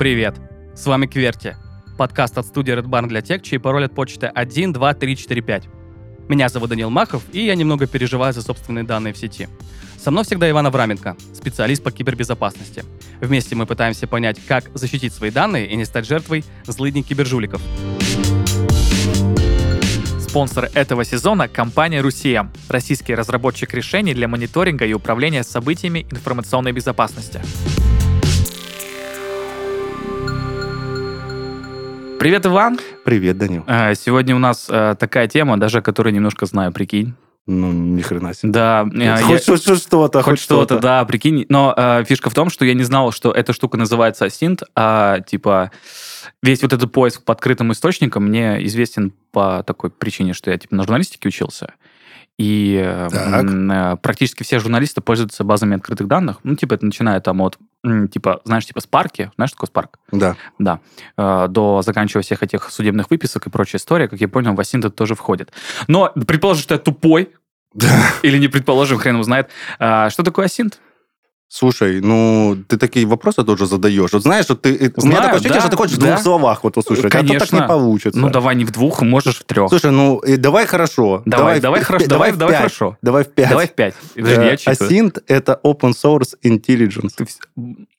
Привет! 0.00 0.36
С 0.74 0.86
вами 0.86 1.04
Кверти, 1.04 1.58
подкаст 1.98 2.38
от 2.38 2.46
студии 2.46 2.72
Red 2.72 2.86
Barn 2.86 3.06
для 3.06 3.20
тех, 3.20 3.42
чей 3.42 3.58
пароль 3.58 3.84
от 3.84 3.94
почты 3.94 4.28
1, 4.28 4.72
2, 4.72 4.94
3, 4.94 5.14
4, 5.14 5.42
5. 5.42 5.64
Меня 6.26 6.48
зовут 6.48 6.70
Данил 6.70 6.88
Махов, 6.88 7.22
и 7.34 7.44
я 7.44 7.54
немного 7.54 7.86
переживаю 7.86 8.32
за 8.32 8.40
собственные 8.40 8.84
данные 8.84 9.12
в 9.12 9.18
сети. 9.18 9.46
Со 9.98 10.10
мной 10.10 10.24
всегда 10.24 10.48
Иван 10.48 10.66
Авраменко, 10.66 11.18
специалист 11.34 11.82
по 11.82 11.90
кибербезопасности. 11.90 12.82
Вместе 13.20 13.54
мы 13.54 13.66
пытаемся 13.66 14.06
понять, 14.06 14.40
как 14.48 14.70
защитить 14.72 15.12
свои 15.12 15.30
данные 15.30 15.66
и 15.66 15.76
не 15.76 15.84
стать 15.84 16.06
жертвой 16.06 16.46
злыдней 16.64 17.02
кибержуликов. 17.02 17.60
Спонсор 20.18 20.70
этого 20.72 21.04
сезона– 21.04 21.46
компания 21.48 22.00
«Русия»– 22.00 22.50
российский 22.70 23.14
разработчик 23.14 23.74
решений 23.74 24.14
для 24.14 24.28
мониторинга 24.28 24.86
и 24.86 24.94
управления 24.94 25.44
событиями 25.44 26.06
информационной 26.10 26.72
безопасности. 26.72 27.42
Привет, 32.20 32.44
Иван. 32.44 32.78
Привет, 33.02 33.38
Данил. 33.38 33.64
Э, 33.66 33.94
Сегодня 33.94 34.36
у 34.36 34.38
нас 34.38 34.66
э, 34.68 34.94
такая 34.98 35.26
тема, 35.26 35.58
даже 35.58 35.80
которую 35.80 36.12
немножко 36.12 36.44
знаю, 36.44 36.70
прикинь. 36.70 37.14
Ну, 37.46 37.72
ни 37.72 38.02
хрена 38.02 38.34
себе. 38.34 38.52
Да, 38.52 38.86
э, 38.94 38.98
я- 39.02 39.16
Хоть 39.22 39.42
что- 39.42 39.56
что- 39.56 39.76
что-то, 39.76 40.20
хоть 40.20 40.38
что-то, 40.38 40.78
да, 40.80 41.02
прикинь. 41.06 41.46
Но 41.48 41.72
э, 41.74 42.04
фишка 42.06 42.28
в 42.28 42.34
том, 42.34 42.50
что 42.50 42.66
я 42.66 42.74
не 42.74 42.82
знал, 42.82 43.10
что 43.10 43.32
эта 43.32 43.54
штука 43.54 43.78
называется 43.78 44.26
Asint, 44.26 44.62
а 44.76 45.20
типа 45.20 45.70
весь 46.42 46.60
вот 46.60 46.74
этот 46.74 46.92
поиск 46.92 47.22
по 47.24 47.32
открытым 47.32 47.72
источникам 47.72 48.24
мне 48.26 48.62
известен 48.66 49.14
по 49.32 49.62
такой 49.66 49.88
причине, 49.88 50.34
что 50.34 50.50
я 50.50 50.58
типа 50.58 50.74
на 50.74 50.82
журналистике 50.82 51.26
учился. 51.30 51.72
И 52.42 52.82
Так. 53.10 53.44
э, 53.44 53.96
практически 54.00 54.44
все 54.44 54.58
журналисты 54.60 55.02
пользуются 55.02 55.44
базами 55.44 55.76
открытых 55.76 56.06
данных. 56.08 56.38
Ну, 56.42 56.54
типа, 56.56 56.72
это 56.72 56.86
начиная 56.86 57.20
там 57.20 57.42
от, 57.42 57.58
типа, 58.10 58.40
знаешь, 58.44 58.64
типа 58.64 58.80
Спарки. 58.80 59.30
Знаешь, 59.36 59.50
что 59.50 59.56
такое 59.58 59.66
Спарк? 59.66 59.98
Да. 60.10 60.36
Да. 60.58 60.80
Э, 61.18 61.48
До 61.50 61.82
заканчивая 61.82 62.22
всех 62.22 62.42
этих 62.42 62.70
судебных 62.70 63.10
выписок 63.10 63.46
и 63.46 63.50
прочая 63.50 63.78
история, 63.78 64.08
как 64.08 64.20
я 64.22 64.28
понял, 64.28 64.54
в 64.54 64.60
это 64.86 64.96
тоже 64.96 65.14
входит. 65.14 65.52
Но 65.86 66.10
предположим, 66.26 66.62
что 66.62 66.74
я 66.74 66.78
тупой, 66.78 67.28
или 68.22 68.38
не 68.38 68.48
предположим, 68.48 68.96
хрен 68.98 69.16
его 69.16 69.22
знает. 69.22 69.50
А, 69.78 70.08
Что 70.08 70.22
такое 70.22 70.46
Asint? 70.46 70.74
Слушай, 71.60 72.00
ну, 72.00 72.56
ты 72.68 72.76
такие 72.76 73.04
вопросы 73.06 73.42
тоже 73.42 73.66
задаешь. 73.66 74.12
Вот 74.12 74.22
знаешь, 74.22 74.46
вот 74.48 74.62
ты, 74.62 74.68
э, 74.72 74.90
у 74.96 75.04
меня 75.04 75.16
Знаю, 75.16 75.16
такое 75.16 75.30
ощущение, 75.34 75.54
да, 75.54 75.60
что 75.62 75.70
ты 75.70 75.76
хочешь 75.76 75.96
в 75.96 75.98
да. 76.00 76.06
двух 76.12 76.20
словах 76.22 76.62
вот 76.62 76.76
услышать, 76.76 77.06
а 77.06 77.08
то 77.08 77.18
так 77.18 77.26
Конечно. 77.26 77.56
не 77.56 77.66
получится. 77.66 78.20
Ну, 78.20 78.30
давай 78.30 78.54
не 78.54 78.64
в 78.64 78.70
двух, 78.70 79.02
можешь 79.02 79.40
в 79.40 79.42
трех. 79.44 79.68
Слушай, 79.68 79.90
ну, 79.90 80.18
и 80.20 80.36
давай 80.36 80.64
хорошо. 80.66 81.22
Давай, 81.26 81.58
в 81.58 81.62
давай 81.62 81.80
пи- 81.80 81.86
хорошо, 81.86 82.06
давай, 82.06 82.30
в 82.30 82.36
давай 82.36 82.54
хорошо. 82.56 82.96
Давай 83.02 83.24
в 83.24 83.28
пять. 83.30 83.48
Давай 83.50 83.66
в 83.66 83.72
пять. 83.72 83.94
Подожди, 84.14 84.40
я 84.44 84.52
Э, 84.52 84.56
читаю. 84.58 84.76
Asint— 84.78 85.22
это 85.26 85.58
open 85.64 85.90
source 85.92 86.36
intelligence. 86.44 87.10
Ты 87.16 87.26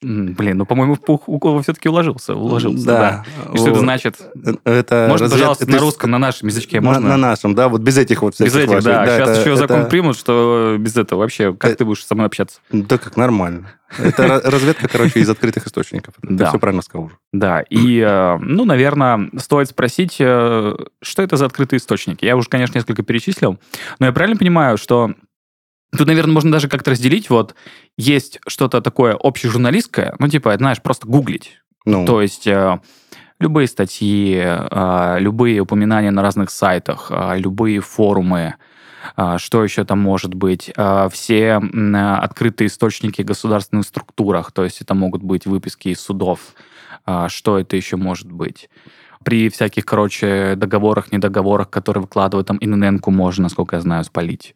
Блин, 0.02 0.57
ну, 0.57 0.66
по-моему, 0.66 0.95
в 0.95 1.02
пух- 1.02 1.27
у 1.27 1.61
все-таки 1.61 1.89
уложился. 1.89 2.33
Уложился, 2.33 2.85
да. 2.85 3.25
Да. 3.47 3.53
И 3.53 3.57
что 3.57 3.72
это 3.72 3.79
значит? 3.81 4.16
Это 4.63 5.07
Можно, 5.09 5.25
развед- 5.25 5.31
пожалуйста, 5.31 5.69
на 5.69 5.77
русском, 5.77 6.09
на 6.11 6.17
нашем 6.19 6.47
язычке 6.47 6.79
на, 6.79 6.88
можно? 6.88 7.09
на 7.09 7.17
нашем, 7.17 7.53
да, 7.53 7.67
вот 7.67 7.81
без 7.81 7.97
этих 7.97 8.22
вот 8.22 8.31
Без 8.39 8.49
всяких 8.49 8.57
этих, 8.59 8.69
ваших. 8.75 8.83
да. 8.85 9.05
Сейчас 9.17 9.39
еще 9.39 9.55
закон 9.57 9.89
примут, 9.89 10.17
что 10.17 10.77
без 10.79 10.95
этого 10.95 11.19
вообще. 11.19 11.53
Как 11.53 11.72
Э, 11.72 11.75
ты 11.75 11.83
будешь 11.83 12.05
со 12.05 12.16
мной 12.16 12.27
общаться? 12.27 12.59
Да 12.72 12.97
как, 12.97 13.17
нормально. 13.17 13.41
Это 13.97 14.25
ра- 14.25 14.50
разведка, 14.50 14.88
короче, 14.88 15.20
из 15.20 15.30
открытых 15.30 15.67
источников. 15.67 16.14
Ты 16.22 16.45
все 16.47 16.59
правильно 16.59 16.81
сказал. 16.81 17.11
Да, 17.34 17.61
и, 17.61 18.00
э, 18.00 18.38
ну, 18.38 18.66
наверное, 18.66 19.30
стоит 19.38 19.70
спросить, 19.70 20.17
э, 20.20 20.75
что 21.02 21.22
это 21.22 21.38
за 21.38 21.45
открытые 21.45 21.78
источники. 21.80 22.23
Я 22.25 22.38
уже, 22.38 22.47
конечно, 22.47 22.78
несколько 22.78 23.03
перечислил, 23.03 23.59
но 24.00 24.06
я 24.06 24.12
правильно 24.12 24.38
понимаю, 24.38 24.78
что 24.78 25.14
тут, 25.97 26.08
наверное, 26.08 26.34
можно 26.34 26.52
даже 26.52 26.69
как-то 26.69 26.92
разделить, 26.92 27.30
вот, 27.30 27.56
есть 27.97 28.39
что-то 28.47 28.81
такое 28.81 29.17
общежурналистское, 29.19 30.16
ну, 30.19 30.28
типа, 30.28 30.56
знаешь, 30.58 30.81
просто 30.81 31.08
гуглить. 31.08 31.58
Ну, 31.86 32.06
То 32.06 32.22
есть 32.22 32.47
э, 32.47 32.80
любые 33.40 33.68
статьи, 33.68 34.41
любые 35.19 35.59
упоминания 35.59 36.12
на 36.12 36.22
разных 36.22 36.51
сайтах, 36.51 37.12
любые 37.35 37.81
форумы, 37.81 38.56
что 39.38 39.63
еще 39.63 39.84
там 39.84 40.00
может 40.00 40.34
быть, 40.34 40.72
э, 40.75 41.09
все 41.12 41.62
открытые 42.22 42.67
источники 42.67 43.22
в 43.22 43.25
государственных 43.25 43.85
структурах, 43.85 44.51
то 44.51 44.63
есть 44.63 44.81
это 44.81 44.94
могут 44.94 45.23
быть 45.23 45.45
выписки 45.45 45.89
из 45.89 46.00
судов, 46.00 46.39
э, 47.06 47.28
что 47.29 47.57
это 47.59 47.75
еще 47.75 47.97
может 47.97 48.31
быть. 48.31 48.69
При 49.23 49.50
всяких, 49.50 49.85
короче, 49.85 50.56
договорах, 50.56 51.12
недоговорах, 51.12 51.69
которые 51.69 52.01
выкладывают, 52.01 52.47
там 52.47 52.57
ИНН-ку 52.59 53.12
можно, 53.12 53.44
насколько 53.44 53.75
я 53.75 53.81
знаю, 53.81 54.03
спалить. 54.03 54.56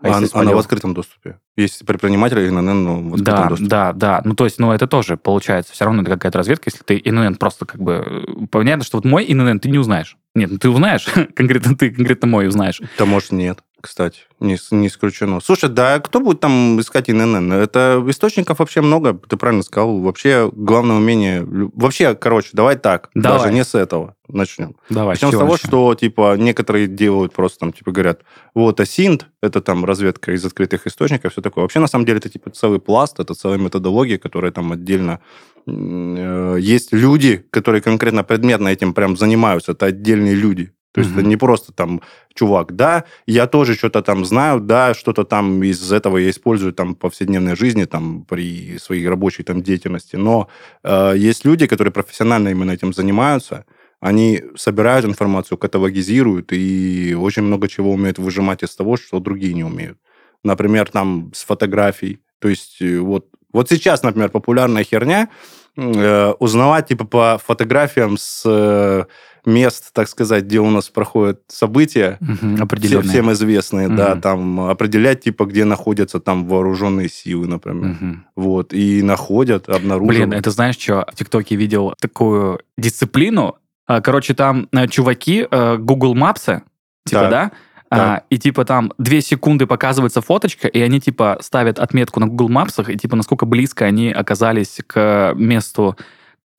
А 0.00 0.06
а- 0.06 0.08
если 0.08 0.18
она 0.18 0.26
в 0.26 0.30
спалил- 0.30 0.58
открытом 0.58 0.94
доступе. 0.94 1.38
Есть 1.56 1.84
предприниматели 1.84 2.48
ИНН, 2.48 2.84
но 2.84 3.00
в 3.00 3.14
открытом 3.14 3.24
да, 3.24 3.48
доступе. 3.48 3.68
да, 3.68 3.92
да. 3.92 4.22
Ну, 4.24 4.34
то 4.34 4.44
есть, 4.44 4.58
ну, 4.58 4.72
это 4.72 4.86
тоже 4.86 5.16
получается. 5.16 5.72
Все 5.72 5.84
равно 5.84 6.02
это 6.02 6.12
какая-то 6.12 6.38
разведка, 6.38 6.70
если 6.70 6.82
ты 6.84 7.00
ИНН 7.02 7.34
просто 7.36 7.66
как 7.66 7.82
бы... 7.82 8.04
э, 8.06 8.46
Понятно, 8.50 8.84
что 8.84 8.98
вот 8.98 9.04
мой 9.04 9.24
ИНН 9.24 9.60
ты 9.60 9.68
не 9.70 9.78
узнаешь. 9.78 10.16
Нет, 10.34 10.50
ну 10.50 10.58
ты 10.58 10.70
узнаешь, 10.70 11.06
конкретно 11.34 11.76
ты, 11.76 11.90
конкретно 11.90 12.28
мой 12.28 12.46
узнаешь. 12.48 12.80
Да, 12.98 13.04
может, 13.04 13.32
нет, 13.32 13.58
кстати. 13.82 14.20
Не, 14.40 14.56
не 14.70 14.86
исключено. 14.86 15.40
Слушай, 15.40 15.68
да 15.68 16.00
кто 16.00 16.20
будет 16.20 16.40
там 16.40 16.80
искать 16.80 17.10
ИНН? 17.10 17.52
Это 17.52 18.02
источников 18.08 18.60
вообще 18.60 18.80
много, 18.80 19.12
ты 19.28 19.36
правильно 19.36 19.62
сказал. 19.62 19.98
Вообще, 20.00 20.50
главное 20.52 20.96
умение... 20.96 21.46
Вообще, 21.46 22.14
короче, 22.14 22.48
давай 22.54 22.76
так. 22.76 23.10
Давай. 23.14 23.38
Даже 23.40 23.52
не 23.52 23.64
с 23.64 23.74
этого 23.74 24.14
начнем. 24.28 24.76
Давай, 24.88 25.14
Начнем 25.14 25.28
с 25.28 25.32
того, 25.32 25.52
начнем? 25.52 25.68
что, 25.68 25.94
типа, 25.94 26.36
некоторые 26.38 26.86
делают 26.86 27.34
просто 27.34 27.58
там, 27.60 27.72
типа, 27.72 27.92
говорят, 27.92 28.22
вот, 28.54 28.80
асинт, 28.80 29.26
это 29.42 29.60
там 29.60 29.84
разведка 29.84 30.32
из 30.32 30.44
открытых 30.44 30.86
источников, 30.86 31.32
все 31.32 31.42
такое. 31.42 31.62
Вообще, 31.62 31.80
на 31.80 31.86
самом 31.86 32.06
деле, 32.06 32.18
это, 32.18 32.30
типа, 32.30 32.50
целый 32.50 32.80
пласт, 32.80 33.20
это 33.20 33.34
целая 33.34 33.58
методология, 33.58 34.16
которая 34.18 34.50
там 34.50 34.72
отдельно... 34.72 35.20
э, 35.66 36.56
Есть 36.60 36.92
люди, 36.92 37.44
которые 37.50 37.82
конкретно 37.82 38.24
предметно 38.24 38.68
этим 38.68 38.94
прям 38.94 39.16
занимаются, 39.16 39.72
это 39.72 39.86
отдельные 39.86 40.34
люди. 40.34 40.72
То 40.92 41.00
есть 41.00 41.10
Мгм. 41.10 41.20
это 41.20 41.28
не 41.28 41.36
просто 41.36 41.72
там 41.72 42.02
чувак, 42.34 42.76
да, 42.76 43.04
я 43.26 43.46
тоже 43.46 43.74
что-то 43.74 44.02
там 44.02 44.24
знаю, 44.24 44.60
да, 44.60 44.94
что-то 44.94 45.24
там 45.24 45.62
из 45.62 45.90
этого 45.90 46.18
я 46.18 46.28
использую 46.30 46.72
там 46.72 46.94
в 46.94 46.98
повседневной 46.98 47.56
жизни, 47.56 47.84
там 47.84 48.24
при 48.24 48.78
своей 48.78 49.08
рабочей 49.08 49.42
там 49.42 49.62
деятельности, 49.62 50.16
но 50.16 50.48
э, 50.84 51.14
есть 51.16 51.44
люди, 51.46 51.66
которые 51.66 51.92
профессионально 51.92 52.50
именно 52.50 52.72
этим 52.72 52.92
занимаются, 52.92 53.64
они 54.00 54.42
собирают 54.56 55.06
информацию, 55.06 55.56
каталогизируют 55.58 56.52
и 56.52 57.16
очень 57.18 57.42
много 57.42 57.68
чего 57.68 57.92
умеют 57.92 58.18
выжимать 58.18 58.62
из 58.62 58.74
того, 58.76 58.96
что 58.96 59.20
другие 59.20 59.54
не 59.54 59.64
умеют. 59.64 59.98
Например, 60.44 60.88
там 60.90 61.30
с 61.34 61.44
фотографий. 61.44 62.20
То 62.38 62.48
есть 62.48 62.82
э, 62.82 62.98
вот, 62.98 63.26
вот 63.52 63.68
сейчас, 63.70 64.02
например, 64.02 64.28
популярная 64.30 64.84
херня 64.84 65.28
э, 65.76 66.32
узнавать 66.38 66.88
типа 66.88 67.04
по 67.04 67.40
фотографиям 67.42 68.16
с 68.18 68.42
э, 68.44 69.04
мест, 69.44 69.92
так 69.92 70.08
сказать, 70.08 70.44
где 70.44 70.60
у 70.60 70.70
нас 70.70 70.88
проходят 70.88 71.40
события, 71.48 72.18
все- 72.20 72.62
определенные. 72.62 73.08
всем 73.08 73.32
известные, 73.32 73.88
да, 73.88 74.10
Мгм. 74.12 74.20
там 74.20 74.60
определять 74.60 75.20
типа, 75.22 75.44
где 75.46 75.64
находятся 75.64 76.20
там 76.20 76.46
вооруженные 76.46 77.08
силы, 77.08 77.46
например. 77.48 77.96
Мгм. 78.00 78.24
Вот, 78.36 78.72
и 78.72 79.02
находят, 79.02 79.68
обнаруживают. 79.68 80.28
Блин, 80.28 80.32
это 80.32 80.50
знаешь 80.50 80.76
что? 80.78 81.06
В 81.12 81.16
ТикТоке 81.16 81.56
видел 81.56 81.94
такую 82.00 82.60
дисциплину. 82.78 83.56
А, 83.86 84.00
Короче, 84.00 84.34
там 84.34 84.68
э, 84.72 84.86
чуваки 84.88 85.46
э, 85.50 85.76
Google 85.78 86.14
Maps, 86.14 86.60
типа, 87.04 87.20
Так, 87.22 87.30
да? 87.30 87.52
А, 87.90 87.96
так. 87.96 88.24
и 88.30 88.38
типа 88.38 88.64
там 88.64 88.92
две 88.96 89.20
секунды 89.20 89.66
показывается 89.66 90.22
фоточка, 90.22 90.66
и 90.66 90.80
они 90.80 90.98
типа 90.98 91.36
ставят 91.42 91.78
отметку 91.78 92.20
на 92.20 92.26
Google 92.26 92.48
Maps, 92.48 92.90
и 92.90 92.96
типа 92.96 93.16
насколько 93.16 93.44
близко 93.44 93.84
они 93.84 94.10
оказались 94.10 94.78
к 94.86 95.34
месту, 95.36 95.96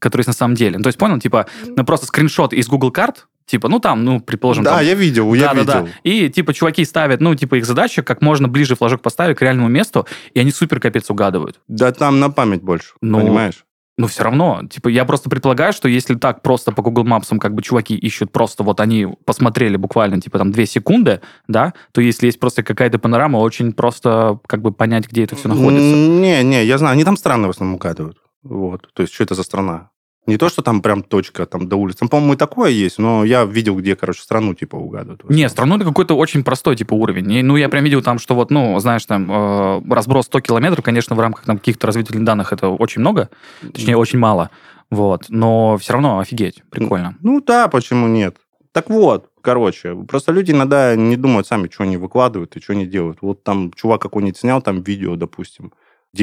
которое 0.03 0.21
есть 0.21 0.27
на 0.27 0.33
самом 0.33 0.55
деле. 0.55 0.77
Ну, 0.77 0.83
то 0.83 0.87
есть, 0.89 0.99
понял, 0.99 1.19
типа, 1.19 1.47
ну, 1.65 1.83
просто 1.85 2.05
скриншот 2.05 2.53
из 2.53 2.67
Google 2.67 2.91
карт, 2.91 3.27
типа, 3.45 3.67
ну 3.69 3.79
там, 3.79 4.05
ну, 4.05 4.19
предположим, 4.19 4.63
Да, 4.63 4.77
там, 4.77 4.85
я 4.85 4.93
видел, 4.93 5.33
я 5.33 5.47
да, 5.47 5.53
видел. 5.53 5.65
да, 5.65 5.81
да. 5.81 5.89
И 6.03 6.29
типа 6.29 6.53
чуваки 6.53 6.85
ставят, 6.85 7.21
ну, 7.21 7.33
типа 7.35 7.55
их 7.55 7.65
задача, 7.65 8.03
как 8.03 8.21
можно 8.21 8.47
ближе 8.47 8.75
флажок 8.75 9.01
поставить 9.01 9.37
к 9.37 9.41
реальному 9.41 9.69
месту, 9.69 10.05
и 10.33 10.39
они 10.39 10.51
супер 10.51 10.79
капец 10.79 11.09
угадывают. 11.09 11.59
Да 11.67 11.91
там 11.91 12.19
на 12.19 12.29
память 12.29 12.61
больше, 12.61 12.93
Ну, 13.01 13.19
понимаешь? 13.19 13.65
Но 13.95 14.07
все 14.07 14.23
равно, 14.23 14.61
типа, 14.69 14.87
я 14.87 15.05
просто 15.05 15.29
предполагаю, 15.29 15.71
что 15.71 15.87
если 15.87 16.15
так 16.15 16.41
просто 16.41 16.71
по 16.71 16.81
Google 16.81 17.03
Maps 17.05 17.37
как 17.37 17.53
бы 17.53 17.61
чуваки 17.61 17.95
ищут 17.95 18.31
просто 18.31 18.63
вот 18.63 18.79
они 18.79 19.07
посмотрели 19.25 19.75
буквально, 19.77 20.19
типа, 20.19 20.39
там, 20.39 20.51
две 20.51 20.65
секунды, 20.65 21.21
да, 21.47 21.73
то 21.91 22.01
если 22.01 22.25
есть 22.25 22.39
просто 22.39 22.63
какая-то 22.63 22.97
панорама, 22.97 23.37
очень 23.37 23.71
просто 23.71 24.39
как 24.47 24.61
бы 24.63 24.71
понять, 24.71 25.07
где 25.07 25.25
это 25.25 25.35
все 25.35 25.47
находится. 25.47 25.95
Не, 25.95 26.43
не, 26.43 26.65
я 26.65 26.77
знаю, 26.79 26.93
они 26.93 27.03
там 27.03 27.17
страны 27.17 27.45
в 27.47 27.51
основном 27.51 27.75
угадывают. 27.75 28.17
Вот, 28.41 28.89
то 28.93 29.03
есть, 29.03 29.13
что 29.13 29.23
это 29.23 29.35
за 29.35 29.43
страна? 29.43 29.89
Не 30.25 30.37
то, 30.37 30.47
что 30.47 30.61
там 30.61 30.81
прям 30.81 31.03
точка 31.03 31.45
там 31.45 31.67
до 31.67 31.75
улицы. 31.75 31.99
Там, 31.99 32.09
по-моему, 32.09 32.33
и 32.33 32.37
такое 32.37 32.71
есть, 32.71 32.97
но 32.97 33.25
я 33.25 33.43
видел, 33.43 33.75
где, 33.75 33.95
короче, 33.95 34.21
страну 34.21 34.53
типа 34.53 34.77
угадывают. 34.77 35.29
Не, 35.29 35.49
страну 35.49 35.75
это 35.75 35.85
какой-то 35.85 36.15
очень 36.15 36.43
простой 36.43 36.77
типа 36.77 36.93
уровень. 36.93 37.29
И, 37.31 37.43
ну, 37.43 37.57
я 37.57 37.67
прям 37.67 37.83
видел 37.83 38.01
там, 38.01 38.19
что 38.19 38.33
вот, 38.33 38.49
ну, 38.49 38.79
знаешь, 38.79 39.05
там 39.05 39.29
э, 39.29 39.81
разброс 39.89 40.25
100 40.27 40.39
километров, 40.39 40.83
конечно, 40.83 41.15
в 41.15 41.19
рамках 41.19 41.45
там 41.45 41.57
каких-то 41.57 41.87
разведывательных 41.87 42.25
данных 42.25 42.53
это 42.53 42.69
очень 42.69 43.01
много, 43.01 43.29
точнее, 43.61 43.97
очень 43.97 44.19
мало. 44.19 44.49
Вот. 44.89 45.25
Но 45.27 45.77
все 45.77 45.93
равно 45.93 46.19
офигеть, 46.19 46.63
прикольно. 46.69 47.17
Ну 47.21 47.41
да, 47.41 47.67
почему 47.67 48.07
нет? 48.07 48.37
Так 48.71 48.89
вот, 48.89 49.29
короче, 49.41 49.95
просто 50.07 50.31
люди 50.31 50.51
иногда 50.51 50.95
не 50.95 51.15
думают 51.15 51.47
сами, 51.47 51.69
что 51.71 51.83
они 51.83 51.97
выкладывают 51.97 52.55
и 52.55 52.61
что 52.61 52.73
они 52.73 52.85
делают. 52.85 53.19
Вот 53.21 53.43
там 53.43 53.71
чувак 53.73 54.01
какой-нибудь 54.01 54.37
снял 54.37 54.61
там 54.61 54.81
видео, 54.81 55.15
допустим, 55.15 55.73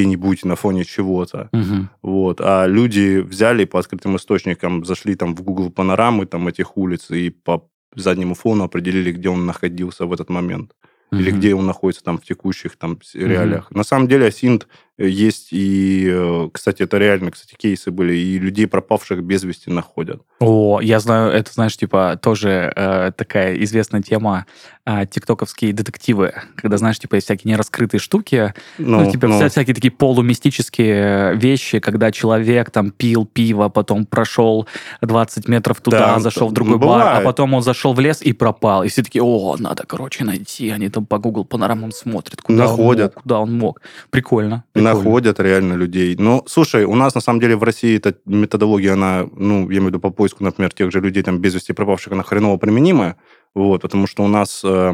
где-нибудь 0.01 0.45
на 0.45 0.55
фоне 0.57 0.85
чего-то. 0.85 1.49
Мгм. 1.53 1.89
Вот. 2.03 2.41
А 2.41 2.67
люди 2.67 3.19
взяли 3.19 3.65
по 3.65 3.79
открытым 3.79 4.17
источникам, 4.17 4.85
зашли 4.85 5.15
там 5.17 5.35
в 5.35 5.43
Google 5.43 5.71
панорамы 5.71 6.27
там 6.27 6.47
этих 6.49 6.77
улиц 6.77 7.11
и 7.11 7.31
по 7.31 7.69
заднему 7.97 8.35
фону 8.35 8.65
определили, 8.65 9.11
где 9.13 9.29
он 9.29 9.47
находился 9.47 10.07
в 10.07 10.13
этот 10.13 10.31
момент. 10.31 10.73
Или 11.13 11.31
Мгм. 11.33 11.41
где 11.41 11.55
он 11.57 11.67
находится 11.67 12.05
там 12.05 12.19
в 12.19 12.23
текущих 12.25 12.77
там 12.77 12.99
реалиях. 13.15 13.69
На 13.73 13.83
самом 13.83 14.07
деле 14.07 14.27
Асинт 14.27 14.63
э, 14.63 14.67
есть 15.07 15.49
и, 15.53 16.09
э, 16.13 16.49
кстати, 16.53 16.83
это 16.83 16.99
реально, 16.99 17.31
кстати, 17.31 17.55
кейсы 17.57 17.91
были, 17.91 18.15
и 18.15 18.39
людей, 18.39 18.67
пропавших 18.67 19.23
без 19.23 19.43
вести, 19.45 19.71
находят. 19.71 20.23
О, 20.41 20.81
я 20.81 21.01
знаю, 21.01 21.31
это, 21.33 21.53
знаешь, 21.53 21.77
типа, 21.77 22.19
тоже 22.23 22.73
э, 22.77 23.13
такая 23.17 23.57
известная 23.63 24.03
тема, 24.03 24.47
а, 24.87 25.05
тиктоковские 25.07 25.73
детективы, 25.73 26.35
когда, 26.57 26.77
знаешь, 26.79 26.99
типа, 26.99 27.17
есть 27.17 27.27
всякие 27.27 27.53
нераскрытые 27.53 28.01
штуки, 28.01 28.55
ну, 28.79 29.11
типа, 29.11 29.27
вся- 29.27 29.49
всякие 29.49 29.75
такие 29.75 29.91
полумистические 29.91 31.37
вещи, 31.37 31.79
когда 31.81 32.11
человек 32.11 32.71
там 32.71 32.91
пил 32.91 33.27
пиво, 33.27 33.69
потом 33.69 34.07
прошел 34.07 34.67
20 35.03 35.49
метров 35.49 35.81
туда, 35.81 36.15
Да, 36.15 36.19
зашел 36.21 36.49
в 36.49 36.51
ну, 36.51 36.55
другой 36.55 36.79
бар, 36.79 36.89
а 37.03 37.05
бывает. 37.07 37.25
потом 37.25 37.55
он 37.55 37.63
зашел 37.63 37.93
в 37.93 38.01
лес 38.01 38.23
и 38.23 38.33
пропал. 38.33 38.83
И 38.85 38.89
все 38.89 39.03
такие, 39.03 39.23
о, 39.23 39.57
надо, 39.59 39.85
короче, 39.87 40.25
найти. 40.25 40.71
Они 40.71 40.89
там 40.89 41.07
по 41.07 41.19
Google 41.19 41.45
панорамам 41.45 41.93
смотрят, 41.93 42.41
куда 42.43 42.65
Находят. 42.65 43.13
он 43.13 43.15
мог, 43.15 43.23
куда 43.23 43.41
он 43.41 43.59
мог. 43.59 43.81
Прикольно. 44.11 44.65
прикольно. 44.73 44.90
Находят 44.95 45.41
реально 45.41 45.75
людей. 45.75 46.17
Но, 46.19 46.45
слушай, 46.47 46.85
у 46.85 46.95
нас, 46.95 47.15
на 47.15 47.21
самом 47.21 47.41
деле, 47.41 47.57
в 47.57 47.63
России 47.63 47.97
эта 47.97 48.15
методология, 48.25 48.93
она, 48.93 49.27
ну, 49.37 49.71
я 49.71 49.79
имею 49.79 49.85
в 49.85 49.87
виду 49.89 50.01
по 50.01 50.11
поиску, 50.11 50.45
например, 50.45 50.73
тех 50.73 50.91
же 50.93 51.01
людей, 51.01 51.23
там, 51.23 51.39
без 51.39 51.55
вести 51.55 51.73
пропавших, 51.73 52.13
она 52.13 52.23
хреново 52.23 52.57
применимая, 52.57 53.17
вот, 53.55 53.83
потому 53.83 54.07
что 54.07 54.23
у 54.25 54.29
нас, 54.29 54.63
э, 54.65 54.93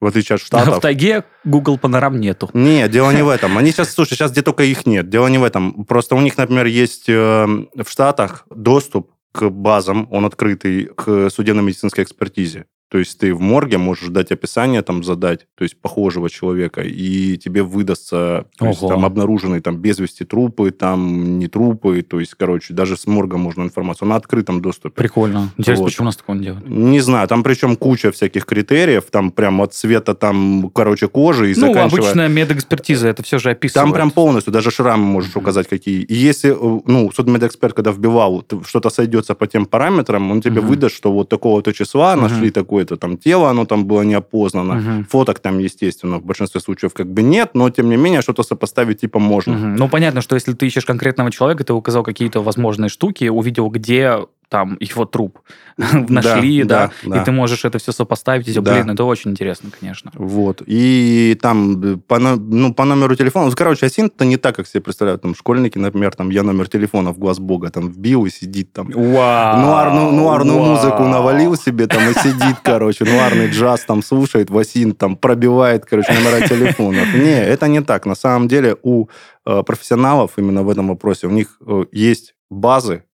в 0.00 0.06
отличие 0.06 0.36
от 0.36 0.42
В 0.42 0.46
Штатов... 0.46 0.80
тайге 0.80 1.24
Google 1.44 1.78
панорам 1.78 2.20
нету. 2.20 2.50
Нет, 2.54 2.90
дело 2.90 3.10
не 3.10 3.22
в 3.22 3.28
этом. 3.36 3.58
Они 3.58 3.70
сейчас, 3.72 3.92
слушай, 3.92 4.14
сейчас 4.14 4.32
где 4.32 4.42
только 4.42 4.64
их 4.64 4.86
нет. 4.86 5.08
Дело 5.08 5.28
не 5.28 5.38
в 5.38 5.44
этом. 5.44 5.84
Просто 5.84 6.14
у 6.14 6.20
них, 6.20 6.36
например, 6.36 6.66
есть 6.66 7.08
э, 7.08 7.46
в 7.46 7.88
Штатах 7.88 8.46
доступ 8.50 9.10
к 9.32 9.50
базам, 9.50 10.08
он 10.10 10.24
открытый, 10.24 10.86
к 10.96 11.30
судебно-медицинской 11.30 12.04
экспертизе. 12.04 12.66
То 12.90 12.96
есть 12.98 13.18
ты 13.18 13.34
в 13.34 13.40
морге 13.40 13.76
можешь 13.76 14.08
дать 14.08 14.32
описание, 14.32 14.80
там, 14.80 15.04
задать, 15.04 15.46
то 15.56 15.62
есть 15.64 15.78
похожего 15.78 16.30
человека, 16.30 16.80
и 16.80 17.36
тебе 17.36 17.62
выдастся 17.62 18.46
то 18.56 18.66
есть, 18.66 18.80
там 18.80 19.04
обнаруженные 19.04 19.60
там 19.60 19.76
без 19.76 19.98
вести 19.98 20.24
трупы, 20.24 20.70
там 20.70 21.38
не 21.38 21.48
трупы, 21.48 22.00
то 22.00 22.18
есть, 22.18 22.34
короче, 22.34 22.72
даже 22.72 22.96
с 22.96 23.06
морга 23.06 23.36
можно 23.36 23.62
информацию 23.62 24.08
на 24.08 24.16
открытом 24.16 24.62
доступе. 24.62 24.94
Прикольно. 24.96 25.50
Интересно, 25.58 25.82
Вот. 25.84 25.90
почему 25.90 26.04
у 26.04 26.06
нас 26.06 26.16
такого 26.16 26.36
не 26.36 26.44
делают? 26.44 26.66
Не 26.66 27.00
знаю, 27.00 27.28
там 27.28 27.42
причем 27.42 27.76
куча 27.76 28.10
всяких 28.10 28.46
критериев, 28.46 29.04
там 29.10 29.32
прям 29.32 29.60
от 29.60 29.74
цвета 29.74 30.14
там, 30.14 30.70
короче, 30.74 31.08
кожи 31.08 31.52
и 31.52 31.54
Ну, 31.54 31.60
заканчивая... 31.66 31.84
обычная 32.02 32.28
медэкспертиза, 32.28 33.08
это 33.08 33.22
все 33.22 33.38
же 33.38 33.50
описывает. 33.50 33.84
Там 33.84 33.92
прям 33.92 34.10
полностью, 34.10 34.50
даже 34.52 34.70
шрамы 34.70 35.04
можешь 35.04 35.34
Мгм. 35.34 35.42
указать 35.42 35.68
какие. 35.68 36.00
И 36.02 36.14
если, 36.14 36.52
э, 36.52 36.80
ну, 36.86 37.10
судмедэксперт, 37.12 37.74
когда 37.74 37.90
вбивал, 37.92 38.44
что-то 38.66 38.88
сойдется 38.88 39.34
по 39.34 39.46
тем 39.46 39.66
параметрам, 39.66 40.30
он 40.30 40.40
тебе 40.40 40.60
Мгм. 40.62 40.68
выдаст, 40.70 40.96
что 40.96 41.12
вот 41.12 41.28
такого-то 41.28 41.74
числа 41.74 42.16
Мгм. 42.16 42.22
нашли 42.22 42.50
такое-то 42.78 42.96
там 42.96 43.16
тело, 43.16 43.50
оно 43.50 43.64
там 43.64 43.84
было 43.84 44.02
неопознано. 44.02 44.74
Мгм. 44.74 45.04
Фоток 45.04 45.38
там, 45.40 45.58
естественно, 45.58 46.18
в 46.18 46.24
большинстве 46.24 46.60
случаев 46.60 46.92
как 46.94 47.06
бы 47.06 47.22
нет, 47.22 47.50
но, 47.54 47.70
тем 47.70 47.88
не 47.88 47.96
менее, 47.96 48.22
что-то 48.22 48.42
сопоставить 48.42 49.00
типа 49.00 49.18
можно. 49.18 49.54
Мгм. 49.54 49.76
Ну, 49.76 49.88
понятно, 49.88 50.20
что 50.20 50.36
если 50.36 50.52
ты 50.54 50.66
ищешь 50.66 50.84
конкретного 50.84 51.30
человека, 51.30 51.64
ты 51.64 51.72
указал 51.72 52.02
какие-то 52.02 52.42
возможные 52.42 52.88
штуки, 52.88 53.28
увидел, 53.28 53.68
где 53.68 54.18
там 54.48 54.76
его 54.80 55.04
труп 55.04 55.38
нашли, 55.76 56.64
да, 56.64 56.90
да, 57.04 57.10
да. 57.10 57.22
и 57.22 57.24
ты 57.24 57.30
можешь 57.32 57.64
это 57.64 57.78
все 57.78 57.92
сопоставить, 57.92 58.48
и 58.48 58.52
тебе, 58.52 58.62
Да. 58.62 58.74
блин, 58.74 58.90
это 58.90 59.04
очень 59.04 59.30
интересно, 59.32 59.70
конечно. 59.78 60.10
Вот. 60.14 60.62
И 60.66 61.38
там 61.40 62.00
по, 62.06 62.18
ну, 62.18 62.74
по 62.74 62.84
номеру 62.84 63.14
телефона... 63.14 63.46
ну, 63.46 63.52
Короче, 63.54 63.86
Асинт-то 63.86 64.24
не 64.24 64.36
так, 64.36 64.56
как 64.56 64.66
себе 64.66 64.80
представляют. 64.80 65.22
Там 65.22 65.34
школьники, 65.34 65.78
например, 65.78 66.14
там 66.14 66.30
я 66.30 66.42
номер 66.42 66.68
телефона 66.68 67.12
в 67.12 67.18
глаз 67.18 67.38
бога 67.38 67.70
там 67.70 67.88
вбил 67.90 68.26
и 68.26 68.30
сидит 68.30 68.72
там. 68.72 68.90
Вау! 68.90 69.60
Нуарную, 69.60 70.12
нуарную 70.12 70.58
Вау! 70.58 70.70
музыку 70.70 71.02
навалил 71.04 71.56
себе 71.56 71.86
там 71.86 72.02
и 72.10 72.14
сидит, 72.14 72.56
короче, 72.62 73.04
нуарный 73.04 73.50
джаз 73.50 73.84
там 73.84 74.02
слушает, 74.02 74.50
Васин 74.50 74.92
там 74.92 75.16
пробивает, 75.16 75.84
короче, 75.84 76.12
номера 76.12 76.46
телефонов. 76.48 77.14
Не, 77.14 77.44
это 77.44 77.68
не 77.68 77.80
так. 77.82 78.06
На 78.06 78.14
самом 78.14 78.48
деле 78.48 78.76
у 78.82 79.06
э, 79.46 79.62
профессионалов 79.62 80.32
именно 80.38 80.62
в 80.62 80.70
этом 80.70 80.88
вопросе 80.88 81.26
у 81.26 81.30
них 81.30 81.58
э, 81.66 81.84
есть 81.92 82.34
базы, 82.50 83.04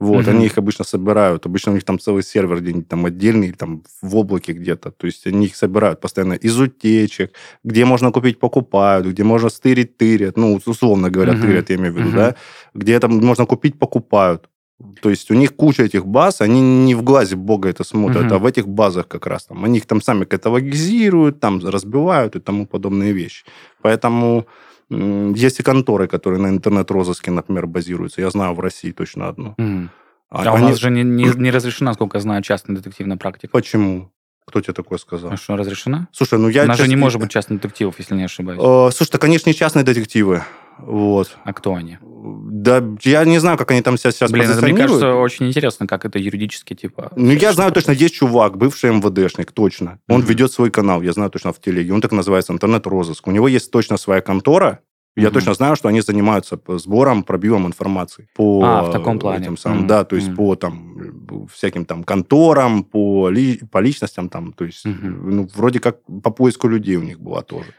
вот, 0.00 0.26
Мгм. 0.26 0.36
они 0.36 0.46
их 0.46 0.58
обычно 0.58 0.84
собирают. 0.84 1.46
Обычно 1.46 1.72
у 1.72 1.74
них 1.74 1.84
там 1.84 1.98
целый 1.98 2.22
сервер 2.22 2.60
где-нибудь 2.60 2.88
там 2.88 3.04
отдельный, 3.06 3.52
там 3.52 3.82
в 4.02 4.16
облаке 4.16 4.52
где-то. 4.52 4.90
То 4.92 5.06
есть 5.06 5.26
они 5.26 5.46
их 5.46 5.56
собирают 5.56 6.00
постоянно 6.00 6.34
из 6.34 6.58
утечек, 6.60 7.32
где 7.64 7.84
можно 7.84 8.12
купить, 8.12 8.38
покупают, 8.38 9.06
где 9.06 9.24
можно 9.24 9.48
стырить, 9.48 9.96
тырят. 9.96 10.36
Ну, 10.36 10.60
условно 10.66 11.10
говоря, 11.10 11.32
Мгм. 11.32 11.42
тырят, 11.42 11.70
я 11.70 11.76
имею 11.76 11.92
в 11.92 11.96
виду, 11.96 12.08
Мгм. 12.08 12.16
да? 12.16 12.34
Где 12.74 13.00
там 13.00 13.16
можно 13.18 13.46
купить, 13.46 13.78
покупают. 13.78 14.48
То 15.02 15.10
есть 15.10 15.30
у 15.32 15.34
них 15.34 15.56
куча 15.56 15.82
этих 15.82 16.06
баз, 16.06 16.40
они 16.40 16.60
не 16.60 16.94
в 16.94 17.02
глазе 17.02 17.34
бога 17.34 17.68
это 17.68 17.82
смотрят, 17.82 18.26
Мгм. 18.26 18.34
а 18.34 18.38
в 18.38 18.46
этих 18.46 18.68
базах 18.68 19.08
как 19.08 19.26
раз 19.26 19.46
там. 19.46 19.64
Они 19.64 19.78
их 19.78 19.86
там 19.86 20.00
сами 20.00 20.24
каталогизируют, 20.24 21.40
там 21.40 21.60
разбивают 21.66 22.36
и 22.36 22.40
тому 22.40 22.66
подобные 22.66 23.12
вещи. 23.12 23.44
Поэтому 23.82 24.46
есть 24.90 25.60
и 25.60 25.62
конторы, 25.62 26.06
которые 26.08 26.40
на 26.40 26.48
интернет-розыске, 26.48 27.30
например, 27.30 27.66
базируются. 27.66 28.20
Я 28.20 28.30
знаю 28.30 28.54
в 28.54 28.60
России 28.60 28.90
точно 28.92 29.28
одну. 29.28 29.54
Мгм. 29.58 29.90
А 30.30 30.42
А 30.44 30.52
у 30.52 30.56
они- 30.56 30.68
нас 30.68 30.78
же 30.78 30.90
не, 30.90 31.02
не- 31.02 31.30
не 31.36 31.50
разрешена, 31.50 31.94
сколько 31.94 32.18
я 32.18 32.20
знаю, 32.22 32.42
частная 32.42 32.76
детективная 32.76 33.16
практика. 33.16 33.52
Почему? 33.52 34.10
Кто 34.46 34.60
тебе 34.62 34.72
такое 34.72 34.98
сказал? 34.98 35.30
А 35.32 35.36
что, 35.36 35.56
разрешена? 35.56 36.08
Слушай, 36.12 36.38
ну 36.38 36.48
я... 36.48 36.64
у 36.64 36.66
нас 36.66 36.78
же 36.78 36.88
не 36.88 36.96
может 36.96 37.20
быть 37.20 37.30
частных 37.30 37.60
детективов, 37.60 37.98
если 37.98 38.14
не 38.14 38.24
ошибаюсь. 38.24 38.58
Э, 38.62 38.90
слушай, 38.94 39.10
это, 39.10 39.18
конечно, 39.18 39.48
не 39.50 39.54
частные 39.54 39.84
детективы. 39.84 40.42
Вот. 40.78 41.36
А 41.44 41.52
кто 41.52 41.74
они? 41.74 41.98
Да, 42.02 42.82
я 43.02 43.24
не 43.24 43.38
знаю, 43.38 43.58
как 43.58 43.70
они 43.70 43.82
там 43.82 43.96
себя 43.98 44.10
сейчас 44.12 44.30
Блин, 44.30 44.48
это 44.50 44.62
мне 44.62 44.74
кажется 44.76 45.14
очень 45.14 45.46
интересно, 45.48 45.86
как 45.86 46.04
это 46.04 46.18
юридически, 46.18 46.74
типа... 46.74 47.10
Ну, 47.16 47.32
я 47.32 47.52
знаю 47.52 47.72
точно, 47.72 47.92
есть 47.92 48.14
чувак, 48.14 48.56
бывший 48.56 48.90
МВДшник, 48.92 49.52
точно. 49.52 49.98
Он 50.08 50.20
Мгм. 50.20 50.28
ведет 50.28 50.52
свой 50.52 50.70
канал, 50.70 51.02
я 51.02 51.12
знаю 51.12 51.30
точно 51.30 51.52
в 51.52 51.60
телеге. 51.60 51.92
Он 51.92 52.00
так 52.00 52.12
называется, 52.12 52.52
интернет-розыск. 52.52 53.26
У 53.26 53.30
него 53.30 53.48
есть 53.48 53.70
точно 53.70 53.96
своя 53.96 54.20
контора. 54.20 54.80
Я 55.16 55.24
Мгм. 55.28 55.34
точно 55.34 55.54
знаю, 55.54 55.74
что 55.76 55.88
они 55.88 56.00
занимаются 56.00 56.60
сбором, 56.68 57.24
пробивом 57.24 57.66
информации. 57.66 58.28
По 58.36 58.60
А, 58.64 58.82
в 58.84 58.92
таком 58.92 59.18
плане. 59.18 59.42
Этим 59.46 59.56
самым, 59.56 59.78
Мгм. 59.80 59.86
Да, 59.88 60.04
то 60.04 60.14
есть 60.16 60.28
Мгм. 60.28 60.36
по 60.36 60.54
там, 60.54 61.46
всяким 61.52 61.84
там 61.84 62.04
конторам, 62.04 62.84
по, 62.84 63.28
ли- 63.28 63.60
по 63.72 63.78
личностям 63.80 64.28
там. 64.28 64.52
То 64.52 64.64
есть, 64.64 64.84
Мгм. 64.84 65.30
ну, 65.30 65.48
вроде 65.56 65.80
как 65.80 65.96
по 66.22 66.30
поиску 66.30 66.68
людей 66.68 66.96
у 66.96 67.02
них 67.02 67.18
была 67.18 67.42
тоже. 67.42 67.74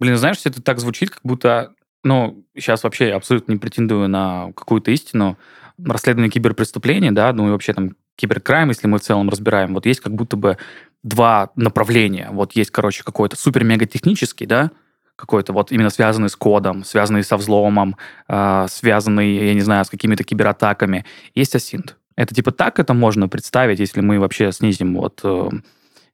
Блин, 0.00 0.16
знаешь, 0.16 0.38
это 0.44 0.62
так 0.62 0.78
звучит, 0.78 1.10
как 1.10 1.20
будто... 1.24 1.74
Ну, 2.04 2.44
сейчас 2.54 2.84
вообще 2.84 3.12
абсолютно 3.12 3.52
не 3.52 3.58
претендую 3.58 4.08
на 4.08 4.52
какую-то 4.54 4.90
истину. 4.90 5.36
Расследование 5.84 6.30
киберпреступлений, 6.30 7.10
да, 7.10 7.32
ну 7.32 7.48
и 7.48 7.50
вообще 7.50 7.72
там 7.72 7.90
киберкрайм, 8.16 8.68
если 8.68 8.88
мы 8.88 8.98
в 8.98 9.02
целом 9.02 9.28
разбираем, 9.28 9.74
вот 9.74 9.86
есть 9.86 10.00
как 10.00 10.12
будто 10.14 10.36
бы 10.36 10.58
два 11.02 11.50
направления. 11.54 12.28
Вот 12.32 12.52
есть, 12.52 12.70
короче, 12.70 13.04
какой-то 13.04 13.36
супер-мега-технический, 13.36 14.46
да, 14.46 14.72
какой-то 15.16 15.52
вот 15.52 15.72
именно 15.72 15.90
связанный 15.90 16.28
с 16.28 16.36
кодом, 16.36 16.84
связанный 16.84 17.24
со 17.24 17.36
взломом, 17.36 17.96
э, 18.28 18.66
связанный, 18.68 19.46
я 19.46 19.54
не 19.54 19.60
знаю, 19.60 19.84
с 19.84 19.90
какими-то 19.90 20.24
кибератаками. 20.24 21.04
Есть 21.34 21.54
асинт. 21.54 21.96
Это 22.16 22.34
типа 22.34 22.50
так 22.50 22.78
это 22.78 22.94
можно 22.94 23.28
представить, 23.28 23.78
если 23.78 24.00
мы 24.00 24.18
вообще 24.18 24.50
снизим 24.52 24.96
вот, 24.96 25.20
э, 25.22 25.50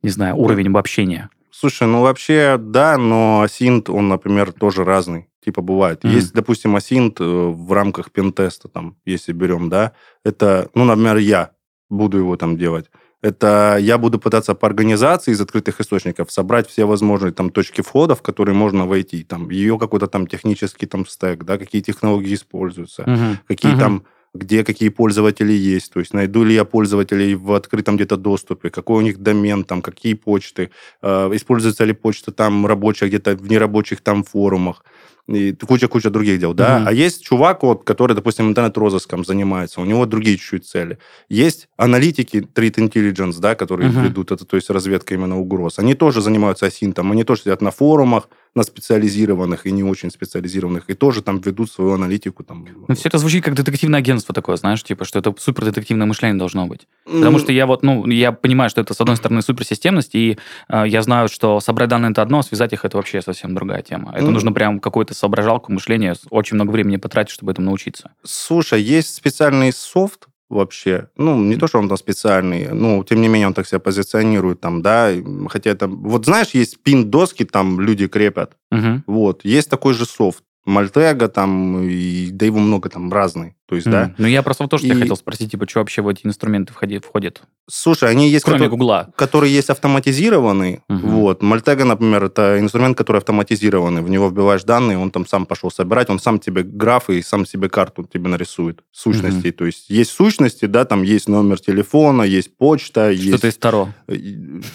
не 0.03 0.11
знаю, 0.11 0.37
уровень 0.37 0.69
обобщения. 0.69 1.31
Слушай, 1.51 1.87
ну 1.89 2.03
вообще, 2.03 2.57
да, 2.59 2.99
но 2.99 3.43
асинт, 3.43 3.89
он, 3.89 4.09
например, 4.09 4.53
тоже 4.53 4.85
разный. 4.85 5.29
Типа 5.45 5.61
бывает. 5.61 6.05
Мгм. 6.05 6.15
Есть, 6.15 6.33
допустим, 6.33 6.75
асинт 6.75 7.21
э, 7.21 7.25
в 7.25 7.73
рамках 7.73 8.11
пентеста, 8.11 8.69
там, 8.69 8.97
если 9.05 9.33
берем, 9.33 9.69
да, 9.69 9.93
это, 10.25 10.71
ну, 10.75 10.85
например, 10.85 11.19
я 11.19 11.51
буду 11.91 12.19
его 12.19 12.37
там 12.37 12.57
делать. 12.57 12.87
Это 13.23 13.79
я 13.81 13.99
буду 13.99 14.19
пытаться 14.19 14.55
по 14.55 14.67
организации 14.67 15.33
из 15.33 15.41
открытых 15.41 15.81
источников 15.81 16.31
собрать 16.31 16.69
все 16.69 16.85
возможные 16.85 17.33
там 17.33 17.51
точки 17.51 17.83
входа, 17.83 18.15
в 18.15 18.23
которые 18.23 18.55
можно 18.55 18.87
войти. 18.87 19.25
Там 19.25 19.51
ее 19.51 19.79
какой-то 19.79 20.07
там 20.07 20.27
технический 20.27 20.87
там 20.87 21.07
стек, 21.07 21.45
да, 21.45 21.59
какие 21.59 21.83
технологии 21.83 22.35
используются, 22.35 23.05
Мгм. 23.07 23.39
какие 23.47 23.73
Мгм. 23.73 23.81
там 23.81 24.05
где 24.35 24.65
какие 24.65 24.89
пользователи 24.89 25.53
есть, 25.53 25.93
то 25.93 26.01
есть 26.01 26.13
найду 26.13 26.43
ли 26.45 26.55
я 26.55 26.65
пользователей 26.65 27.37
в 27.37 27.53
открытом 27.53 27.95
где-то 27.95 28.17
доступе, 28.17 28.69
какой 28.69 28.97
у 28.99 29.01
них 29.01 29.19
домен, 29.19 29.63
там, 29.65 29.81
какие 29.81 30.15
почты, 30.15 30.71
э, 31.03 31.31
используется 31.35 31.85
ли 31.85 31.93
почта 31.93 32.33
там 32.33 32.67
рабочая 32.67 33.07
где-то 33.07 33.37
в 33.37 33.49
нерабочих 33.49 34.01
там 34.01 34.25
форумах, 34.25 34.85
и 35.27 35.53
куча-куча 35.53 36.11
других 36.11 36.39
дел, 36.39 36.53
да. 36.55 36.79
Мгм. 36.79 36.89
А 36.89 36.93
есть 36.93 37.25
чувак, 37.25 37.63
вот, 37.63 37.85
который, 37.85 38.15
допустим, 38.15 38.49
интернет-розыском 38.49 39.25
занимается, 39.25 39.81
у 39.81 39.85
него 39.85 40.05
другие 40.07 40.37
чуть-чуть 40.37 40.67
цели. 40.67 40.99
Есть 41.29 41.69
аналитики, 41.77 42.47
Threat 42.55 42.75
Intelligence, 42.75 43.41
да, 43.41 43.55
которые 43.55 43.91
Мгм. 43.91 44.05
ведут 44.05 44.33
это, 44.33 44.45
то 44.45 44.57
есть 44.57 44.71
разведка 44.71 45.15
именно 45.15 45.39
угроз. 45.39 45.79
Они 45.79 45.95
тоже 45.95 46.21
занимаются 46.21 46.67
асинтом, 46.67 47.11
они 47.13 47.25
тоже 47.25 47.43
сидят 47.43 47.63
на 47.63 47.71
форумах, 47.71 48.29
на 48.55 48.63
специализированных 48.63 49.67
и 49.67 49.73
не 49.73 49.83
очень 49.83 50.11
специализированных, 50.11 50.85
и 50.89 50.95
тоже 50.95 51.23
там 51.23 51.41
ведут 51.41 51.71
свою 51.71 51.93
аналитику. 51.93 52.45
Там. 52.45 52.67
Ну, 52.89 52.95
все 52.95 53.09
это 53.09 53.19
звучит 53.19 53.45
как 53.45 53.55
детективное 53.55 53.99
агентство 53.99 54.35
такое, 54.35 54.57
знаешь, 54.57 54.83
типа, 54.83 55.05
что 55.05 55.19
это 55.19 55.35
супер 55.39 55.65
детективное 55.65 56.07
мышление 56.07 56.39
должно 56.39 56.67
быть. 56.67 56.87
Потому 57.05 57.39
что 57.39 57.53
я 57.53 57.67
вот, 57.67 57.83
ну, 57.83 58.07
я 58.07 58.33
понимаю, 58.33 58.71
что 58.71 58.81
это, 58.81 58.95
с 58.95 59.01
одной 59.01 59.17
стороны, 59.17 59.43
суперсистемность, 59.43 60.15
и 60.15 60.39
э, 60.69 60.85
я 60.87 61.03
знаю, 61.03 61.29
что 61.29 61.61
собрать 61.61 61.89
данные 61.89 62.13
это 62.13 62.23
одно, 62.23 62.39
а 62.39 62.43
связать 62.43 62.73
их 62.73 62.85
это 62.85 62.97
вообще 62.97 63.23
совсем 63.23 63.55
другая 63.55 63.83
тема. 63.83 64.13
Это 64.15 64.25
Ну, 64.25 64.31
нужно 64.31 64.53
прям 64.53 64.79
какую-то 64.79 65.15
соображалку, 65.15 65.73
мышление, 65.73 66.15
очень 66.31 66.55
много 66.55 66.71
времени 66.71 66.97
потратить, 66.97 67.33
чтобы 67.33 67.53
этому 67.53 67.67
научиться. 67.67 68.13
Слушай, 68.23 68.83
есть 68.83 69.15
специальный 69.15 69.73
софт 69.73 70.29
вообще, 70.55 71.09
ну, 71.17 71.39
не 71.43 71.57
то, 71.57 71.67
что 71.67 71.79
он 71.79 71.89
там 71.89 71.97
специальный, 71.99 72.69
ну, 72.73 73.05
тем 73.05 73.21
не 73.21 73.29
менее, 73.29 73.47
он 73.49 73.55
так 73.55 73.67
себя 73.67 73.79
позиционирует 73.81 74.61
там, 74.61 74.83
да, 74.83 75.11
хотя 75.49 75.75
там, 75.75 76.03
вот 76.03 76.25
знаешь, 76.25 76.51
есть 76.55 76.79
пин-доски, 76.83 77.45
там 77.45 77.81
люди 77.81 78.07
крепят, 78.09 78.57
Мгм. 78.71 79.03
вот, 79.07 79.45
есть 79.45 79.71
такой 79.71 79.95
же 79.95 80.05
софт, 80.07 80.43
Мальтега 80.67 81.29
там, 81.29 81.83
и, 81.83 82.31
да 82.31 82.47
его 82.47 82.59
много 82.59 82.89
там 82.89 83.13
разный, 83.13 83.55
то 83.67 83.77
есть, 83.77 83.89
да. 83.91 84.05
М. 84.05 84.15
Ну, 84.19 84.27
я 84.27 84.43
просто 84.43 84.67
тоже 84.69 84.85
тебя 84.85 84.95
И- 84.97 85.01
хотел 85.01 85.17
спросить, 85.17 85.51
типа, 85.51 85.67
что 85.69 85.79
вообще 85.81 86.03
в 86.03 86.09
эти 86.09 86.27
инструменты 86.27 86.73
входи- 86.75 86.99
входит? 87.01 87.43
Слушай, 87.69 88.11
они 88.11 88.29
есть, 88.29 88.45
Кроме 88.45 88.59
которые, 88.59 88.71
Гугла. 88.71 89.09
которые 89.17 89.55
есть 89.55 89.71
автоматизированные, 89.71 90.83
Мгм. 90.89 91.09
вот, 91.11 91.43
Мальтега, 91.43 91.85
например, 91.85 92.25
это 92.25 92.59
инструмент, 92.61 92.99
который 92.99 93.19
автоматизированный, 93.19 94.03
в 94.03 94.11
него 94.11 94.29
вбиваешь 94.29 94.65
данные, 94.65 94.99
он 94.99 95.11
там 95.11 95.27
сам 95.27 95.47
пошел 95.47 95.71
собирать, 95.71 96.11
он 96.11 96.19
сам 96.19 96.39
тебе 96.39 96.63
графы 96.63 97.19
и 97.19 97.23
сам 97.23 97.47
себе 97.47 97.69
карту 97.71 98.05
тебе 98.13 98.29
нарисует, 98.29 98.81
сущностей, 98.93 99.51
то 99.51 99.65
есть 99.65 99.89
есть 99.89 100.11
сущности, 100.11 100.67
да, 100.67 100.85
там 100.85 101.03
есть 101.03 101.29
номер 101.29 101.59
телефона, 101.59 102.23
есть 102.23 102.57
почта, 102.59 103.11
есть... 103.11 103.29
Что-то 103.29 103.49
из 103.49 103.57
Таро. 103.57 103.89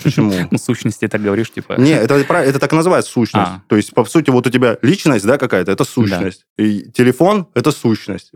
Почему? 0.03 0.33
Ну, 0.51 0.57
сущности 0.57 1.07
так 1.07 1.21
говоришь, 1.21 1.51
типа. 1.51 1.73
Не, 1.77 1.91
это, 1.91 2.59
так 2.59 2.73
и 2.73 2.75
называется 2.75 3.11
сущность. 3.11 3.47
А. 3.51 3.61
То 3.67 3.75
есть, 3.75 3.93
по 3.93 4.03
сути, 4.05 4.29
вот 4.31 4.47
у 4.47 4.49
тебя 4.49 4.77
личность, 4.81 5.25
да, 5.25 5.37
какая-то, 5.37 5.71
это 5.71 5.83
сущность. 5.83 6.45
И 6.57 6.89
телефон– 6.91 7.47
это 7.53 7.71
сущность. 7.71 8.29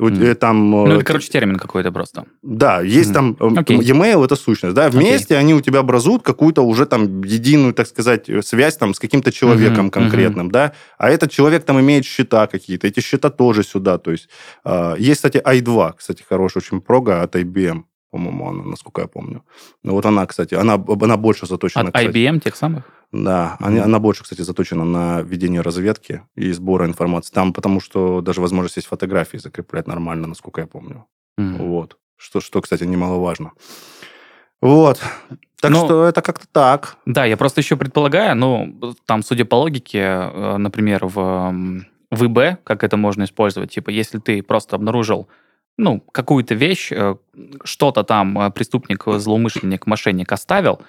Мгм. 0.43 0.47
э, 0.47 0.49
там, 0.49 0.71
Ну, 0.71 0.91
э, 0.91 0.95
это, 0.95 1.05
короче, 1.05 1.29
термин 1.31 1.55
какой-то 1.57 1.91
просто. 1.91 2.25
да, 2.41 2.81
есть 2.81 3.11
Мгм. 3.15 3.35
там 3.35 3.55
э, 3.55 3.59
Окей. 3.59 3.77
e-mail 3.91 4.23
это 4.25 4.35
сущность, 4.35 4.75
да, 4.75 4.89
вместе 4.89 5.37
они 5.37 5.53
у 5.53 5.61
тебя 5.61 5.79
образуют 5.79 6.23
какую-то 6.23 6.61
уже 6.61 6.85
там 6.85 7.23
единую, 7.23 7.73
так 7.73 7.87
сказать, 7.87 8.29
э, 8.29 8.41
связь 8.41 8.77
там 8.77 8.93
с 8.93 8.99
каким-то 8.99 9.31
человеком 9.31 9.85
Мгм, 9.85 9.91
конкретным, 9.91 10.51
да, 10.51 10.71
а 10.97 11.09
этот 11.09 11.31
человек 11.31 11.63
там 11.63 11.79
имеет 11.79 12.05
счета 12.05 12.47
какие-то, 12.47 12.87
эти 12.87 13.01
счета 13.01 13.29
тоже 13.29 13.63
сюда, 13.63 13.97
то 13.97 14.11
есть 14.11 14.29
э, 14.65 14.95
есть, 14.99 15.15
кстати, 15.17 15.37
i2, 15.37 15.93
кстати, 15.97 16.23
хорошая 16.29 16.61
очень 16.63 16.81
прога 16.81 17.21
от 17.23 17.35
IBM, 17.35 17.83
по-моему, 18.11 18.49
она, 18.49 18.63
насколько 18.63 19.01
я 19.01 19.07
помню. 19.07 19.41
Ну 19.83 19.93
вот 19.93 20.05
она, 20.05 20.25
кстати, 20.25 20.55
она, 20.55 20.73
она 21.01 21.17
больше 21.17 21.45
заточена, 21.47 21.81
От 21.87 21.93
кстати. 21.95 22.07
IBM 22.15 22.39
тех 22.39 22.55
самых? 22.55 22.83
Да, 23.13 23.57
Мгм. 23.59 23.81
она 23.83 23.99
больше, 23.99 24.23
кстати, 24.23 24.41
заточена 24.41 24.83
на 24.83 25.21
ведение 25.21 25.61
разведки 25.61 26.23
и 26.35 26.51
сбора 26.51 26.85
информации. 26.87 27.31
Там 27.33 27.53
потому 27.53 27.79
что 27.79 28.21
даже 28.21 28.41
возможность 28.41 28.75
есть 28.77 28.87
фотографии 28.87 29.37
закреплять 29.37 29.87
нормально, 29.87 30.27
насколько 30.27 30.61
я 30.61 30.67
помню. 30.67 31.05
М. 31.37 31.57
Вот. 31.57 31.97
Что, 32.17 32.41
что, 32.41 32.59
кстати, 32.61 32.83
немаловажно. 32.85 33.51
Вот. 34.61 34.99
Так 35.61 35.71
Ну, 35.71 35.85
что 35.85 36.05
это 36.05 36.21
как-то 36.21 36.47
так. 36.51 36.97
Да, 37.05 37.25
я 37.25 37.37
просто 37.37 37.61
еще 37.61 37.77
предполагаю, 37.77 38.35
ну, 38.35 38.95
там, 39.05 39.21
судя 39.23 39.45
по 39.45 39.55
логике, 39.55 39.99
э, 39.99 40.57
например, 40.57 41.05
в 41.05 41.53
ВБ, 42.11 42.63
как 42.63 42.83
это 42.83 42.97
можно 42.97 43.23
использовать, 43.25 43.71
типа, 43.71 43.89
если 43.91 44.19
ты 44.19 44.41
просто 44.41 44.75
обнаружил, 44.75 45.27
ну, 45.77 45.99
какую-то 46.11 46.55
вещь, 46.55 46.91
э, 46.91 47.15
что-то 47.63 48.03
там 48.03 48.39
э, 48.39 48.51
преступник, 48.51 49.03
злоумышленник, 49.05 49.85
мошенник 49.85 50.31
оставил, 50.31 50.81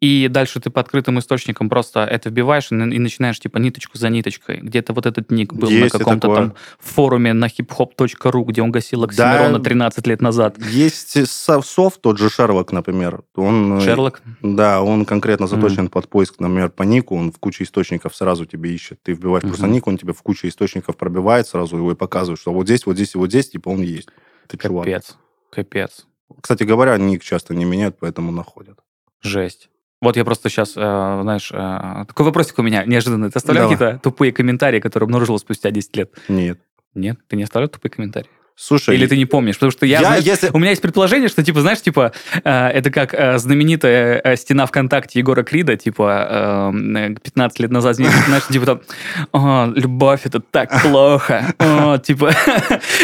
и 0.00 0.28
дальше 0.28 0.60
ты 0.60 0.70
по 0.70 0.80
открытым 0.80 1.18
источникам 1.18 1.68
просто 1.68 2.04
это 2.04 2.30
вбиваешь 2.30 2.70
и, 2.70 2.74
и 2.74 2.98
начинаешь, 2.98 3.40
типа, 3.40 3.58
ниточку 3.58 3.98
за 3.98 4.10
ниточкой. 4.10 4.58
Где-то 4.58 4.92
вот 4.92 5.06
этот 5.06 5.30
ник 5.32 5.52
был 5.52 5.68
Есть 5.68 5.94
на 5.94 5.98
каком-то 5.98 6.34
там 6.34 6.54
форуме 6.78 7.32
на 7.32 7.46
hiphop.ru, 7.46 8.44
где 8.44 8.62
он 8.62 8.70
гасил 8.70 9.02
Оксимирона 9.04 9.58
13 9.58 10.06
лет 10.06 10.22
назад. 10.22 10.56
Есть 10.58 11.26
со- 11.28 11.62
софт, 11.62 12.00
тот 12.00 12.18
же 12.18 12.30
Шерлок, 12.30 12.70
например. 12.70 13.22
Он, 13.34 13.78
э, 13.78 13.80
Шерлок? 13.80 14.22
Да, 14.42 14.82
он 14.82 15.04
конкретно 15.04 15.48
заточен 15.48 15.88
под 15.88 16.08
поиск, 16.08 16.38
например, 16.38 16.70
по 16.70 16.84
нику, 16.84 17.16
он 17.16 17.32
в 17.32 17.38
куче 17.38 17.64
источников 17.64 18.14
сразу 18.14 18.46
тебе 18.46 18.72
ищет. 18.72 19.02
Ты 19.02 19.12
вбиваешь 19.14 19.42
просто 19.42 19.64
Мгм. 19.66 19.74
ник, 19.74 19.86
он 19.88 19.98
тебе 19.98 20.12
в 20.12 20.22
куче 20.22 20.46
источников 20.48 20.96
пробивает 20.96 21.48
сразу 21.48 21.76
его 21.76 21.90
и 21.90 21.96
показывает, 21.96 22.40
что 22.40 22.52
вот 22.52 22.66
здесь, 22.66 22.86
вот 22.86 22.94
здесь 22.94 23.16
и 23.16 23.18
вот 23.18 23.30
здесь, 23.30 23.50
типа 23.50 23.68
он 23.70 23.82
есть. 23.82 24.08
Ты 24.46 24.56
чувак. 24.58 24.84
Капец. 24.84 25.16
Капец. 25.50 26.06
Кстати 26.40 26.62
говоря, 26.62 26.96
ник 26.98 27.24
часто 27.24 27.54
не 27.54 27.64
меняют, 27.64 27.96
поэтому 27.98 28.30
находят. 28.30 28.78
Жесть. 29.22 29.70
Вот 30.00 30.16
я 30.16 30.24
просто 30.24 30.48
сейчас, 30.48 30.74
э, 30.76 30.80
знаешь, 31.22 31.50
э, 31.52 32.04
такой 32.06 32.26
вопросик 32.26 32.58
у 32.58 32.62
меня 32.62 32.84
неожиданный. 32.84 33.30
Ты 33.30 33.38
оставлял 33.38 33.68
какие-то 33.68 33.98
тупые 34.02 34.32
комментарии, 34.32 34.78
которые 34.80 35.06
обнаружил 35.06 35.38
спустя 35.38 35.70
10 35.70 35.96
лет? 35.96 36.12
Нет. 36.28 36.60
Нет, 36.94 37.18
ты 37.26 37.36
не 37.36 37.42
оставлял 37.42 37.68
тупые 37.68 37.90
комментарии? 37.90 38.30
Слушай, 38.60 38.96
Или 38.96 39.06
ты 39.06 39.16
не 39.16 39.24
помнишь? 39.24 39.54
Потому 39.54 39.70
что 39.70 39.86
я, 39.86 40.00
я, 40.00 40.04
знаешь, 40.04 40.24
если... 40.24 40.50
у 40.52 40.58
меня 40.58 40.70
есть 40.70 40.82
предположение, 40.82 41.28
что, 41.28 41.44
типа, 41.44 41.60
знаешь, 41.60 41.80
типа, 41.80 42.12
э, 42.42 42.50
это 42.50 42.90
как 42.90 43.14
э, 43.14 43.38
знаменитая 43.38 44.20
э, 44.24 44.36
стена 44.36 44.66
ВКонтакте 44.66 45.20
Егора 45.20 45.44
Крида, 45.44 45.76
типа, 45.76 46.72
э, 46.74 47.14
15 47.22 47.60
лет 47.60 47.70
назад, 47.70 47.94
знаешь, 47.94 48.46
типа 48.50 48.66
там, 48.66 48.80
«О, 49.30 49.72
любовь, 49.72 50.22
это 50.24 50.40
так 50.40 50.82
плохо, 50.82 51.54
О, 51.60 51.98
типа, 51.98 52.32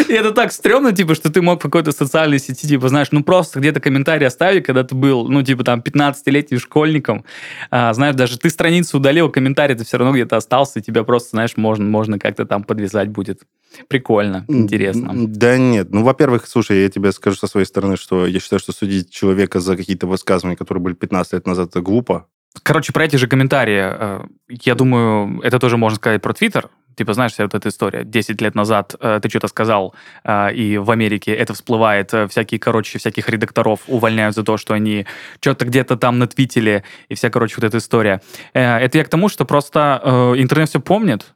и 0.09 0.13
это 0.13 0.31
так 0.31 0.51
стрёмно, 0.51 0.91
типа, 0.91 1.15
что 1.15 1.31
ты 1.31 1.41
мог 1.41 1.59
в 1.59 1.63
какой-то 1.63 1.93
социальной 1.93 2.39
сети, 2.39 2.67
типа, 2.67 2.89
знаешь, 2.89 3.07
ну, 3.11 3.23
просто 3.23 3.61
где-то 3.61 3.79
комментарий 3.79 4.27
оставить, 4.27 4.65
когда 4.65 4.83
ты 4.83 4.93
был, 4.93 5.29
ну, 5.29 5.41
типа, 5.41 5.63
там, 5.63 5.79
15-летним 5.79 6.59
школьником, 6.59 7.23
А, 7.71 7.93
знаешь, 7.93 8.15
даже 8.15 8.37
ты 8.37 8.49
страницу 8.49 8.97
удалил, 8.97 9.29
комментарий 9.29 9.75
ты 9.75 9.85
все 9.85 9.97
равно 9.97 10.13
где-то 10.13 10.35
остался, 10.35 10.79
и 10.79 10.81
тебя 10.81 11.05
просто, 11.05 11.29
знаешь, 11.29 11.55
можно, 11.55 11.85
можно 11.85 12.19
как-то 12.19 12.45
там 12.45 12.63
подвязать 12.63 13.07
будет. 13.07 13.43
Прикольно, 13.87 14.45
интересно. 14.47 15.11
М, 15.11 15.33
Да 15.45 15.59
нет. 15.59 15.91
Ну, 15.91 16.03
во-первых, 16.03 16.47
слушай, 16.47 16.81
я 16.81 16.89
тебе 16.89 17.11
скажу 17.11 17.37
со 17.37 17.45
своей 17.45 17.67
стороны, 17.67 17.97
что 17.97 18.25
я 18.25 18.39
считаю, 18.39 18.59
что 18.59 18.71
судить 18.71 19.11
человека 19.11 19.59
за 19.59 19.77
какие-то 19.77 20.07
высказывания, 20.07 20.55
которые 20.55 20.81
были 20.81 20.95
15 20.95 21.33
лет 21.33 21.45
назад, 21.45 21.69
это 21.69 21.81
глупо. 21.81 22.25
Короче, 22.63 22.91
про 22.91 23.05
эти 23.05 23.17
же 23.17 23.27
комментарии, 23.27 23.83
э, 23.83 24.25
я 24.49 24.73
думаю, 24.73 25.41
это 25.43 25.59
тоже 25.59 25.77
можно 25.77 25.97
сказать 25.97 26.23
про 26.23 26.33
Твиттер. 26.33 26.71
Типа, 26.95 27.13
знаешь, 27.13 27.33
вся 27.33 27.43
вот 27.43 27.53
эта 27.53 27.69
история. 27.69 28.03
10 28.03 28.41
лет 28.41 28.55
назад 28.55 28.95
э, 28.99 29.19
ты 29.21 29.29
что-то 29.29 29.47
сказал, 29.47 29.93
э, 30.23 30.51
и 30.55 30.79
в 30.79 30.89
Америке 30.89 31.35
это 31.35 31.53
всплывает. 31.53 32.11
э, 32.15 32.27
всякие, 32.27 32.59
короче, 32.59 32.97
всяких 32.97 33.29
редакторов 33.29 33.81
увольняют 33.85 34.33
за 34.33 34.41
то, 34.41 34.57
что 34.57 34.73
они 34.73 35.05
что-то 35.41 35.65
где-то 35.65 35.95
там 35.95 36.17
натвитили, 36.17 36.83
и 37.07 37.13
вся, 37.13 37.29
короче, 37.29 37.55
вот 37.57 37.65
эта 37.65 37.77
история. 37.77 38.19
Э, 38.55 38.77
это 38.77 38.97
я 38.97 39.03
к 39.03 39.09
тому, 39.09 39.29
что 39.29 39.45
просто 39.45 40.01
э, 40.03 40.09
интернет 40.41 40.69
все 40.69 40.79
помнит, 40.79 41.34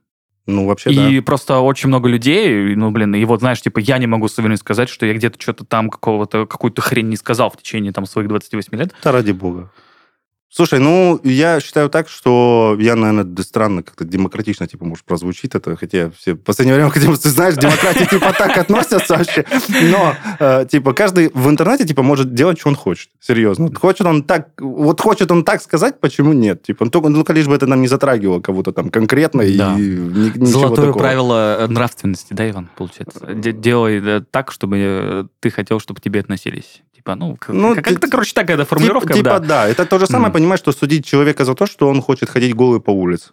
Ну, 0.50 0.66
вообще, 0.66 0.92
и 0.92 1.20
просто 1.20 1.60
очень 1.60 1.88
много 1.90 2.10
людей, 2.10 2.76
ну, 2.76 2.92
блин, 2.92 3.16
и 3.16 3.24
вот, 3.26 3.40
знаешь, 3.40 3.62
типа, 3.62 3.80
я 3.80 3.98
не 3.98 4.08
могу 4.08 4.28
с 4.28 4.38
уверенностью 4.38 4.66
сказать, 4.66 4.90
что 4.90 5.06
я 5.06 5.14
где-то 5.14 5.40
что-то 5.40 5.64
там 5.66 5.90
какого-то, 5.90 6.46
какую-то 6.46 6.82
хрень 6.82 7.10
не 7.10 7.18
сказал 7.18 7.50
в 7.50 7.58
течение 7.58 7.92
там 7.92 8.06
своих 8.06 8.28
28 8.28 8.78
лет. 8.78 8.90
да. 8.90 8.96
Да 9.04 9.12
ради 9.12 9.32
бога. 9.32 9.72
Слушай, 10.52 10.80
ну, 10.80 11.20
я 11.24 11.60
считаю 11.60 11.90
так, 11.90 12.10
что 12.10 12.76
я, 12.80 12.96
наверное, 12.96 13.44
странно, 13.44 13.84
как-то 13.84 14.04
демократично, 14.04 14.66
типа, 14.68 14.84
может, 14.84 15.06
прозвучит 15.06 15.54
это, 15.54 15.76
хотя 15.76 16.10
все 16.10 16.34
в 16.34 16.38
последнее 16.38 16.74
время, 16.76 16.90
хотя, 16.94 17.06
ты 17.06 17.30
знаешь, 17.30 17.54
демократии, 17.56 18.06
типа, 18.06 18.34
так 18.36 18.58
относятся 18.58 19.18
вообще. 19.18 19.46
Но, 19.92 20.16
э, 20.40 20.66
типа, 20.70 20.94
каждый 20.94 21.30
в 21.34 21.48
интернете, 21.50 21.86
типа, 21.86 22.02
может 22.02 22.34
делать, 22.34 22.60
что 22.60 22.70
он 22.70 22.76
хочет. 22.76 23.10
Серьезно. 23.20 23.72
Хочет 23.76 24.08
он 24.08 24.24
так, 24.24 24.50
вот 24.60 25.00
хочет 25.02 25.30
он 25.30 25.44
так 25.44 25.62
сказать, 25.62 26.00
почему 26.00 26.34
нет? 26.34 26.64
Типа, 26.64 26.86
ну, 26.86 26.92
только, 26.92 27.10
ну, 27.10 27.24
лишь 27.30 27.48
бы 27.48 27.54
это 27.56 27.68
нам 27.68 27.82
не 27.82 27.88
затрагивало 27.88 28.40
кого-то 28.42 28.72
там 28.72 28.90
конкретно 28.90 29.44
Да. 29.44 29.76
и 29.78 29.82
ни- 29.82 30.46
Золотое 30.46 30.88
такого. 30.88 31.00
правило 31.04 31.58
э, 31.60 31.68
нравственности, 31.68 32.34
да, 32.34 32.50
Иван, 32.50 32.70
получается? 32.76 33.20
Де- 33.36 33.52
Делай 33.52 34.02
э, 34.04 34.22
так, 34.32 34.52
чтобы 34.52 34.78
э, 34.80 35.24
ты 35.42 35.52
хотел, 35.52 35.80
чтобы 35.80 36.00
к 36.00 36.04
тебе 36.04 36.20
относились. 36.22 36.82
Типа, 37.00 37.16
ну, 37.16 37.38
Ну, 37.48 37.76
как- 37.76 37.86
ты- 37.86 37.92
как-то, 37.94 38.10
короче, 38.10 38.34
такая 38.34 38.66
формулировка, 38.66 39.14
типа, 39.14 39.40
да. 39.40 39.40
да. 39.40 39.68
Это 39.70 39.86
то 39.86 40.00
же 40.00 40.06
самое, 40.06 40.26
Мгм. 40.26 40.34
понимаешь, 40.34 40.60
что 40.60 40.74
судить 40.74 41.06
человека 41.06 41.46
за 41.46 41.56
то, 41.56 41.66
что 41.66 41.88
он 41.88 42.02
хочет 42.02 42.30
ходить 42.30 42.54
голый 42.54 42.82
по 42.82 42.92
улице. 42.92 43.30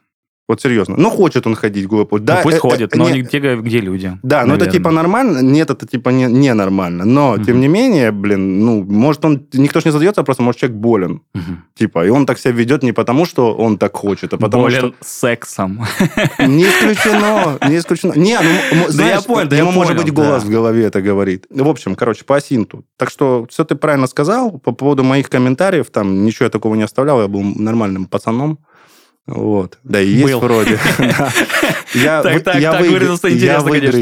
Вот 0.48 0.60
серьезно. 0.60 0.94
Ну, 0.96 1.10
хочет 1.10 1.44
он 1.46 1.56
ходить 1.56 1.88
голый 1.88 2.06
по 2.06 2.14
улице. 2.14 2.26
Ну, 2.28 2.36
Да, 2.36 2.42
пусть 2.42 2.54
э, 2.54 2.58
э, 2.58 2.60
ходит, 2.60 2.94
но 2.94 3.10
не- 3.10 3.22
не 3.22 3.26
те, 3.26 3.56
где 3.56 3.80
люди. 3.80 4.16
Да, 4.22 4.44
но 4.44 4.54
это 4.54 4.66
наверное. 4.66 4.72
типа 4.72 4.90
нормально. 4.92 5.38
Нет, 5.40 5.70
это 5.70 5.86
типа 5.88 6.10
не, 6.10 6.26
ненормально. 6.26 7.04
Но, 7.04 7.32
Мгм. 7.34 7.44
тем 7.44 7.60
не 7.60 7.66
менее, 7.68 8.12
блин, 8.12 8.64
ну, 8.64 8.84
может, 8.84 9.24
он... 9.24 9.44
Никто 9.54 9.80
ж 9.80 9.86
не 9.86 9.90
задается, 9.90 10.22
просто, 10.22 10.44
может, 10.44 10.60
человек 10.60 10.78
болен. 10.78 11.20
Мгм. 11.34 11.64
Типа, 11.74 12.06
и 12.06 12.10
он 12.10 12.26
так 12.26 12.38
себя 12.38 12.52
ведет 12.52 12.84
не 12.84 12.92
потому, 12.92 13.26
что 13.26 13.54
он 13.54 13.76
так 13.76 13.96
хочет, 13.96 14.34
а 14.34 14.36
потому 14.38 14.62
Болен 14.64 14.94
сексом. 15.00 15.80
что... 16.36 16.46
Не 16.46 16.62
исключено, 16.64 17.58
не 17.68 17.76
исключено. 17.78 18.12
Не, 18.16 18.38
ну, 18.40 18.48
м- 18.78 18.86
Да 18.86 18.92
знаешь, 18.92 19.14
я 19.16 19.22
понял, 19.22 19.48
да 19.48 19.56
я 19.56 19.62
ему, 19.62 19.72
может 19.72 19.94
понял, 19.96 20.04
быть, 20.04 20.12
голос 20.14 20.42
да. 20.42 20.48
в 20.48 20.52
голове 20.52 20.84
это 20.84 21.02
говорит. 21.02 21.46
В 21.50 21.68
общем, 21.68 21.96
короче, 21.96 22.24
по 22.24 22.36
асинту. 22.36 22.84
Так 22.96 23.10
что 23.10 23.46
все 23.50 23.64
ты 23.64 23.74
правильно 23.74 24.06
сказал. 24.06 24.60
По 24.60 24.70
поводу 24.72 25.02
моих 25.02 25.28
комментариев, 25.28 25.90
там 25.90 26.24
ничего 26.24 26.44
я 26.44 26.50
такого 26.50 26.76
не 26.76 26.84
оставлял, 26.84 27.20
я 27.20 27.26
был 27.26 27.42
нормальным 27.42 28.04
пацаном. 28.06 28.58
Вот. 29.26 29.78
Да, 29.82 30.00
и 30.00 30.08
есть 30.08 30.34
Был. 30.34 30.38
вроде. 30.38 30.78
Я 31.94 32.22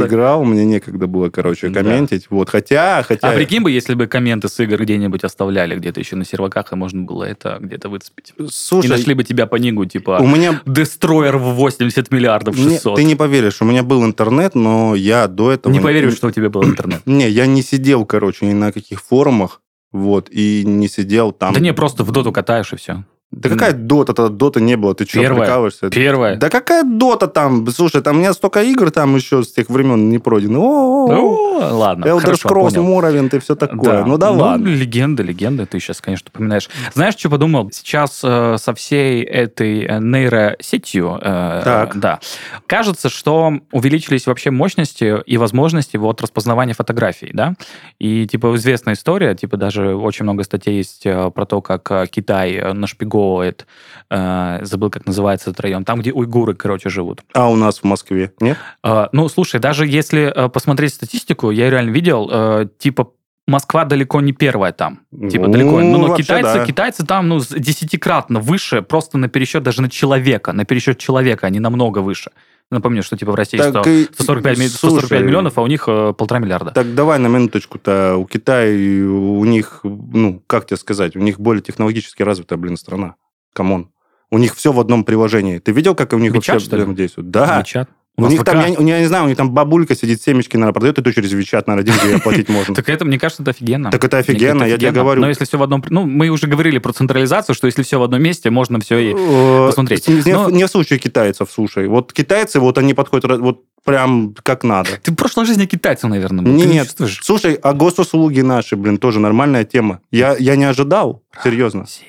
играл, 0.07 0.45
мне 0.45 0.67
некогда 0.67 1.07
было, 1.07 1.31
короче, 1.31 1.71
комментить. 1.71 2.27
Вот. 2.29 2.51
Хотя, 2.51 3.03
хотя... 3.03 3.31
А 3.31 3.33
прикинь 3.33 3.63
бы, 3.63 3.71
если 3.71 3.95
бы 3.95 4.07
комменты 4.07 4.49
с 4.49 4.61
игр 4.61 4.83
где-нибудь 4.83 5.25
оставляли, 5.25 5.77
где-то 5.77 5.99
еще 5.99 6.17
на 6.17 6.27
серваках, 6.27 6.73
и 6.73 6.77
можно 6.77 7.03
было 7.03 7.25
это 7.25 7.57
где-то 7.59 7.89
выцепить. 7.89 8.35
И 8.37 8.47
Слушай, 8.51 8.89
нашли 8.89 9.15
бы 9.15 9.25
тебя 9.25 9.47
по 9.47 9.57
нигу, 9.57 9.87
типа, 9.87 10.19
у 10.21 10.27
меня... 10.27 10.61
Дестройер 10.67 11.39
в 11.39 11.55
80 11.55 12.11
миллиардов 12.11 12.57
Не, 12.59 12.75
600. 12.75 12.97
ты 12.97 13.05
не 13.05 13.15
поверишь, 13.15 13.63
у 13.63 13.65
меня 13.65 13.83
был 13.83 14.05
интернет, 14.05 14.55
но 14.55 14.95
я 14.95 15.27
до 15.27 15.53
этого... 15.53 15.73
Не 15.73 15.81
поверишь, 15.81 16.17
что 16.17 16.29
у 16.29 16.33
тебя 16.33 16.51
был 16.51 16.65
интернет. 16.65 17.01
Не, 17.07 17.31
я 17.31 17.47
не 17.47 17.63
сидел, 17.63 18.05
короче, 18.05 18.45
ни 18.45 18.53
на 18.53 18.73
каких 18.73 19.01
форумах, 19.01 19.63
вот, 19.91 20.29
и 20.31 20.65
не 20.67 20.89
сидел 20.89 21.33
там. 21.33 21.55
Да 21.55 21.61
не, 21.61 21.73
просто 21.73 22.05
в 22.05 22.11
доту 22.11 22.31
катаешь 22.33 22.73
и 22.73 22.77
все. 22.77 23.05
Да 23.31 23.49
какая 23.49 23.73
дота? 23.73 24.13
Тогда 24.15 24.33
дота 24.33 24.61
не 24.61 24.77
было, 24.77 24.95
ты 24.95 25.05
что, 25.07 25.19
Первая. 25.21 25.41
прикалываешься? 25.43 25.91
Первое. 25.91 26.37
Да 26.37 26.51
какая 26.51 26.85
дота 26.85 27.27
там? 27.27 27.67
Слушай, 27.69 28.01
там 28.01 28.17
у 28.17 28.19
меня 28.21 28.33
столько 28.33 28.63
игр 28.63 28.93
там 28.93 29.17
еще 29.17 29.43
с 29.43 29.53
тех 29.53 29.69
времен 29.69 30.09
не 30.09 30.19
пройдено. 30.21 30.61
О, 30.63 31.09
Ну, 31.13 31.77
ладно, 31.77 32.05
Elder 32.05 32.35
Scrolls. 32.35 32.75
Morrowind 32.77 33.35
и 33.37 33.39
все 33.41 33.57
такое. 33.57 34.03
Да. 34.03 34.07
Ну 34.07 34.19
да 34.19 34.31
ладно. 34.31 34.69
легенда, 34.69 35.25
легенда, 35.25 35.67
ты 35.67 35.81
сейчас, 35.81 36.01
конечно, 36.01 36.29
упоминаешь. 36.33 36.71
Знаешь, 36.95 37.15
что 37.17 37.29
подумал? 37.29 37.71
Сейчас 37.73 38.21
э, 38.23 38.57
со 38.59 38.73
всей 38.75 39.25
этой 39.25 39.83
э, 39.85 39.99
нейросетью, 39.99 41.19
э, 41.21 41.61
Так. 41.65 41.97
да, 41.99 42.21
кажется, 42.67 43.09
что 43.09 43.53
увеличились 43.73 44.27
вообще 44.27 44.51
мощности 44.51 45.23
и 45.27 45.37
возможности 45.39 45.97
вот 45.97 46.21
распознавания 46.23 46.75
фотографий, 46.75 47.31
да? 47.33 47.55
И, 47.99 48.27
типа, 48.27 48.55
известная 48.57 48.95
история, 48.95 49.35
типа, 49.35 49.57
даже 49.57 49.97
очень 49.97 50.23
много 50.25 50.45
статей 50.45 50.77
есть 50.77 51.03
про 51.03 51.47
то, 51.47 51.61
как 51.61 52.09
Китай 52.11 52.53
э, 52.53 52.73
нашпиговывает, 53.15 53.67
э, 54.11 54.59
забыл, 54.63 54.91
как 54.91 55.07
называется 55.07 55.51
этот 55.51 55.61
район, 55.61 55.85
там, 55.85 56.01
где 56.01 56.13
уйгуры, 56.13 56.55
короче, 56.55 56.89
живут. 56.89 57.23
А 57.33 57.49
у 57.49 57.57
нас 57.57 57.79
в 57.79 57.85
Москве 57.85 58.33
нет? 58.41 58.59
А, 58.83 59.09
Ну, 59.13 59.29
слушай, 59.29 59.61
даже 59.61 59.87
если 59.87 60.33
э, 60.35 60.49
посмотреть 60.49 60.95
статистику, 60.95 61.51
я 61.51 61.71
реально 61.71 61.91
видел, 61.91 62.29
э, 62.31 62.67
типа, 62.79 63.11
Москва 63.47 63.85
далеко 63.85 64.23
не 64.23 64.33
первая 64.33 64.73
там. 64.73 65.01
Типа 65.31 65.47
Ну, 65.47 65.53
далеко. 65.53 65.81
Ну, 65.81 65.99
но 65.99 66.07
вообще, 66.09 66.23
китайцы, 66.23 66.55
да. 66.55 66.65
китайцы 66.65 67.07
там, 67.07 67.29
ну, 67.29 67.41
десятикратно 67.41 68.41
выше, 68.41 68.81
просто 68.81 69.19
на 69.19 69.29
пересчет 69.29 69.63
даже 69.63 69.83
на 69.83 69.91
человека. 69.91 70.53
На 70.53 70.65
пересчет 70.65 70.99
человека 70.99 71.47
они 71.47 71.61
намного 71.61 71.99
выше. 71.99 72.31
Напомню, 72.75 73.05
что 73.05 73.17
типа 73.17 73.31
в 73.31 73.37
России 73.37 73.57
Так 73.57 73.71
100 73.71 73.89
и- 73.89 74.05
145, 74.13 74.59
ми- 74.59 74.67
145 74.69 75.09
слушай, 75.09 75.25
миллионов, 75.25 75.57
а 75.59 75.63
у 75.63 75.67
них 75.69 75.85
э, 75.87 76.13
полтора 76.13 76.41
миллиарда. 76.41 76.73
Так 76.73 76.93
давай 76.95 77.21
на 77.21 77.29
минуточку-то. 77.29 78.17
У 78.17 78.27
Китая, 78.27 78.69
у 79.09 79.45
них, 79.45 79.81
ну, 79.85 80.43
как 80.49 80.67
тебе 80.67 80.77
сказать, 80.77 81.15
у 81.15 81.21
них 81.21 81.39
более 81.39 81.63
технологически 81.63 82.25
развитая, 82.25 82.59
блин, 82.59 82.77
страна. 82.77 83.15
Come 83.53 83.74
on. 83.74 83.91
У 84.31 84.39
них 84.39 84.57
все 84.57 84.73
в 84.73 84.81
одном 84.81 85.05
приложении. 85.05 85.59
Ты 85.61 85.71
видел, 85.71 85.95
как 85.95 86.13
у 86.15 86.19
них 86.19 86.33
WeChat, 86.33 86.55
вообще 86.55 86.67
что 86.67 86.77
ли? 86.77 86.83
взаимодействуют? 86.83 87.31
Да. 87.31 87.61
WeChat. 87.61 87.89
У 88.17 88.23
У 88.23 88.29
них 88.29 88.45
там, 88.45 88.61
ВК. 88.61 88.69
я, 88.69 88.77
не- 88.77 88.91
я 88.91 89.01
не 89.01 89.07
знаю, 89.07 89.25
у 89.25 89.29
них 89.29 89.37
там 89.37 89.51
бабулька 89.51 89.97
сидит, 89.97 90.23
семечки, 90.23 90.57
наверное, 90.57 90.73
продает, 90.73 90.99
и 90.99 91.03
то 91.03 91.13
через 91.13 91.33
WeChat, 91.33 91.67
наверное, 91.67 91.93
деньги 91.93 92.17
оплатить 92.17 92.49
можно. 92.49 92.75
Так 92.85 92.89
это, 92.89 93.05
мне 93.05 93.19
кажется, 93.19 93.43
это 93.43 93.51
офигенно. 93.51 93.91
Так 93.91 94.05
это 94.05 94.19
офигенно, 94.19 94.65
я 94.65 94.79
тебе 94.79 94.93
говорю. 94.93 95.21
Но 95.21 95.29
если 95.29 95.45
все 95.45 95.59
в 95.59 95.63
одном... 95.63 95.83
Ну, 95.91 96.07
мы 96.07 96.29
уже 96.29 96.47
говорили 96.47 96.79
про 96.79 96.93
централизацию, 96.93 97.57
что 97.57 97.67
если 97.67 97.83
все 97.83 97.99
в 97.99 98.03
одном 98.05 98.23
месте, 98.23 98.51
можно 98.51 98.79
все 98.79 98.99
и... 98.99 99.15
Э, 99.17 99.67
посмотреть. 99.67 100.07
Не, 100.07 100.67
в 100.67 100.69
случае 100.69 101.01
китайцев, 101.01 101.49
слушай. 101.53 101.89
Вот 101.89 102.13
китайцы, 102.13 102.61
вот 102.61 102.79
они 102.79 102.95
подходят 102.95 103.41
вот 103.41 103.65
прям 103.85 104.35
как 104.43 104.65
надо. 104.65 104.91
Ты 105.03 105.13
в 105.13 105.17
прошлой 105.17 105.45
жизни 105.47 105.67
китайцем, 105.67 106.11
наверное, 106.11 106.45
не 106.45 106.65
Нет, 106.65 106.95
слушай, 107.23 107.55
а 107.55 107.73
госуслуги 107.75 108.41
наши, 108.41 108.77
блин, 108.77 108.99
тоже 108.99 109.21
нормальная 109.21 109.65
тема. 109.65 110.01
Я, 110.11 110.37
я 110.39 110.57
не 110.57 110.65
ожидал, 110.65 111.23
серьезно. 111.43 111.81
Россия. 111.83 112.09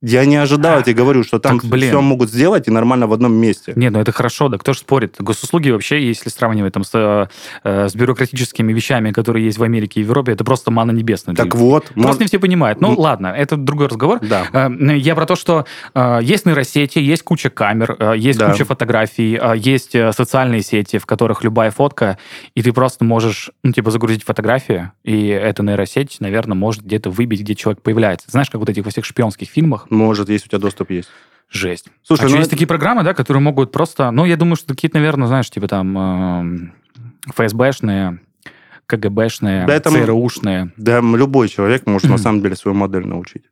Я 0.00 0.24
не 0.26 0.36
ожидал, 0.36 0.76
я 0.76 0.82
тебе 0.82 0.94
говорю, 0.94 1.24
что 1.24 1.40
там 1.40 1.58
Так, 1.58 1.68
блин. 1.68 1.88
все 1.88 2.00
могут 2.00 2.30
сделать 2.30 2.68
и 2.68 2.70
нормально 2.70 3.08
в 3.08 3.12
одном 3.12 3.32
месте. 3.32 3.72
Не, 3.74 3.90
ну 3.90 3.98
это 3.98 4.12
хорошо, 4.12 4.48
да 4.48 4.56
кто 4.56 4.72
же 4.72 4.78
спорит? 4.78 5.16
Госуслуги 5.18 5.70
вообще, 5.70 6.06
если 6.06 6.28
сравнивать 6.30 6.72
там 6.74 6.84
с, 6.84 6.90
э, 7.64 7.88
с 7.88 7.94
бюрократическими 7.96 8.72
вещами, 8.72 9.10
которые 9.10 9.44
есть 9.46 9.58
в 9.58 9.62
Америке 9.64 9.98
и 10.00 10.04
Европе, 10.04 10.30
это 10.32 10.44
просто 10.44 10.70
мана 10.70 10.92
небесная. 10.92 11.34
Так 11.34 11.50
Ты- 11.50 11.56
вот, 11.56 11.86
Просто 11.86 12.10
мож- 12.12 12.20
не 12.20 12.26
все 12.26 12.38
понимают. 12.38 12.80
Ну, 12.80 12.94
ладно, 12.96 13.26
это 13.28 13.56
другой 13.56 13.88
разговор. 13.88 14.20
да. 14.20 14.46
Э, 14.52 14.68
Я 14.96 15.16
про 15.16 15.26
то, 15.26 15.34
что 15.34 15.64
э, 15.94 16.20
есть 16.22 16.46
нейросети, 16.46 17.00
есть 17.00 17.24
куча 17.24 17.50
камер, 17.50 17.96
э, 17.98 18.14
есть 18.16 18.38
Да. 18.38 18.52
куча 18.52 18.64
фотографий, 18.64 19.36
э, 19.40 19.54
есть 19.56 19.96
э, 19.96 20.12
социальные 20.12 20.62
сети, 20.62 20.98
в 20.98 21.06
которых 21.06 21.42
любая 21.42 21.72
фотка, 21.72 22.18
и 22.54 22.62
ты 22.62 22.72
просто 22.72 23.04
можешь, 23.04 23.50
ну, 23.64 23.72
типа, 23.72 23.90
загрузить 23.90 24.22
фотографию, 24.22 24.92
и 25.02 25.26
эта 25.26 25.64
нейросеть, 25.64 26.18
наверное, 26.20 26.54
может 26.54 26.84
где-то 26.84 27.10
выбить, 27.10 27.40
где 27.40 27.56
человек 27.56 27.82
появляется. 27.82 28.30
Знаешь, 28.30 28.48
как 28.48 28.60
вот 28.60 28.68
этих 28.70 28.84
во 28.84 28.92
всех 28.92 29.04
шпионских 29.04 29.48
фильмах? 29.48 29.86
Может, 29.90 30.28
есть 30.28 30.46
у 30.46 30.48
тебя 30.48 30.58
доступ 30.58 30.90
есть. 30.90 31.08
Жесть. 31.50 31.86
Слушай, 32.02 32.26
а 32.26 32.28
ну 32.28 32.36
есть 32.36 32.48
это- 32.48 32.50
такие 32.50 32.66
программы, 32.66 33.02
да, 33.02 33.14
которые 33.14 33.42
могут 33.42 33.72
просто... 33.72 34.10
Ну, 34.10 34.26
я 34.26 34.36
думаю, 34.36 34.56
что 34.56 34.74
какие-то, 34.74 34.98
наверное, 34.98 35.28
знаешь, 35.28 35.48
типа 35.48 35.66
там 35.66 35.96
эм, 35.96 36.72
ФСБшные, 37.26 38.20
КГБшные, 38.86 39.66
Да 39.66 39.74
это 39.74 39.90
ЦРУшные. 39.90 40.72
Да, 40.76 41.00
любой 41.00 41.48
человек 41.48 41.86
может 41.86 42.10
на 42.10 42.18
самом 42.18 42.42
деле 42.42 42.56
свою 42.56 42.74
модель 42.76 43.06
научить. 43.06 43.44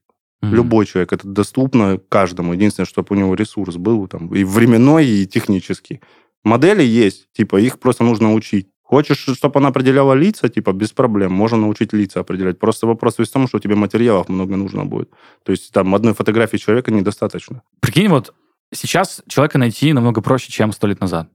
Любой 0.42 0.87
человек. 0.87 1.12
Это 1.12 1.27
доступно 1.27 1.99
каждому. 2.09 2.53
Единственное, 2.53 2.87
чтобы 2.87 3.09
у 3.11 3.18
него 3.18 3.35
ресурс 3.35 3.77
был 3.77 4.07
там 4.07 4.33
и 4.35 4.44
временной, 4.44 5.07
и 5.07 5.27
технический. 5.27 6.01
Модели 6.44 6.83
есть, 6.83 7.33
типа, 7.33 7.57
их 7.57 7.81
просто 7.81 8.05
нужно 8.05 8.33
учить. 8.33 8.68
Хочешь, 8.88 9.18
чтобы 9.18 9.59
она 9.59 9.68
определяла 9.68 10.12
лица, 10.14 10.49
типа, 10.49 10.72
без 10.72 10.92
проблем. 10.92 11.33
Можно 11.33 11.59
научить 11.59 11.92
лица 11.92 12.20
определять. 12.20 12.59
Просто 12.61 12.87
вопрос 12.87 13.18
весь 13.18 13.29
в 13.29 13.33
том, 13.33 13.49
что 13.49 13.59
тебе 13.59 13.75
материалов 13.75 14.29
много 14.29 14.57
нужно 14.57 14.85
будет. 14.85 15.11
То 15.44 15.51
есть 15.53 15.72
там 15.72 15.92
одной 15.94 16.14
фотографии 16.14 16.57
человека 16.57 16.92
недостаточно. 16.92 17.62
Прикинь, 17.81 18.07
вот 18.09 18.33
сейчас 18.72 19.22
человека 19.27 19.59
найти 19.59 19.92
намного 19.92 20.20
проще, 20.20 20.53
чем 20.53 20.72
сто 20.72 20.87
лет 20.87 21.01
назад. 21.01 21.29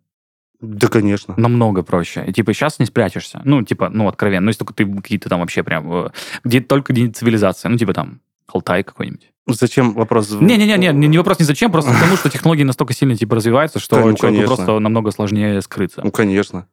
Да, 0.62 0.88
конечно. 0.88 1.34
Намного 1.38 1.84
проще. 1.84 2.24
И 2.26 2.32
типа 2.32 2.54
сейчас 2.54 2.80
не 2.80 2.86
спрячешься. 2.86 3.42
Ну, 3.44 3.64
типа, 3.64 3.90
ну, 3.90 4.08
откровенно. 4.08 4.46
Ну, 4.46 4.50
если 4.50 4.60
только 4.60 4.74
ты 4.74 4.86
какие-то 4.86 5.28
там 5.28 5.42
вообще 5.42 5.64
прям... 5.64 5.92
э, 5.92 6.10
Где 6.46 6.62
только 6.62 6.94
где 6.94 7.10
цивилизация. 7.10 7.68
Ну, 7.70 7.78
типа 7.78 7.94
там 7.94 8.22
Алтай 8.48 8.84
какой-нибудь. 8.84 9.32
Зачем 9.48 9.94
вопрос? 9.94 10.32
Не-не-не, 10.32 10.78
не, 10.78 11.08
не 11.08 11.18
вопрос 11.18 11.40
ни 11.40 11.44
зачем, 11.44 11.72
просто 11.72 11.92
потому, 11.92 12.16
что 12.16 12.30
технологии 12.30 12.64
настолько 12.64 12.94
сильно 12.94 13.18
типа 13.18 13.36
развиваются, 13.36 13.80
что 13.80 13.96
Да, 13.98 14.06
ну, 14.06 14.14
человеку 14.16 14.26
конечно. 14.44 14.56
просто 14.56 14.80
намного 14.80 15.12
сложнее 15.12 15.62
скрыться. 15.62 16.02
Ну, 16.04 16.12
конечно. 16.12 16.68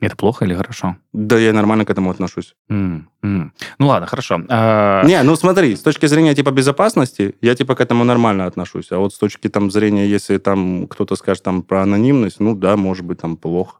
Это 0.00 0.14
плохо 0.16 0.44
или 0.44 0.54
хорошо? 0.54 0.96
Да, 1.12 1.38
я 1.38 1.52
нормально 1.52 1.84
к 1.84 1.90
этому 1.90 2.10
отношусь. 2.10 2.54
М, 2.68 3.08
м. 3.22 3.52
Ну 3.78 3.86
ладно, 3.86 4.06
хорошо. 4.06 4.42
А, 4.48 5.02
Не, 5.04 5.22
ну 5.22 5.36
смотри, 5.36 5.74
с 5.74 5.80
точки 5.80 6.06
зрения 6.06 6.34
типа 6.34 6.50
безопасности, 6.50 7.34
я 7.40 7.54
типа 7.54 7.74
к 7.74 7.80
этому 7.80 8.04
нормально 8.04 8.44
отношусь. 8.46 8.92
А 8.92 8.98
вот 8.98 9.14
с 9.14 9.18
точки 9.18 9.48
там 9.48 9.70
зрения, 9.70 10.06
если 10.06 10.38
там 10.38 10.86
кто-то 10.86 11.16
скажет 11.16 11.42
там 11.44 11.62
про 11.62 11.82
анонимность, 11.82 12.40
ну 12.40 12.54
да, 12.54 12.76
может 12.76 13.04
быть 13.06 13.20
там 13.20 13.36
плохо. 13.36 13.78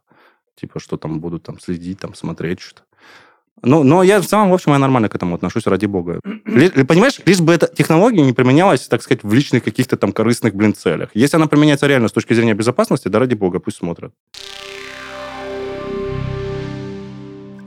Типа, 0.59 0.79
что 0.79 0.97
там 0.97 1.19
будут 1.19 1.43
там 1.43 1.59
следить, 1.59 1.99
там 1.99 2.15
смотреть 2.15 2.61
что-то. 2.61 2.81
Ну, 3.63 3.83
но 3.83 4.03
я 4.03 4.19
в 4.21 4.25
целом, 4.25 4.49
в 4.49 4.53
общем, 4.53 4.71
я 4.73 4.77
нормально 4.79 5.09
к 5.09 5.15
этому 5.15 5.35
отношусь, 5.35 5.65
ради 5.67 5.87
бога. 5.87 6.19
Ли- 6.45 6.69
ли- 6.75 6.83
понимаешь, 6.83 7.19
лишь 7.25 7.39
бы 7.39 7.53
эта 7.53 7.67
технология 7.67 8.21
не 8.23 8.33
применялась, 8.33 8.87
так 8.87 9.01
сказать, 9.01 9.23
в 9.23 9.33
личных 9.33 9.63
каких-то 9.63 9.97
там 9.97 10.11
корыстных, 10.11 10.53
блин, 10.55 10.73
целях. 10.75 11.09
Если 11.15 11.37
она 11.37 11.47
применяется 11.47 11.87
реально 11.87 12.07
с 12.07 12.11
точки 12.11 12.33
зрения 12.33 12.53
безопасности, 12.53 13.07
да 13.07 13.17
ради 13.19 13.33
бога, 13.35 13.59
пусть 13.59 13.77
смотрят. 13.77 14.13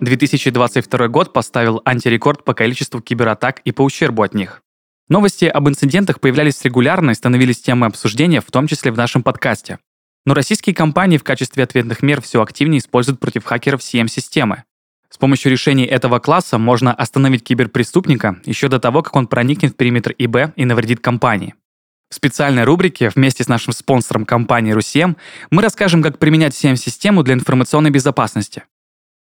2022 0.04 1.08
год 1.08 1.32
поставил 1.32 1.82
антирекорд 1.84 2.44
по 2.44 2.54
количеству 2.54 3.00
кибератак 3.00 3.60
и 3.60 3.72
по 3.72 3.82
ущербу 3.82 4.22
от 4.22 4.34
них. 4.34 4.62
Новости 5.08 5.44
об 5.44 5.68
инцидентах 5.68 6.20
появлялись 6.20 6.62
регулярно 6.62 7.10
и 7.10 7.14
становились 7.14 7.60
темой 7.60 7.88
обсуждения, 7.88 8.40
в 8.40 8.50
том 8.50 8.66
числе 8.66 8.92
в 8.92 8.96
нашем 8.96 9.22
подкасте. 9.22 9.78
Но 10.24 10.34
российские 10.34 10.74
компании 10.74 11.18
в 11.18 11.24
качестве 11.24 11.64
ответных 11.64 12.02
мер 12.02 12.20
все 12.20 12.42
активнее 12.42 12.78
используют 12.78 13.20
против 13.20 13.44
хакеров 13.44 13.80
CM-системы. 13.80 14.64
С 15.10 15.18
помощью 15.18 15.50
решений 15.50 15.84
этого 15.84 16.18
класса 16.20 16.58
можно 16.58 16.94
остановить 16.94 17.42
киберпреступника 17.42 18.40
еще 18.44 18.68
до 18.68 18.78
того, 18.78 19.02
как 19.02 19.16
он 19.16 19.26
проникнет 19.26 19.72
в 19.72 19.76
периметр 19.76 20.14
ИБ 20.16 20.52
и 20.56 20.64
навредит 20.64 21.00
компании. 21.00 21.54
В 22.10 22.14
специальной 22.14 22.64
рубрике 22.64 23.08
вместе 23.08 23.44
с 23.44 23.48
нашим 23.48 23.72
спонсором 23.72 24.24
компанией 24.24 24.74
Русем 24.74 25.16
мы 25.50 25.62
расскажем, 25.62 26.02
как 26.02 26.18
применять 26.18 26.54
CM-систему 26.54 27.22
для 27.22 27.34
информационной 27.34 27.90
безопасности. 27.90 28.64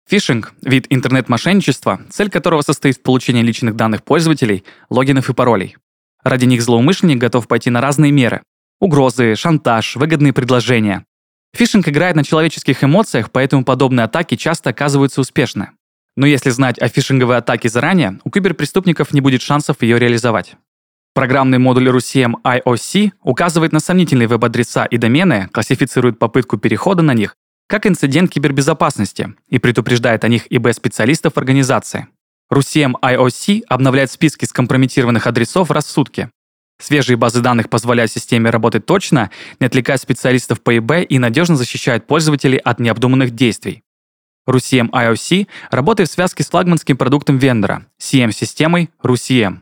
Фишинг– 0.07 0.53
вид 0.61 0.87
интернет-мошенничества, 0.89 2.01
цель 2.09 2.29
которого 2.29 2.61
состоит 2.61 2.97
в 2.97 3.01
получении 3.01 3.41
личных 3.41 3.75
данных 3.75 4.03
пользователей, 4.03 4.63
логинов 4.89 5.29
и 5.29 5.33
паролей. 5.33 5.77
Ради 6.23 6.45
них 6.45 6.61
злоумышленник 6.61 7.17
готов 7.17 7.47
пойти 7.47 7.69
на 7.69 7.81
разные 7.81 8.11
меры– 8.11 8.41
угрозы, 8.79 9.35
шантаж, 9.35 9.95
выгодные 9.95 10.33
предложения. 10.33 11.05
Фишинг 11.53 11.87
играет 11.87 12.15
на 12.15 12.23
человеческих 12.23 12.83
эмоциях, 12.83 13.31
поэтому 13.31 13.63
подобные 13.63 14.05
атаки 14.05 14.35
часто 14.35 14.69
оказываются 14.69 15.21
успешны. 15.21 15.71
Но 16.15 16.25
если 16.25 16.49
знать 16.49 16.79
о 16.79 16.87
фишинговой 16.87 17.37
атаке 17.37 17.69
заранее, 17.69 18.19
у 18.23 18.31
киберпреступников 18.31 19.13
не 19.13 19.21
будет 19.21 19.41
шансов 19.41 19.81
ее 19.81 19.97
реализовать. 19.97 20.55
Программный 21.13 21.57
модуль 21.57 21.89
RUSIEM 21.89 22.35
IOC 22.43 23.11
указывает 23.21 23.73
на 23.73 23.79
сомнительные 23.79 24.27
веб-адреса 24.27 24.85
и 24.85 24.97
домены, 24.97 25.49
классифицирует 25.51 26.19
попытку 26.19 26.57
перехода 26.57 27.01
на 27.01 27.13
них 27.13 27.35
как 27.71 27.87
инцидент 27.87 28.29
кибербезопасности 28.29 29.33
и 29.47 29.57
предупреждает 29.57 30.25
о 30.25 30.27
них 30.27 30.45
ИБ-специалистов 30.49 31.37
организации. 31.37 32.07
RUSIEM 32.51 32.95
IOC 33.01 33.63
обновляет 33.65 34.11
списки 34.11 34.43
скомпрометированных 34.43 35.25
адресов 35.25 35.71
раз 35.71 35.85
в 35.85 35.89
сутки. 35.89 36.29
Свежие 36.81 37.15
базы 37.15 37.39
данных 37.39 37.69
позволяют 37.69 38.11
системе 38.11 38.49
работать 38.49 38.85
точно, 38.85 39.31
не 39.61 39.67
отвлекая 39.67 39.95
специалистов 39.95 40.59
по 40.61 40.77
ИБ 40.77 41.07
и 41.07 41.17
надежно 41.17 41.55
защищают 41.55 42.07
пользователей 42.07 42.57
от 42.57 42.81
необдуманных 42.81 43.31
действий. 43.31 43.83
RUCM 44.49 44.89
IOC 44.89 45.47
работает 45.69 46.09
в 46.09 46.13
связке 46.13 46.43
с 46.43 46.49
флагманским 46.49 46.97
продуктом 46.97 47.37
вендора– 47.37 47.85
CM-системой 48.01 48.89
RUCM. 49.01 49.59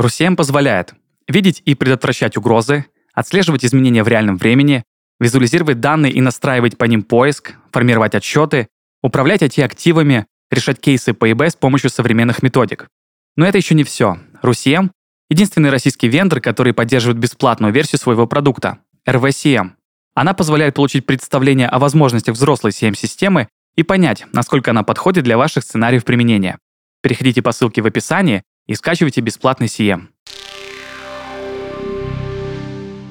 RUCM 0.00 0.34
позволяет 0.34 0.94
видеть 1.28 1.62
и 1.64 1.76
предотвращать 1.76 2.36
угрозы, 2.36 2.86
отслеживать 3.14 3.64
изменения 3.64 4.02
в 4.02 4.08
реальном 4.08 4.36
времени, 4.36 4.82
визуализировать 5.20 5.80
данные 5.80 6.12
и 6.12 6.20
настраивать 6.20 6.78
по 6.78 6.84
ним 6.84 7.02
поиск, 7.02 7.54
формировать 7.70 8.14
отчеты, 8.14 8.68
управлять 9.02 9.42
IT-активами, 9.42 10.26
решать 10.50 10.80
кейсы 10.80 11.14
по 11.14 11.30
ИБ 11.30 11.42
с 11.42 11.56
помощью 11.56 11.90
современных 11.90 12.42
методик. 12.42 12.88
Но 13.36 13.46
это 13.46 13.58
еще 13.58 13.74
не 13.74 13.84
все. 13.84 14.18
RUCM— 14.42 14.90
единственный 15.30 15.70
российский 15.70 16.08
вендор, 16.08 16.40
который 16.40 16.74
поддерживает 16.74 17.18
бесплатную 17.18 17.72
версию 17.72 17.98
своего 17.98 18.26
продукта— 18.26 18.78
RVCM. 19.08 19.72
Она 20.14 20.34
позволяет 20.34 20.74
получить 20.74 21.06
представление 21.06 21.68
о 21.68 21.78
возможностях 21.78 22.34
взрослой 22.34 22.70
CM-системы 22.70 23.48
и 23.76 23.82
понять, 23.82 24.26
насколько 24.32 24.70
она 24.70 24.82
подходит 24.82 25.24
для 25.24 25.38
ваших 25.38 25.64
сценариев 25.64 26.04
применения. 26.04 26.58
Переходите 27.02 27.40
по 27.40 27.52
ссылке 27.52 27.80
в 27.80 27.86
описании 27.86 28.42
и 28.66 28.74
скачивайте 28.74 29.22
бесплатный 29.22 29.66
CM. 29.68 30.08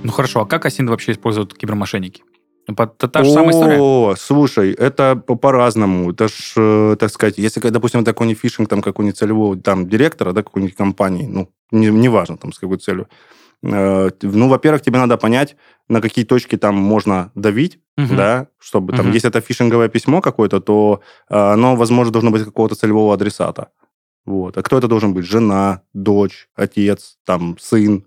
Ну 0.04 0.12
хорошо, 0.12 0.42
а 0.42 0.46
как 0.46 0.66
Асин 0.66 0.88
вообще 0.88 1.12
используют 1.12 1.54
кибермошенники? 1.58 2.24
Это 2.68 3.08
та 3.08 3.24
же 3.24 3.32
самая 3.32 3.52
история? 3.52 3.80
О, 3.80 4.16
слушай, 4.18 4.72
это 4.74 5.16
по- 5.16 5.36
по-разному. 5.36 6.12
Это 6.12 6.28
ж, 6.28 6.54
э, 6.58 6.96
так 7.00 7.10
сказать, 7.12 7.38
если, 7.38 7.60
допустим, 7.70 8.02
это 8.02 8.12
какой-нибудь 8.14 8.40
фишинг 8.42 8.70
там 8.70 8.82
какого-нибудь 8.82 9.18
целевого 9.18 9.58
там 9.58 9.90
директора, 9.90 10.32
да, 10.32 10.44
какой-нибудь 10.44 10.76
компании, 10.76 11.28
ну, 11.28 11.50
не- 11.72 11.88
неважно 11.92 12.38
там 12.38 12.54
с 12.54 12.60
какой 12.60 12.78
целью. 12.78 13.08
Э, 13.64 14.10
Ну, 14.22 14.48
во-первых, 14.48 14.82
тебе 14.82 14.98
надо 15.00 15.18
понять, 15.18 15.56
на 15.90 16.02
какие 16.02 16.26
точки 16.26 16.58
там 16.58 16.76
можно 16.76 17.32
давить, 17.36 17.80
Мгм. 17.98 18.16
да, 18.16 18.48
чтобы 18.60 18.94
там, 18.94 19.06
Мгм. 19.08 19.16
если 19.16 19.30
это 19.30 19.42
фишинговое 19.42 19.88
письмо 19.90 20.22
какое-то, 20.22 20.60
то 20.62 21.02
э, 21.30 21.36
оно, 21.54 21.76
возможно, 21.76 22.12
должно 22.12 22.32
быть 22.32 22.44
какого-то 22.44 22.76
целевого 22.76 23.14
адресата. 23.14 23.68
Вот. 24.26 24.58
А 24.58 24.62
кто 24.62 24.78
это 24.78 24.88
должен 24.88 25.14
быть? 25.14 25.26
Жена, 25.26 25.82
дочь, 25.94 26.48
отец, 26.56 27.18
там, 27.26 27.58
сын, 27.60 28.04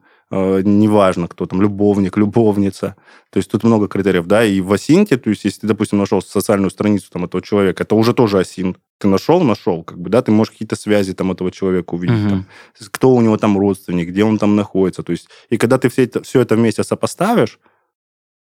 неважно 0.62 1.28
кто 1.28 1.46
там, 1.46 1.60
любовник, 1.62 2.16
любовница. 2.16 2.96
То 3.30 3.38
есть 3.38 3.50
тут 3.50 3.64
много 3.64 3.88
критериев, 3.88 4.26
да, 4.26 4.44
и 4.44 4.60
в 4.60 4.72
Асинте, 4.72 5.16
то 5.16 5.30
есть 5.30 5.44
если 5.44 5.60
ты, 5.62 5.66
допустим, 5.68 5.98
нашел 5.98 6.22
социальную 6.22 6.70
страницу 6.70 7.10
там 7.12 7.24
этого 7.24 7.42
человека, 7.42 7.82
это 7.84 7.94
уже 7.94 8.14
тоже 8.14 8.38
Асинт. 8.38 8.78
Ты 8.98 9.08
нашел, 9.08 9.40
нашел, 9.42 9.82
как 9.82 9.98
бы, 9.98 10.08
да, 10.10 10.22
ты 10.22 10.32
можешь 10.32 10.52
какие-то 10.52 10.76
связи 10.76 11.14
там 11.14 11.32
этого 11.32 11.50
человека 11.50 11.94
увидеть, 11.94 12.18
Мгм. 12.18 12.28
там, 12.30 12.46
кто 12.90 13.10
у 13.10 13.20
него 13.20 13.36
там 13.36 13.58
родственник, 13.58 14.08
где 14.08 14.24
он 14.24 14.38
там 14.38 14.56
находится, 14.56 15.02
то 15.02 15.12
есть, 15.12 15.28
и 15.50 15.56
когда 15.56 15.78
ты 15.78 15.88
все 15.88 16.04
это, 16.04 16.22
все 16.22 16.40
это 16.40 16.56
вместе 16.56 16.84
сопоставишь, 16.84 17.58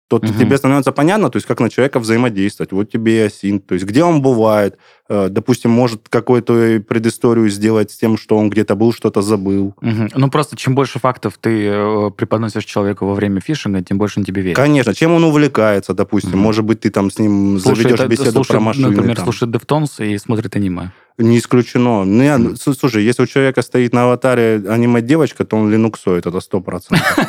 то 0.07 0.17
Мгм. 0.17 0.37
тебе 0.39 0.57
становится 0.57 0.91
понятно, 0.91 1.29
то 1.29 1.37
есть 1.37 1.47
как 1.47 1.59
на 1.59 1.69
человека 1.69 1.99
взаимодействовать. 1.99 2.71
Вот 2.71 2.91
тебе 2.91 3.17
и 3.17 3.21
Асинт, 3.27 3.65
то 3.65 3.73
есть 3.73 3.85
где 3.85 4.03
он 4.03 4.21
бывает, 4.21 4.77
Э, 5.07 5.27
допустим, 5.29 5.69
может 5.69 6.09
какую-то 6.09 6.81
предысторию 6.87 7.47
сделать 7.49 7.91
с 7.91 7.95
тем, 7.97 8.17
что 8.17 8.37
он 8.37 8.49
где-то 8.49 8.73
был, 8.75 8.91
что-то 8.91 9.21
забыл. 9.21 9.75
Мгм. 9.79 10.09
Ну 10.15 10.29
просто 10.31 10.55
чем 10.57 10.73
больше 10.73 10.97
фактов 10.97 11.37
ты 11.39 11.67
э, 11.67 12.09
преподносишь 12.17 12.65
человеку 12.65 13.05
во 13.05 13.13
время 13.13 13.39
фишинга, 13.39 13.83
тем 13.83 13.99
больше 13.99 14.19
он 14.19 14.25
тебе 14.25 14.41
верит. 14.41 14.55
Конечно, 14.55 14.95
чем 14.95 15.11
он 15.11 15.23
увлекается, 15.23 15.93
допустим. 15.93 16.31
Мгм. 16.31 16.39
Может 16.39 16.65
быть, 16.65 16.79
ты 16.79 16.89
там 16.89 17.11
с 17.11 17.19
ним 17.19 17.59
Слушает, 17.59 17.83
заведешь 17.83 17.99
э, 17.99 18.07
беседу 18.07 18.31
слушает, 18.31 18.47
про 18.47 18.59
машины. 18.61 18.89
Например, 18.89 19.15
там. 19.15 19.25
слушает 19.25 19.55
Deftones 19.55 20.03
и 20.03 20.17
смотрит 20.17 20.55
аниме. 20.55 20.91
Не 21.19 21.37
исключено. 21.37 22.03
Ну, 22.03 22.23
я- 22.23 22.39
Слушай, 22.55 23.03
если 23.03 23.21
у 23.21 23.27
человека 23.27 23.61
стоит 23.61 23.93
на 23.93 24.05
аватаре 24.05 24.63
аниме-девочка, 24.67 25.45
то 25.45 25.55
он 25.55 25.69
линуксоид, 25.71 26.25
это 26.25 26.39
сто 26.39 26.61
процентов. 26.61 27.19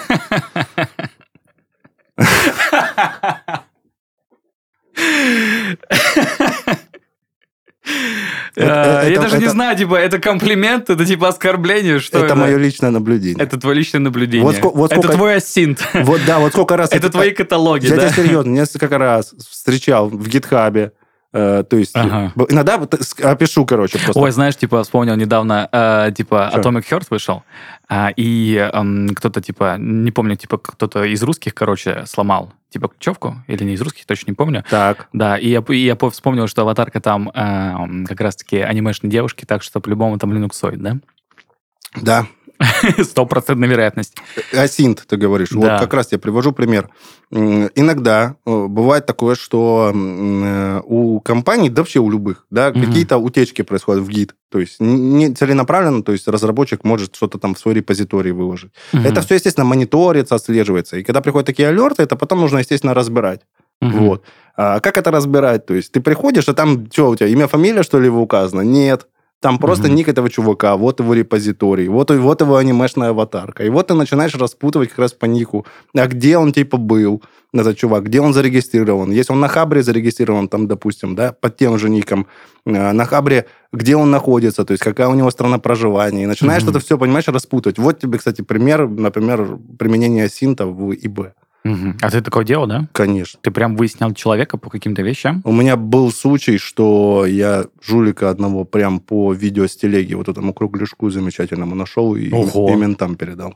Э, 2.17 2.23
Это- 2.25 2.56
Я 8.57 9.03
это- 9.05 9.23
даже 9.23 9.39
не 9.39 9.49
знаю, 9.49 9.77
типа, 9.77 9.97
это 9.97 10.19
комплимент, 10.19 10.91
это 10.91 11.05
типа 11.05 11.29
оскорбление, 11.29 12.01
что 12.01 12.25
Это 12.25 12.35
мое 12.35 12.57
личное 12.57 12.91
наблюдение. 12.91 13.43
Это 13.43 13.61
твое 13.61 13.77
личное 13.77 14.01
наблюдение. 14.01 14.51
Это 14.51 15.09
твой 15.09 15.37
асинт. 15.37 15.87
Вот, 15.95 16.21
да, 16.27 16.39
вот 16.39 16.53
сколько 16.53 16.77
раз... 16.77 16.91
Это 16.93 17.11
твои 17.11 17.33
каталоги, 17.33 17.87
Я 17.87 17.97
да? 17.97 18.11
тебе 18.11 18.25
серьезно, 18.25 18.51
несколько 18.51 18.99
раз 18.99 19.35
встречал 19.49 20.09
в 20.09 20.29
гитхабе. 20.29 20.93
Э, 21.37 21.65
То 21.69 21.77
есть, 21.77 21.95
Ага. 21.97 22.33
б- 22.35 22.47
иногда 22.49 22.75
опишу, 23.23 23.65
короче, 23.67 23.99
просто. 23.99 24.21
Ой, 24.21 24.31
знаешь, 24.31 24.57
типа, 24.57 24.83
вспомнил 24.83 25.17
недавно, 25.17 25.69
э, 25.71 26.13
типа, 26.17 26.51
Чё? 26.55 26.61
Atomic 26.61 26.85
Heart 26.91 27.07
вышел, 27.11 27.43
а, 27.89 28.11
и 28.17 28.55
эм, 28.73 29.11
кто-то, 29.15 29.41
типа, 29.41 29.77
не 29.79 30.11
помню, 30.11 30.37
типа, 30.37 30.59
кто-то 30.59 31.05
из 31.05 31.23
русских, 31.23 31.55
короче, 31.55 32.05
сломал, 32.07 32.53
типа, 32.71 32.89
ключевку, 32.89 33.37
или 33.47 33.65
не 33.65 33.75
из 33.75 33.81
русских, 33.83 34.07
точно 34.07 34.31
не 34.31 34.35
помню. 34.35 34.65
Так. 34.71 35.09
Да, 35.13 35.37
и 35.37 35.49
я, 35.49 35.63
и 35.69 35.77
я 35.77 35.95
по- 35.97 36.11
вспомнил, 36.11 36.47
что 36.49 36.63
аватарка 36.63 37.01
там 37.01 37.31
э, 37.35 38.05
как 38.09 38.21
раз-таки 38.21 38.57
анимешной 38.59 39.11
девушки, 39.11 39.45
так 39.45 39.63
что 39.63 39.81
по-любому 39.81 40.19
там 40.19 40.33
линуксоид, 40.33 40.81
да? 40.83 40.97
Да. 42.03 42.27
Стопроцентная 43.03 43.69
вероятность. 43.69 44.17
Асинт, 44.53 45.05
ты 45.07 45.17
говоришь. 45.17 45.51
Да. 45.51 45.57
Вот 45.59 45.81
как 45.81 45.95
раз 45.95 46.13
я 46.13 46.19
привожу 46.19 46.53
пример. 46.53 46.89
Иногда 47.31 48.37
э, 48.47 48.67
бывает 48.67 49.07
такое, 49.07 49.35
что 49.35 49.93
э, 49.95 50.81
у 50.85 51.21
компаний, 51.21 51.71
да 51.71 51.83
вообще 51.83 51.99
у 52.01 52.11
любых, 52.11 52.47
да, 52.51 52.71
Мгм. 52.71 52.85
какие-то 52.85 53.19
утечки 53.19 53.63
происходят 53.63 54.03
в 54.05 54.09
гид. 54.09 54.35
То 54.51 54.61
есть 54.61 54.77
не 54.81 55.35
целенаправленно, 55.35 56.03
то 56.03 56.13
есть 56.13 56.29
разработчик 56.29 56.85
может 56.85 57.15
что-то 57.17 57.39
там 57.39 57.55
в 57.55 57.59
свой 57.59 57.75
репозиторий 57.75 58.31
выложить. 58.33 58.71
Это 58.93 59.21
все, 59.23 59.35
естественно, 59.35 59.65
мониторится, 59.67 60.35
отслеживается. 60.37 60.97
И 60.99 61.03
когда 61.03 61.21
приходят 61.21 61.47
такие 61.47 61.69
алерты, 61.69 62.03
это 62.03 62.17
потом 62.17 62.41
нужно, 62.41 62.59
естественно, 62.59 62.95
разбирать. 62.95 63.41
Вот. 63.81 64.25
А 64.57 64.81
как 64.81 64.97
это 64.97 65.11
разбирать? 65.11 65.67
То 65.67 65.75
есть 65.75 65.93
ты 65.93 66.01
приходишь, 66.01 66.49
а 66.49 66.55
там 66.55 66.87
что 66.91 67.11
у 67.11 67.17
тебя, 67.17 67.27
имя, 67.29 67.47
фамилия, 67.47 67.83
что 67.83 68.01
ли, 68.01 68.09
указано? 68.09 68.63
Нет. 68.63 69.07
Там 69.47 69.59
просто 69.59 69.87
Мгм. 69.87 69.95
ник 69.95 70.09
этого 70.09 70.29
чувака, 70.29 70.77
вот 70.77 70.99
его 70.99 71.15
репозиторий, 71.15 71.87
вот, 71.87 72.11
вот 72.11 72.41
его 72.41 72.57
анимешная 72.57 73.11
аватарка. 73.11 73.63
И 73.65 73.69
вот 73.69 73.87
ты 73.87 73.95
начинаешь 73.95 74.35
распутывать 74.35 74.89
как 74.89 74.99
раз 74.99 75.13
по 75.13 75.27
нику. 75.27 75.65
А 75.95 76.07
где 76.09 76.37
он 76.37 76.53
типа 76.53 76.79
был, 76.79 77.23
этот 77.55 77.77
чувак, 77.77 78.03
где 78.07 78.21
он 78.21 78.33
зарегистрирован? 78.33 79.13
Если 79.13 79.33
он 79.33 79.39
на 79.39 79.47
Хабре 79.47 79.85
зарегистрирован, 79.85 80.49
там, 80.49 80.67
допустим, 80.67 81.15
да, 81.15 81.33
под 81.33 81.57
тем 81.57 81.79
же 81.79 81.89
ником, 81.89 82.27
э, 82.67 82.93
на 82.93 83.05
Хабре, 83.05 83.47
где 83.73 83.95
он 83.95 84.11
находится, 84.11 84.65
то 84.65 84.73
есть 84.73 84.83
какая 84.83 85.07
у 85.07 85.15
него 85.15 85.31
страна 85.31 85.59
проживания. 85.59 86.25
И 86.25 86.27
начинаешь 86.27 86.63
Мгм. 86.65 86.71
это 86.73 86.81
все, 86.81 86.99
понимаешь, 86.99 87.29
распутывать. 87.29 87.79
Вот 87.79 88.01
тебе, 88.01 88.19
кстати, 88.19 88.43
пример, 88.43 88.89
например, 88.89 89.59
применения 89.79 90.29
синта 90.29 90.67
в 90.67 90.93
ИБ. 90.93 91.35
Мгм. 91.67 91.99
А 92.01 92.11
ты 92.11 92.21
такое 92.21 92.45
делал, 92.45 92.67
да? 92.67 92.89
Конечно. 92.93 93.39
Ты 93.43 93.51
прям 93.51 93.77
выяснял 93.77 94.13
человека 94.15 94.57
по 94.59 94.71
каким-то 94.71 95.03
вещам? 95.03 95.43
У 95.45 95.53
меня 95.53 95.77
был 95.77 96.11
случай, 96.13 96.59
что 96.59 97.27
я 97.27 97.65
жулика 97.83 98.31
одного 98.31 98.65
прям 98.65 99.01
по 99.01 99.33
видео 99.33 99.67
с 99.67 99.77
телеги, 99.77 100.15
вот 100.15 100.29
этому 100.29 100.53
кругляшку 100.55 101.11
замечательному 101.11 101.75
нашел 101.75 102.15
и, 102.17 102.31
Ого. 102.33 102.71
и 102.71 102.77
ментам 102.77 103.17
передал. 103.17 103.55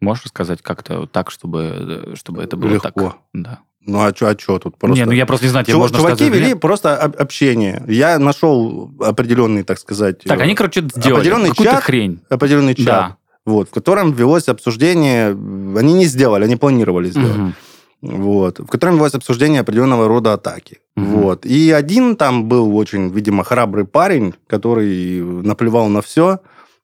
Можешь 0.00 0.24
рассказать 0.24 0.62
как-то 0.62 1.06
так, 1.06 1.30
чтобы, 1.30 2.12
э, 2.12 2.14
чтобы 2.16 2.42
это 2.42 2.56
было 2.56 2.70
Легко. 2.70 2.88
так? 3.10 3.16
Да. 3.32 3.58
Ну 3.84 4.00
а 4.00 4.14
что, 4.14 4.28
а 4.28 4.34
чё 4.36 4.58
тут 4.60 4.76
просто? 4.78 4.96
Не, 4.96 5.06
ну 5.06 5.12
я 5.12 5.26
просто 5.26 5.46
не 5.46 5.50
знаю, 5.50 5.64
тебе 5.64 5.74
Чу- 5.74 5.78
можно 5.80 5.98
Чуваки 5.98 6.16
сказать... 6.16 6.34
вели 6.34 6.46
нет? 6.48 6.60
просто 6.60 6.96
об- 6.96 7.16
общение. 7.20 7.82
Я 7.88 8.18
нашел 8.20 8.92
определенный, 9.00 9.64
так 9.64 9.78
сказать, 9.80 10.20
Так, 10.24 10.38
э, 10.38 10.42
они, 10.42 10.54
короче, 10.54 10.82
сделали 10.82 11.14
определенный 11.20 11.48
какую-то 11.50 11.72
чат. 11.74 11.82
хрень. 11.84 12.20
определенный 12.28 12.74
чат, 12.76 12.86
Да. 12.86 13.16
Вот, 13.46 13.68
в 13.68 13.72
котором 13.72 14.12
велось 14.12 14.48
обсуждение. 14.48 15.28
Они 15.30 15.92
не 15.94 16.04
сделали, 16.06 16.44
они 16.44 16.56
планировали 16.56 17.10
сделать. 17.10 17.36
Мгм. 17.36 17.54
вот, 18.02 18.58
в 18.58 18.66
котором 18.66 18.96
велось 18.96 19.14
обсуждение 19.14 19.60
определенного 19.60 20.08
рода 20.08 20.32
атаки. 20.32 20.78
Мгм. 20.96 21.06
Вот. 21.20 21.46
И 21.46 21.70
один 21.70 22.16
там 22.16 22.48
был 22.48 22.76
очень, 22.76 23.08
видимо, 23.10 23.44
храбрый 23.44 23.84
парень, 23.84 24.34
который 24.48 25.20
наплевал 25.22 25.88
на 25.88 26.00
все. 26.02 26.40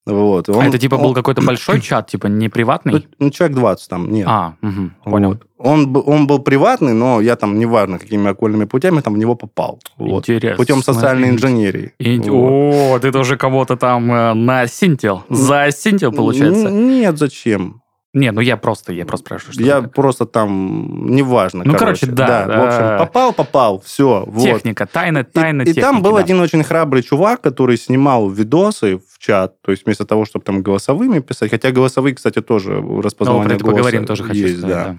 Вот. 0.07 0.49
А 0.49 0.53
он- 0.53 0.67
это 0.67 0.79
типа 0.79 0.97
был 0.97 1.09
он- 1.09 1.15
какой-то 1.15 1.43
большой 1.43 1.81
чат, 1.89 2.07
типа 2.11 2.29
не 2.29 2.49
приватный? 2.49 3.09
Ну, 3.19 3.31
человек 3.31 3.57
20 3.57 3.89
там, 3.91 4.11
нет. 4.13 4.27
А, 4.31 4.55
мгм, 4.61 4.95
понял. 5.05 5.29
Вот. 5.31 5.43
Он, 5.59 6.03
он 6.07 6.27
был 6.27 6.39
приватный, 6.39 6.93
но 6.95 7.21
я 7.21 7.35
там, 7.37 7.59
неважно, 7.59 7.99
какими 7.99 8.31
окольными 8.31 8.65
путями, 8.65 9.01
там 9.01 9.15
в 9.15 9.19
него 9.19 9.35
попал. 9.35 9.81
Вот. 9.97 10.29
Интересно. 10.29 10.57
Путем 10.57 10.83
социальной 10.83 11.31
инженерии. 11.31 11.93
И- 11.99 12.19
Вот. 12.21 12.95
О, 12.95 12.99
ты 13.01 13.11
тоже 13.11 13.37
кого-то 13.37 13.77
там 13.77 14.13
э, 14.13 14.35
насинтил. 14.35 15.25
Засинтил, 15.29 16.13
получается. 16.13 16.71
Нет, 16.71 17.19
зачем? 17.19 17.83
Не, 18.15 18.33
ну 18.33 18.41
я 18.41 18.57
просто, 18.57 18.93
я 18.93 19.05
просто 19.05 19.27
спрашиваю, 19.27 19.53
что 19.53 19.63
я 19.63 19.79
это. 19.79 19.89
просто 19.89 20.25
там, 20.27 21.15
неважно. 21.15 21.63
Ну, 21.65 21.75
короче, 21.77 22.07
да, 22.07 22.47
В 22.47 22.67
общем, 22.67 22.79
да. 22.81 22.99
попал, 22.99 23.33
попал, 23.35 23.83
все. 23.85 24.25
Вот. 24.27 24.43
Техника, 24.43 24.87
тайна, 24.87 25.19
И- 25.19 25.23
тайна 25.25 25.63
и, 25.63 25.67
там 25.67 25.75
техники, 25.75 26.03
был 26.05 26.13
да. 26.15 26.21
один 26.21 26.41
очень 26.41 26.63
храбрый 26.65 27.03
чувак, 27.03 27.43
который 27.43 27.77
снимал 27.77 28.31
видосы 28.31 28.97
в 28.99 29.19
чат, 29.19 29.61
то 29.61 29.73
есть 29.73 29.85
вместо 29.85 30.07
того, 30.07 30.25
чтобы 30.25 30.45
там 30.45 30.63
голосовыми 30.63 31.19
писать, 31.19 31.51
хотя 31.51 31.71
голосовые, 31.71 32.15
кстати, 32.15 32.41
тоже 32.41 32.81
Ну, 32.81 33.03
распознавание 33.03 33.49
про 33.49 33.55
это 33.57 33.65
голоса 33.65 33.77
поговорим 33.77 34.07
тоже 34.07 34.23
хочу 34.25 34.41
есть, 34.41 34.59
сказать, 34.61 34.77
да. 34.77 34.85
да. 34.93 34.97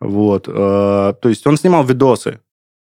Вот, 0.00 0.48
э, 0.48 0.52
то 0.52 1.28
есть 1.28 1.46
он 1.46 1.56
снимал 1.56 1.84
видосы, 1.84 2.40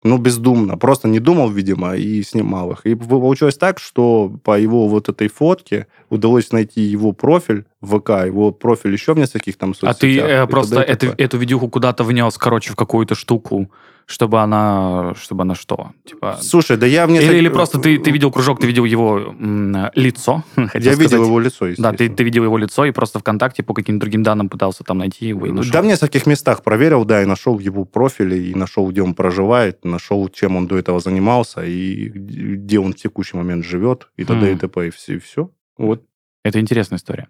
ну, 0.04 0.18
бездумно. 0.18 0.78
Просто 0.78 1.08
не 1.08 1.20
думал, 1.20 1.50
видимо, 1.50 1.96
и 1.96 2.24
снимал 2.24 2.72
их. 2.72 2.86
И 2.86 2.96
получилось 2.96 3.58
так, 3.58 3.80
что 3.80 4.30
по 4.44 4.60
его 4.60 4.88
вот 4.88 5.08
этой 5.08 5.30
фотке 5.30 5.88
удалось 6.10 6.52
найти 6.52 6.82
его 6.82 7.14
профиль 7.14 7.66
в 7.80 8.00
ВК, 8.00 8.10
его 8.26 8.52
профиль 8.52 8.92
еще 8.92 9.14
в 9.14 9.18
нескольких 9.18 9.58
там 9.58 9.74
соцсетях. 9.74 9.96
А 9.96 10.00
ты 10.00 10.20
э, 10.20 10.48
просто 10.48 10.82
эту, 10.82 11.14
эту 11.18 11.38
видюху 11.38 11.70
куда-то 11.70 12.04
внес, 12.04 12.38
короче, 12.38 12.74
в 12.74 12.76
какую-то 12.76 13.16
штуку, 13.16 13.72
чтобы 14.06 14.42
она, 14.42 15.14
чтобы 15.16 15.44
она 15.44 15.56
что? 15.56 15.92
Типа... 16.06 16.38
Слушай, 16.42 16.78
да 16.78 16.86
я 16.86 17.08
в 17.08 17.10
Или, 17.10 17.38
или 17.38 17.50
просто 17.50 17.80
ты, 17.80 17.98
ты 17.98 18.12
видел 18.12 18.32
кружок, 18.32 18.60
ты 18.60 18.68
видел 18.68 18.86
его 18.86 19.36
м, 19.40 19.90
лицо, 19.96 20.44
Я 20.58 20.92
видел 20.92 21.08
сказать. 21.08 21.28
его 21.28 21.40
лицо, 21.40 21.68
Да, 21.78 21.94
ты, 21.94 22.10
ты 22.10 22.24
видел 22.24 22.44
его 22.44 22.58
лицо 22.58 22.86
и 22.86 22.92
просто 22.92 23.20
ВКонтакте 23.20 23.64
по 23.64 23.74
каким-то 23.74 24.02
другим 24.02 24.24
данным 24.24 24.50
пытался 24.50 24.84
там 24.84 24.98
найти 24.98 25.28
его 25.28 25.46
и 25.46 25.52
нашел. 25.52 25.72
Да, 25.72 25.82
в 25.82 25.86
нескольких 25.86 26.26
местах 26.26 26.64
проверил, 26.64 27.06
да, 27.06 27.24
и 27.24 27.26
нашел 27.26 27.60
его 27.60 27.86
профиль, 27.86 28.34
и 28.34 28.56
нашел, 28.56 28.90
где 28.90 29.02
он 29.02 29.14
проживает, 29.14 29.84
нашел, 29.86 30.28
чем 30.30 30.56
он 30.56 30.68
до 30.68 30.78
этого 30.78 31.00
занимался, 31.00 31.64
и 31.66 32.10
где 32.10 32.80
он 32.80 32.94
в 32.94 32.96
текущий 32.96 33.38
момент 33.38 33.66
живет, 33.66 34.10
и 34.18 34.26
т.д. 34.26 34.52
и 34.52 34.56
т.п. 34.56 34.88
И 34.88 34.92
все, 34.92 35.16
и 35.16 35.20
все. 35.20 35.50
Вот. 35.78 36.04
Это 36.44 36.60
интересная 36.60 36.98
история. 36.98 37.28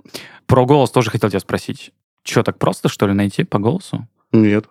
Про 0.47 0.65
голос 0.65 0.89
тоже 0.91 1.11
хотел 1.11 1.29
тебя 1.29 1.39
спросить. 1.39 1.91
Че, 2.23 2.41
так 2.41 2.57
просто, 2.57 2.89
что 2.89 3.05
ли, 3.07 3.13
найти 3.13 3.43
по 3.43 3.59
голосу? 3.59 4.07
Нет. 4.31 4.65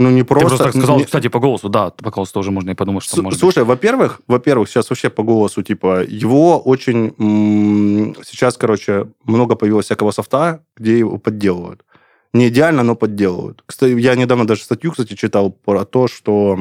Ну, 0.00 0.08
не 0.10 0.22
Ты 0.22 0.28
просто... 0.28 0.46
просто 0.48 0.64
так 0.64 0.74
сказал, 0.74 0.96
не- 0.98 1.04
кстати, 1.04 1.28
по 1.28 1.38
голосу, 1.40 1.68
да, 1.68 1.90
по 1.90 2.10
голосу 2.10 2.32
тоже 2.32 2.50
можно 2.50 2.70
и 2.70 2.74
подумать, 2.74 3.04
что 3.04 3.16
С- 3.16 3.18
может 3.22 3.38
Слушай, 3.38 3.64
во-первых, 3.64 4.22
во-первых, 4.26 4.66
сейчас 4.68 4.88
вообще 4.88 5.10
по 5.10 5.22
голосу, 5.22 5.62
типа, 5.62 6.02
его 6.02 6.58
очень... 6.58 7.14
м, 7.18 8.16
Сейчас, 8.24 8.56
короче, 8.56 9.08
много 9.24 9.56
появилось 9.56 9.84
всякого 9.84 10.10
софта, 10.12 10.62
где 10.76 10.98
его 10.98 11.18
подделывают. 11.18 11.84
Не 12.32 12.48
идеально, 12.48 12.82
но 12.82 12.94
подделывают. 12.96 13.62
Кстати, 13.66 13.92
я 14.00 14.14
недавно 14.14 14.46
даже 14.46 14.62
статью, 14.62 14.90
кстати, 14.92 15.14
читал 15.16 15.50
про 15.50 15.84
то, 15.84 16.08
что 16.08 16.58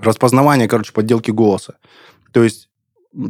распознавание, 0.00 0.66
короче, 0.68 0.92
подделки 0.92 1.30
голоса. 1.30 1.74
То 2.32 2.42
есть 2.42 2.68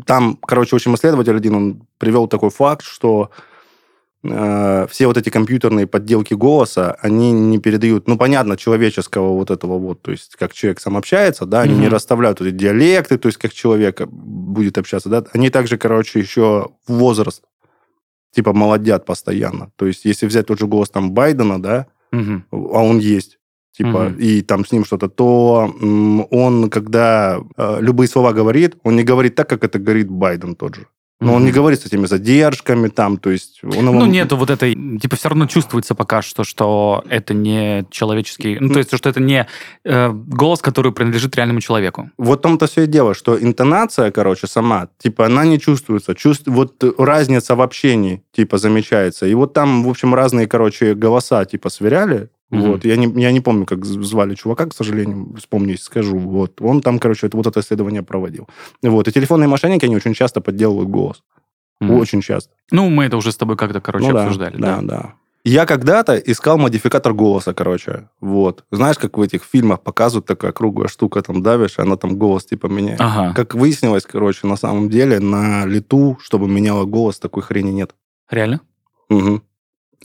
там, 0.07 0.37
короче, 0.41 0.75
очень 0.75 0.95
исследователь 0.95 1.37
один, 1.37 1.55
он 1.55 1.83
привел 1.99 2.29
такой 2.29 2.51
факт, 2.51 2.83
что 2.83 3.31
э, 4.31 4.87
все 4.91 5.07
вот 5.07 5.17
эти 5.17 5.31
компьютерные 5.31 5.87
подделки 5.87 6.35
голоса, 6.35 6.97
они 7.01 7.33
не 7.33 7.59
передают, 7.59 8.09
ну, 8.09 8.17
понятно, 8.17 8.57
человеческого 8.57 9.33
вот 9.33 9.51
этого 9.51 9.79
вот, 9.79 10.03
то 10.03 10.11
есть 10.11 10.37
как 10.37 10.53
человек 10.53 10.81
сам 10.81 10.97
общается, 10.97 11.47
да, 11.47 11.63
они 11.63 11.75
не 11.75 11.87
Мгм. 11.87 11.95
расставляют 11.95 12.41
эти 12.41 12.51
диалекты, 12.51 13.19
то 13.19 13.29
есть 13.29 13.39
как 13.39 13.53
человек 13.53 14.07
будет 14.07 14.79
общаться, 14.79 15.09
да, 15.09 15.25
они 15.33 15.51
также, 15.51 15.77
короче, 15.79 16.21
еще 16.21 16.69
возраст, 16.87 17.43
типа, 18.35 18.53
молодят 18.53 19.05
постоянно. 19.07 19.71
То 19.77 19.87
есть 19.87 20.05
если 20.05 20.27
взять 20.27 20.47
тот 20.47 20.59
же 20.59 20.67
голос 20.67 20.91
там 20.91 21.13
Байдена, 21.13 21.61
да, 21.63 21.87
Мгм. 22.13 22.45
а 22.51 22.83
он 22.83 22.99
есть, 22.99 23.39
типа, 23.77 24.09
Мгм. 24.09 24.19
и 24.19 24.43
там 24.43 24.65
с 24.65 24.73
ним 24.73 24.85
что-то, 24.85 25.09
то 25.09 25.71
он, 26.31 26.71
когда 26.71 27.41
э, 27.57 27.79
любые 27.81 28.09
слова 28.09 28.33
говорит, 28.33 28.77
он 28.85 28.97
не 28.97 29.05
говорит 29.05 29.35
так, 29.35 29.49
как 29.49 29.65
это 29.65 29.79
говорит 29.79 30.09
Байден 30.11 30.55
тот 30.55 30.75
же. 30.77 30.87
Но 31.19 31.33
он 31.35 31.45
не 31.47 31.51
говорит 31.51 31.81
с 31.81 31.87
этими 31.87 32.05
задержками 32.05 32.89
там, 32.89 33.17
то 33.17 33.31
есть... 33.31 33.61
Он 33.63 33.71
его- 33.89 34.01
Ну, 34.01 34.07
нету 34.07 34.37
вот 34.37 34.51
этой... 34.51 34.75
Типа, 34.99 35.17
все 35.17 35.31
равно 35.31 35.47
чувствуется 35.47 35.95
пока 35.95 36.21
что, 36.21 36.45
что 36.45 37.03
это 37.09 37.33
не 37.33 37.87
человеческий... 37.91 38.59
Ну, 38.61 38.75
то 38.75 38.81
есть, 38.81 38.95
что 38.95 39.09
это 39.09 39.21
не 39.21 39.47
э, 39.85 40.11
голос, 40.13 40.61
который 40.61 40.93
принадлежит 40.93 41.35
реальному 41.37 41.61
человеку. 41.61 42.11
Вот 42.19 42.41
в 42.41 42.43
том-то 42.43 42.67
все 42.67 42.83
и 42.83 42.87
дело, 42.87 43.15
что 43.15 43.43
интонация, 43.43 44.11
короче, 44.11 44.47
сама, 44.47 44.89
типа, 44.99 45.25
она 45.25 45.47
не 45.47 45.59
чувствуется. 45.59 46.15
Чувств... 46.15 46.49
Вот 46.49 46.85
разница 46.99 47.57
в 47.57 47.63
общении, 47.63 48.23
типа, 48.33 48.59
замечается. 48.59 49.27
И 49.27 49.33
вот 49.33 49.55
там, 49.55 49.85
в 49.85 49.89
общем, 49.89 50.15
разные, 50.15 50.47
короче, 50.47 50.95
голоса, 50.95 51.45
типа, 51.47 51.71
сверяли. 51.71 52.29
Мгм. 52.51 52.71
Вот. 52.71 52.85
Я, 52.85 52.97
не, 52.97 53.21
я 53.21 53.33
не 53.33 53.41
помню, 53.41 53.67
как 53.67 53.85
звали 53.85 54.35
чувака, 54.35 54.67
к 54.67 54.75
сожалению, 54.75 55.35
вспомню, 55.37 55.73
если 55.73 55.85
скажу. 55.85 56.17
Вот. 56.19 56.61
Он 56.61 56.81
там, 56.81 56.99
короче, 56.99 57.27
это, 57.27 57.37
вот 57.37 57.47
это 57.47 57.61
исследование 57.61 58.03
проводил. 58.03 58.49
Вот. 58.83 59.09
И 59.09 59.13
телефонные 59.13 59.49
мошенники, 59.49 59.85
они 59.85 59.97
очень 59.97 60.15
часто 60.15 60.41
подделывают 60.41 60.89
голос. 60.89 61.23
Мгм. 61.81 61.95
Очень 61.95 62.23
часто. 62.23 62.53
Ну, 62.71 62.89
мы 62.89 63.05
это 63.05 63.17
уже 63.17 63.33
с 63.33 63.37
тобой 63.37 63.57
как-то, 63.57 63.81
короче, 63.81 64.07
Ну 64.07 64.15
да, 64.15 64.23
обсуждали. 64.23 64.57
Да, 64.57 64.81
да. 64.81 65.15
Я 65.45 65.65
когда-то 65.65 66.17
искал 66.17 66.59
модификатор 66.59 67.13
голоса, 67.15 67.55
короче. 67.55 68.09
Вот. 68.21 68.65
Знаешь, 68.73 68.99
как 68.99 69.17
в 69.17 69.21
этих 69.21 69.45
фильмах 69.45 69.81
показывают, 69.81 70.27
такая 70.27 70.51
круглая 70.51 70.89
штука, 70.89 71.23
там 71.23 71.41
давишь, 71.41 71.79
и 71.79 71.83
она 71.83 71.97
там 71.97 72.17
голос 72.17 72.47
типа 72.47 72.67
меняет. 72.67 73.01
Ага. 73.01 73.33
Как 73.33 73.55
выяснилось, 73.55 74.05
короче, 74.05 74.49
на 74.49 74.57
самом 74.57 74.89
деле 74.91 75.21
на 75.21 75.65
лету, 75.65 76.19
чтобы 76.21 76.49
меняло 76.49 76.85
голос, 76.85 77.21
такой 77.21 77.45
хрени 77.45 77.71
нет. 77.71 77.95
Реально? 78.29 78.61
Угу. 79.09 79.43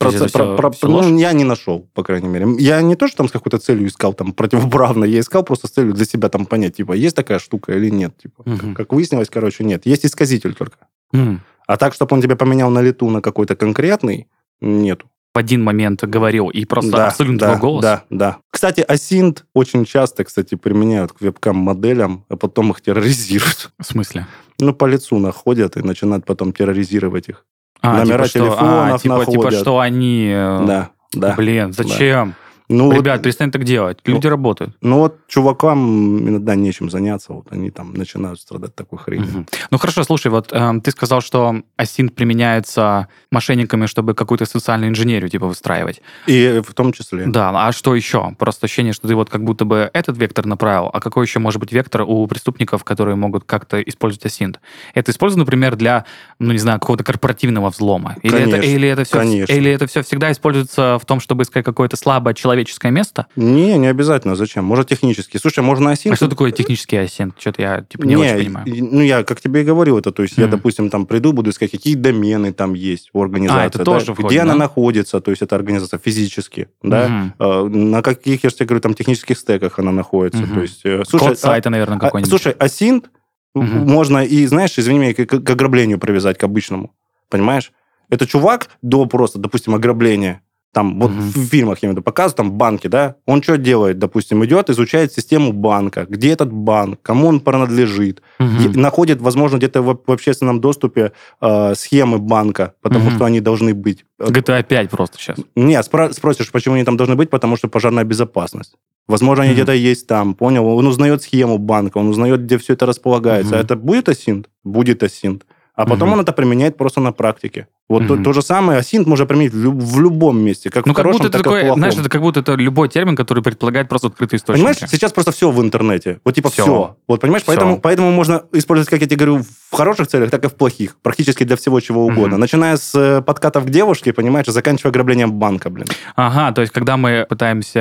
Это 0.10 0.28
всё- 0.28 0.72
всё 0.72 0.88
ложь? 0.90 1.06
ну, 1.06 1.18
я 1.18 1.34
не 1.34 1.44
нашел, 1.44 1.88
по 1.94 2.04
крайней 2.04 2.28
мере. 2.28 2.48
Я 2.60 2.82
не 2.82 2.96
то, 2.96 3.08
что 3.08 3.18
там 3.18 3.28
с 3.28 3.32
какой-то 3.32 3.58
целью 3.58 3.88
искал, 3.88 4.14
там, 4.14 4.34
противоправно, 4.34 5.06
я 5.06 5.20
искал 5.20 5.44
просто 5.44 5.68
с 5.68 5.72
целью 5.72 5.94
для 5.94 6.06
себя 6.06 6.30
там 6.30 6.46
понять, 6.46 6.76
типа, 6.78 6.94
есть 6.94 7.16
такая 7.16 7.40
штука 7.40 7.74
или 7.74 7.90
нет. 7.90 8.18
Типа. 8.18 8.44
Мгм. 8.46 8.76
Как 8.76 8.94
выяснилось, 8.94 9.30
короче, 9.30 9.64
нет. 9.64 9.86
Есть 9.86 10.06
исказитель 10.06 10.54
только. 10.54 10.78
М. 11.14 11.42
А 11.68 11.78
так, 11.78 11.94
чтобы 11.94 12.16
он 12.16 12.22
тебя 12.22 12.36
поменял 12.36 12.70
на 12.70 12.82
лету 12.82 13.10
на 13.10 13.22
какой-то 13.22 13.56
конкретный, 13.56 14.28
нету. 14.62 15.08
В 15.34 15.38
один 15.38 15.64
момент 15.64 16.04
говорил, 16.04 16.50
и 16.50 16.66
просто 16.66 16.92
да, 16.92 17.08
абсолютно 17.08 17.40
да, 17.40 17.48
твой 17.48 17.60
голос. 17.60 17.82
Да, 17.82 18.04
да. 18.10 18.38
Кстати, 18.50 18.82
асинт 18.82 19.46
очень 19.54 19.86
часто, 19.86 20.26
кстати, 20.26 20.56
применяют 20.56 21.14
к 21.14 21.22
вебкам-моделям, 21.22 22.26
а 22.28 22.36
потом 22.36 22.72
их 22.72 22.82
терроризируют. 22.82 23.72
В 23.80 23.86
смысле? 23.86 24.28
Ну, 24.60 24.74
по 24.74 24.86
лицу 24.86 25.20
находят 25.20 25.78
и 25.78 25.82
начинают 25.82 26.26
потом 26.26 26.52
терроризировать 26.52 27.30
их. 27.30 27.46
А, 27.82 27.98
Номера 27.98 28.28
типа, 28.28 28.28
что, 28.28 28.44
а, 28.44 28.58
телефонов 28.58 29.02
типа, 29.02 29.20
типа, 29.26 29.32
находят. 29.32 29.60
что 29.60 29.80
они... 29.80 30.32
э, 30.34 30.64
Да, 30.66 30.90
да. 31.14 31.34
Блин, 31.36 31.74
зачем? 31.74 32.36
Ну, 32.72 32.86
вот- 32.86 32.96
Ребят, 32.96 33.22
перестань 33.22 33.52
так 33.52 33.64
делать. 33.64 34.00
Люди 34.06 34.28
работают. 34.28 34.76
ну 34.82 35.00
вот 35.00 35.18
чувакам 35.28 36.20
иногда 36.30 36.56
нечем 36.56 36.90
заняться, 36.90 37.34
вот 37.34 37.48
они 37.52 37.70
там 37.70 37.94
начинают 37.94 38.40
страдать 38.40 38.74
такой 38.76 38.98
хренью. 39.00 39.28
Мгм. 39.28 39.48
Ну 39.72 39.78
хорошо, 39.78 40.04
слушай, 40.04 40.28
вот 40.32 40.54
эм, 40.54 40.82
ты 40.82 40.92
сказал, 40.92 41.22
что 41.22 41.56
асинт 41.78 42.16
применяется 42.16 43.08
мошенниками, 43.32 43.86
чтобы 43.88 44.14
какую-то 44.14 44.46
социальную 44.46 44.90
инженерию 44.90 45.30
типа 45.30 45.48
выстраивать. 45.48 46.02
И 46.28 46.62
в 46.66 46.74
том 46.74 46.94
числе. 46.94 47.26
Да, 47.28 47.52
а 47.68 47.72
что 47.72 47.94
еще? 47.96 48.34
Просто 48.40 48.66
ощущение, 48.66 48.94
что 48.94 49.08
ты 49.08 49.16
вот 49.16 49.30
как 49.30 49.44
будто 49.44 49.66
бы 49.66 49.90
этот 49.94 50.18
вектор 50.18 50.46
направил, 50.46 50.90
а 50.94 51.00
какой 51.00 51.26
еще 51.26 51.40
может 51.40 51.60
быть 51.60 51.72
вектор 51.72 52.02
у 52.04 52.26
преступников, 52.28 52.84
которые 52.84 53.16
могут 53.16 53.44
как-то 53.44 53.82
использовать 53.82 54.26
асинт? 54.26 54.60
Это 54.94 55.12
используют, 55.12 55.40
например, 55.46 55.76
для, 55.76 56.06
ну 56.40 56.52
не 56.54 56.60
знаю, 56.60 56.80
какого-то 56.80 57.04
корпоративного 57.04 57.70
взлома? 57.70 58.16
Или 58.22 58.36
это, 58.40 58.52
Конечно, 58.52 58.70
или 58.72 58.88
это 58.88 59.04
все, 59.04 59.18
конечно. 59.18 59.54
или 59.54 59.72
это 59.72 59.88
все 59.88 60.04
всегда 60.04 60.32
используется 60.32 60.98
в 61.02 61.06
том, 61.06 61.20
чтобы 61.20 61.44
искать 61.44 61.66
какое-то 61.66 61.98
слабое 61.98 62.34
человеческое 62.64 62.92
место? 62.92 63.28
Не, 63.36 63.78
не 63.78 63.88
обязательно. 63.88 64.36
Зачем? 64.36 64.66
Может, 64.66 64.90
технически. 64.90 65.38
Слушай, 65.38 65.64
можно 65.64 65.92
асинт... 65.92 66.14
А 66.14 66.16
что 66.16 66.28
такое 66.28 66.52
технический 66.52 66.98
асинт? 66.98 67.36
Что-то 67.40 67.62
я 67.62 67.82
типа 67.82 68.04
не, 68.06 68.16
Не, 68.16 68.22
очень 68.22 68.46
понимаю. 68.46 68.66
Ну, 68.92 69.02
я, 69.02 69.24
как 69.24 69.42
тебе 69.42 69.62
и 69.62 69.64
говорил, 69.64 69.98
это, 69.98 70.12
то 70.12 70.24
есть, 70.24 70.38
я, 70.38 70.44
Мгм. 70.46 70.52
допустим, 70.52 70.90
там 70.90 71.06
приду, 71.06 71.34
буду 71.34 71.50
искать, 71.50 71.72
какие 71.72 71.96
домены 71.96 72.54
там 72.54 72.74
есть 72.74 73.10
у 73.14 73.22
организации. 73.22 73.64
А, 73.64 73.66
это 73.66 73.78
да, 73.80 73.84
тоже 73.86 74.14
входит, 74.14 74.32
Где 74.32 74.40
она 74.42 74.54
да? 74.54 74.60
находится, 74.60 75.20
то 75.22 75.32
есть, 75.32 75.42
эта 75.42 75.56
организация 75.56 76.00
физически, 76.00 76.70
да. 76.84 77.34
Э, 77.40 77.64
на 77.64 78.02
каких, 78.02 78.44
я 78.44 78.50
же 78.50 78.56
тебе 78.56 78.66
говорю, 78.68 78.82
там, 78.82 78.94
технических 78.94 79.38
стеках 79.38 79.80
она 79.80 79.92
находится. 79.92 80.42
Мгм. 80.44 80.54
То 80.56 80.62
есть, 80.62 80.82
э, 80.86 81.04
Код 81.12 81.32
а- 81.32 81.36
сайта, 81.36 81.70
наверное, 81.70 81.98
а, 81.98 82.00
какой-нибудь. 82.00 82.30
слушай, 82.30 82.54
асинт 82.54 83.10
Мгм. 83.54 83.90
можно 83.90 84.24
и, 84.24 84.46
знаешь, 84.46 84.78
извини 84.78 85.00
меня, 85.00 85.14
к, 85.14 85.26
к 85.26 85.50
ограблению 85.50 86.00
привязать, 86.00 86.38
к 86.38 86.44
обычному. 86.44 86.94
Понимаешь? 87.30 87.72
Это 88.10 88.28
чувак 88.28 88.70
до 88.82 89.06
просто, 89.06 89.40
допустим, 89.40 89.74
ограбления, 89.74 90.42
там, 90.74 91.00
вот 91.00 91.12
Мгм. 91.12 91.22
в 91.32 91.46
фильмах, 91.48 91.80
я 91.82 91.88
имею 91.88 91.94
в 91.94 91.98
виду, 91.98 92.04
показывают, 92.04 92.38
там, 92.38 92.52
банки, 92.54 92.88
да, 92.88 93.16
он 93.26 93.44
что 93.44 93.58
делает, 93.58 94.00
допустим, 94.00 94.44
идет, 94.46 94.70
изучает 94.70 95.12
систему 95.12 95.52
банка, 95.52 96.06
где 96.08 96.32
этот 96.32 96.52
банк, 96.52 97.00
кому 97.02 97.28
он 97.28 97.40
принадлежит, 97.42 98.22
и 98.40 98.68
находит, 98.78 99.22
возможно, 99.22 99.58
где-то 99.58 99.82
в, 99.82 100.00
в 100.08 100.12
общественном 100.12 100.62
доступе 100.62 101.12
э, 101.42 101.76
схемы 101.76 102.20
банка, 102.20 102.74
потому 102.82 103.06
Мгм. 103.06 103.16
что 103.16 103.26
они 103.26 103.42
должны 103.42 103.74
быть. 103.74 104.06
GTA 104.20 104.64
5 104.64 104.90
просто 104.90 105.18
сейчас. 105.18 105.38
Нет, 105.56 105.86
спро- 105.92 106.14
спросишь, 106.14 106.52
почему 106.52 106.76
они 106.76 106.84
там 106.86 106.96
должны 106.98 107.16
быть, 107.16 107.30
потому 107.30 107.58
что 107.58 107.68
пожарная 107.68 108.04
безопасность. 108.06 108.76
Возможно, 109.08 109.44
они 109.44 109.52
Мгм. 109.54 109.58
где-то 109.64 109.74
есть 109.74 110.08
там, 110.08 110.36
понял? 110.36 110.66
Он 110.68 110.88
узнает 110.88 111.22
схему 111.24 111.58
банка, 111.58 111.98
он 111.98 112.08
узнает, 112.08 112.44
где 112.46 112.58
все 112.58 112.74
это 112.74 112.86
располагается. 112.86 113.56
Мгм. 113.56 113.60
А 113.60 113.64
это 113.64 113.76
будет 113.76 114.08
асинт? 114.10 114.48
Будет 114.64 115.04
асинт. 115.04 115.46
А 115.82 115.86
потом 115.86 116.10
Мгм. 116.10 116.14
он 116.14 116.20
это 116.22 116.32
применяет 116.32 116.78
просто 116.78 117.02
на 117.02 117.12
практике. 117.12 117.68
Вот 117.90 118.08
то, 118.08 118.14
Мгм. 118.14 118.24
то 118.24 118.34
же 118.34 118.42
самое 118.42 118.80
асинт 118.80 119.08
можно 119.08 119.26
применить 119.26 119.52
в, 119.54 119.58
люб- 119.62 119.82
в 119.84 120.00
любом 120.00 120.40
месте, 120.40 120.70
как 120.70 120.86
Ну, 120.86 120.94
в 120.94 120.96
как 120.96 121.04
хорошем, 121.06 121.24
будто 121.24 121.32
так 121.32 121.40
и 121.40 121.42
в 121.42 121.44
такой, 121.44 121.62
плохом. 121.62 121.80
знаешь, 121.80 121.96
это 121.98 122.10
как 122.10 122.22
будто 122.22 122.40
это 122.40 122.54
любой 122.54 122.88
термин, 122.88 123.16
который 123.16 123.44
предполагает 123.44 123.90
просто 123.90 124.08
открытые 124.08 124.38
источники. 124.38 124.60
Понимаешь, 124.66 124.78
сейчас 124.90 125.12
просто 125.12 125.32
все 125.32 125.50
в 125.52 125.60
интернете. 125.62 126.20
Вот 126.24 126.36
типа 126.36 126.50
Всё. 126.50 126.64
все. 126.64 126.98
Вот 127.08 127.20
понимаешь, 127.20 127.44
Всё. 127.44 127.52
поэтому, 127.52 127.80
поэтому 127.82 128.12
можно 128.12 128.44
использовать, 128.54 128.90
как 128.90 129.02
я 129.02 129.08
тебе 129.08 129.26
говорю, 129.26 129.44
в 129.72 129.76
хороших 129.76 130.08
целях, 130.08 130.30
так 130.30 130.46
и 130.46 130.48
в 130.48 130.54
плохих. 130.56 130.96
Практически 131.02 131.44
для 131.44 131.56
всего 131.58 131.80
чего 131.82 132.06
угодно. 132.06 132.30
Мгм. 132.36 132.40
Начиная 132.42 132.78
с 132.78 132.96
э, 132.96 133.22
подкатов 133.22 133.66
к 133.66 133.70
девушке, 133.70 134.14
понимаешь, 134.14 134.48
и 134.48 134.52
заканчивая 134.52 134.92
ограблением 134.92 135.34
банка, 135.34 135.70
блин. 135.70 135.88
Ага, 136.16 136.52
то 136.54 136.62
есть, 136.62 136.72
когда 136.74 136.96
мы 136.96 137.26
пытаемся 137.28 137.80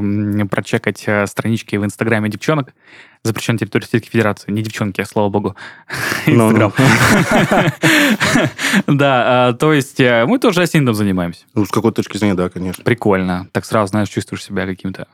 э, 0.00 0.44
прочекать 0.50 1.04
э, 1.06 1.26
странички 1.26 1.76
в 1.76 1.84
Инстаграме 1.84 2.28
девчонок, 2.30 2.74
запрещенной 3.22 3.58
территории 3.58 3.84
Российской 3.84 4.08
Федерации, 4.10 4.50
не 4.50 4.62
девчонки, 4.62 5.00
а 5.00 5.04
слава 5.04 5.28
богу, 5.28 5.56
Ну, 6.26 6.50
Инстаграм. 6.50 6.72
Да, 8.86 9.50
э, 9.50 9.54
то 9.58 9.72
есть 9.72 10.00
э, 10.00 10.24
мы 10.26 10.38
тоже 10.38 10.62
асинтом 10.62 10.94
занимаемся. 10.94 11.44
Ну, 11.54 11.64
с 11.66 11.70
какой 11.70 11.92
точки 11.92 12.16
зрения, 12.16 12.34
да, 12.34 12.48
конечно. 12.48 12.82
Прикольно. 12.84 13.46
Так 13.52 13.64
сразу, 13.64 13.90
знаешь, 13.90 14.08
чувствуешь 14.08 14.44
себя 14.44 14.66
каким-то 14.66 15.06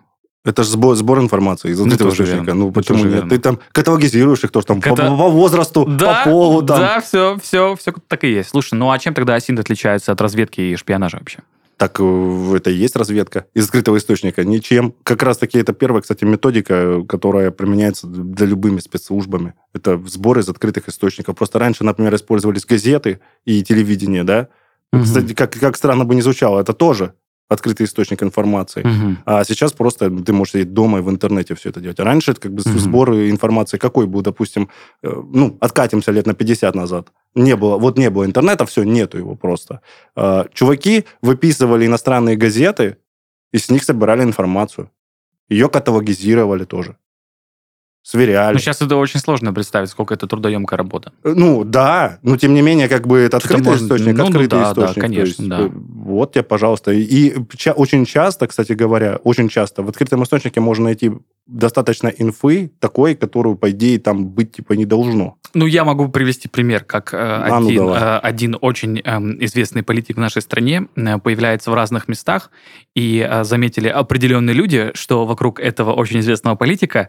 Это 0.44 0.62
же 0.62 0.70
сбор, 0.70 0.94
сбор 0.94 1.18
информации 1.20 1.70
из 1.72 1.78
тоже 1.78 1.90
источника. 2.24 2.44
верно. 2.44 2.54
Ну, 2.54 2.72
почему 2.72 2.98
нет? 2.98 3.12
верно. 3.12 3.30
Ты 3.30 3.38
там 3.38 3.58
каталогизируешь 3.72 4.44
их 4.44 4.50
тоже 4.52 4.66
там 4.66 4.80
по, 4.80 4.90
Ката- 4.90 5.08
по 5.16 5.28
возрасту, 5.28 5.84
Да, 5.86 6.22
по 6.24 6.30
полу 6.30 6.62
там. 6.62 6.78
да, 6.78 7.00
все, 7.00 7.38
все, 7.42 7.74
все 7.76 7.92
так 8.08 8.24
и 8.24 8.28
есть. 8.28 8.50
Слушай, 8.50 8.74
ну 8.74 8.90
а 8.90 8.98
чем 8.98 9.14
тогда 9.14 9.34
Асинт 9.34 9.58
отличается 9.58 10.12
от 10.12 10.20
разведки 10.20 10.60
и 10.60 10.76
шпионажа 10.76 11.18
вообще? 11.18 11.40
Так 11.76 12.00
э, 12.00 12.52
это 12.56 12.70
и 12.70 12.74
есть 12.74 12.96
разведка 12.96 13.46
из 13.52 13.66
открытого 13.66 13.98
источника. 13.98 14.44
Ничем. 14.44 14.94
Как 15.02 15.22
раз-таки 15.22 15.58
это 15.58 15.74
первая, 15.74 16.00
кстати, 16.00 16.24
методика, 16.24 17.02
которая 17.06 17.50
применяется 17.50 18.06
для 18.06 18.46
любыми 18.46 18.80
спецслужбами. 18.80 19.54
Это 19.74 20.02
сбор 20.06 20.38
из 20.38 20.48
открытых 20.48 20.88
источников. 20.88 21.36
Просто 21.36 21.58
раньше, 21.58 21.84
например, 21.84 22.14
использовались 22.14 22.64
газеты 22.64 23.20
и 23.44 23.62
телевидение, 23.62 24.24
да? 24.24 24.48
Мгм. 24.92 25.04
Кстати, 25.04 25.34
как, 25.34 25.52
как 25.52 25.76
странно 25.76 26.04
бы 26.04 26.14
не 26.14 26.22
звучало, 26.22 26.60
это 26.60 26.72
тоже 26.72 27.12
открытый 27.48 27.86
источник 27.86 28.22
информации. 28.22 28.82
Мгм. 28.84 29.18
А 29.24 29.44
сейчас 29.44 29.72
просто 29.72 30.10
ты 30.10 30.32
можешь 30.32 30.52
сидеть 30.52 30.72
дома 30.72 30.98
и 30.98 31.02
в 31.02 31.10
интернете 31.10 31.54
все 31.54 31.68
это 31.70 31.80
делать. 31.80 32.00
А 32.00 32.04
раньше 32.04 32.32
это 32.32 32.40
как 32.40 32.52
бы 32.52 32.62
Мгм. 32.66 32.78
сбор 32.78 33.10
информации 33.14 33.78
какой 33.78 34.06
был, 34.06 34.22
допустим, 34.22 34.68
э, 35.02 35.08
ну, 35.32 35.56
откатимся 35.60 36.12
лет 36.12 36.26
на 36.26 36.34
50 36.34 36.74
назад. 36.74 37.12
Не 37.34 37.54
было, 37.56 37.78
вот 37.78 37.98
не 37.98 38.10
было 38.10 38.24
интернета, 38.24 38.64
все, 38.64 38.82
нету 38.82 39.18
его 39.18 39.36
просто. 39.36 39.80
А, 40.16 40.46
Чуваки 40.52 41.04
выписывали 41.22 41.86
иностранные 41.86 42.36
газеты, 42.36 42.96
и 43.52 43.58
с 43.58 43.70
них 43.70 43.84
собирали 43.84 44.22
информацию. 44.22 44.90
Ее 45.48 45.68
каталогизировали 45.68 46.64
тоже. 46.64 46.96
Сверяли. 48.08 48.52
Ну, 48.52 48.60
сейчас 48.60 48.80
это 48.80 48.94
очень 48.94 49.18
сложно 49.18 49.52
представить, 49.52 49.90
сколько 49.90 50.14
это 50.14 50.28
трудоемкая 50.28 50.76
работа. 50.78 51.12
Э, 51.24 51.32
Ну, 51.34 51.64
да, 51.64 52.18
но 52.22 52.36
тем 52.36 52.54
не 52.54 52.62
менее, 52.62 52.88
как 52.88 53.04
бы 53.08 53.18
это 53.18 53.38
открытый 53.38 53.64
можно- 53.64 53.84
источник, 53.84 54.12
ну, 54.16 54.22
ну 54.22 54.24
открытый 54.28 54.48
да, 54.60 54.64
да, 54.64 54.70
источник. 54.70 54.94
То 54.94 55.00
конечно, 55.00 55.42
есть, 55.42 55.48
да. 55.48 55.60
э, 55.62 55.70
Вот 55.72 56.32
тебе, 56.32 56.44
пожалуйста. 56.44 56.92
И, 56.92 57.34
очень 57.74 58.04
часто, 58.06 58.46
кстати 58.46 58.74
говоря, 58.74 59.16
очень 59.24 59.48
часто 59.48 59.82
в 59.82 59.88
открытом 59.88 60.22
источнике 60.22 60.60
можно 60.60 60.84
найти 60.84 61.10
достаточно 61.48 62.06
инфы 62.08 62.70
такой, 62.78 63.16
которую, 63.16 63.56
по 63.56 63.70
идее, 63.70 63.98
там 63.98 64.26
быть 64.28 64.52
типа 64.52 64.74
не 64.74 64.84
должно. 64.84 65.36
Ну, 65.54 65.66
я 65.66 65.84
могу 65.84 66.08
привести 66.08 66.48
пример, 66.48 66.84
как 66.84 67.12
э, 67.12 67.16
А, 67.18 67.58
ну, 67.60 67.66
один, 67.66 67.76
давай. 67.78 68.00
э, 68.02 68.18
один 68.18 68.56
очень 68.60 69.00
эм, 69.04 69.36
известный 69.44 69.82
политик 69.82 70.16
в 70.16 70.20
нашей 70.20 70.42
стране 70.42 70.86
э, 70.94 71.18
появляется 71.18 71.72
в 71.72 71.74
разных 71.74 72.06
местах, 72.06 72.50
и 72.94 73.26
э, 73.28 73.42
заметили 73.42 73.88
определенные 73.88 74.54
люди, 74.54 74.90
что 74.94 75.24
вокруг 75.26 75.58
этого 75.58 75.92
очень 75.92 76.20
известного 76.20 76.54
политика 76.54 77.08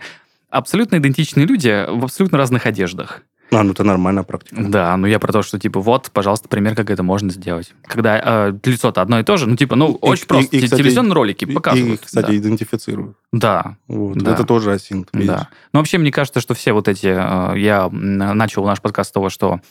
абсолютно 0.57 0.97
идентичные 0.97 1.45
люди 1.45 1.85
в 1.89 2.03
абсолютно 2.05 2.37
разных 2.37 2.65
одеждах. 2.65 3.21
А, 3.49 3.63
ну 3.63 3.71
это 3.71 3.85
нормальная 3.85 4.23
практика. 4.23 4.61
Да, 4.61 4.97
ну 4.97 5.07
я 5.07 5.19
про 5.19 5.31
то, 5.31 5.41
что 5.41 5.57
типа 5.57 5.79
вот, 5.79 6.11
пожалуйста, 6.11 6.49
пример, 6.49 6.75
как 6.75 6.89
это 6.89 7.01
можно 7.01 7.31
сделать. 7.31 7.73
Когда 7.83 8.49
э, 8.49 8.53
лицо-то 8.65 9.01
одно 9.01 9.21
и 9.21 9.23
то 9.23 9.37
же, 9.37 9.47
ну 9.47 9.55
типа, 9.55 9.77
ну 9.77 9.93
И- 9.93 9.97
очень 10.01 10.23
и- 10.23 10.27
просто. 10.27 10.57
и, 10.57 10.61
кстати, 10.61 10.81
Телевизионные 10.81 11.13
ролики 11.13 11.45
показывают. 11.45 12.01
И, 12.01 12.05
кстати, 12.05 12.25
да. 12.27 12.37
идентифицируют. 12.37 13.15
да. 13.31 13.77
Вот. 13.87 14.17
Да. 14.17 14.33
Это 14.33 14.43
тоже 14.43 14.73
асинт. 14.73 15.07
видишь. 15.13 15.29
Да. 15.29 15.47
Ну, 15.71 15.79
вообще, 15.79 15.97
мне 15.97 16.11
кажется, 16.11 16.41
что 16.41 16.55
все 16.55 16.73
вот 16.73 16.89
эти... 16.89 17.07
э, 17.07 17.57
Я 17.57 17.87
начал 17.89 18.65
наш 18.65 18.81
подкаст 18.81 19.11
с 19.11 19.13
того, 19.13 19.29
что 19.29 19.61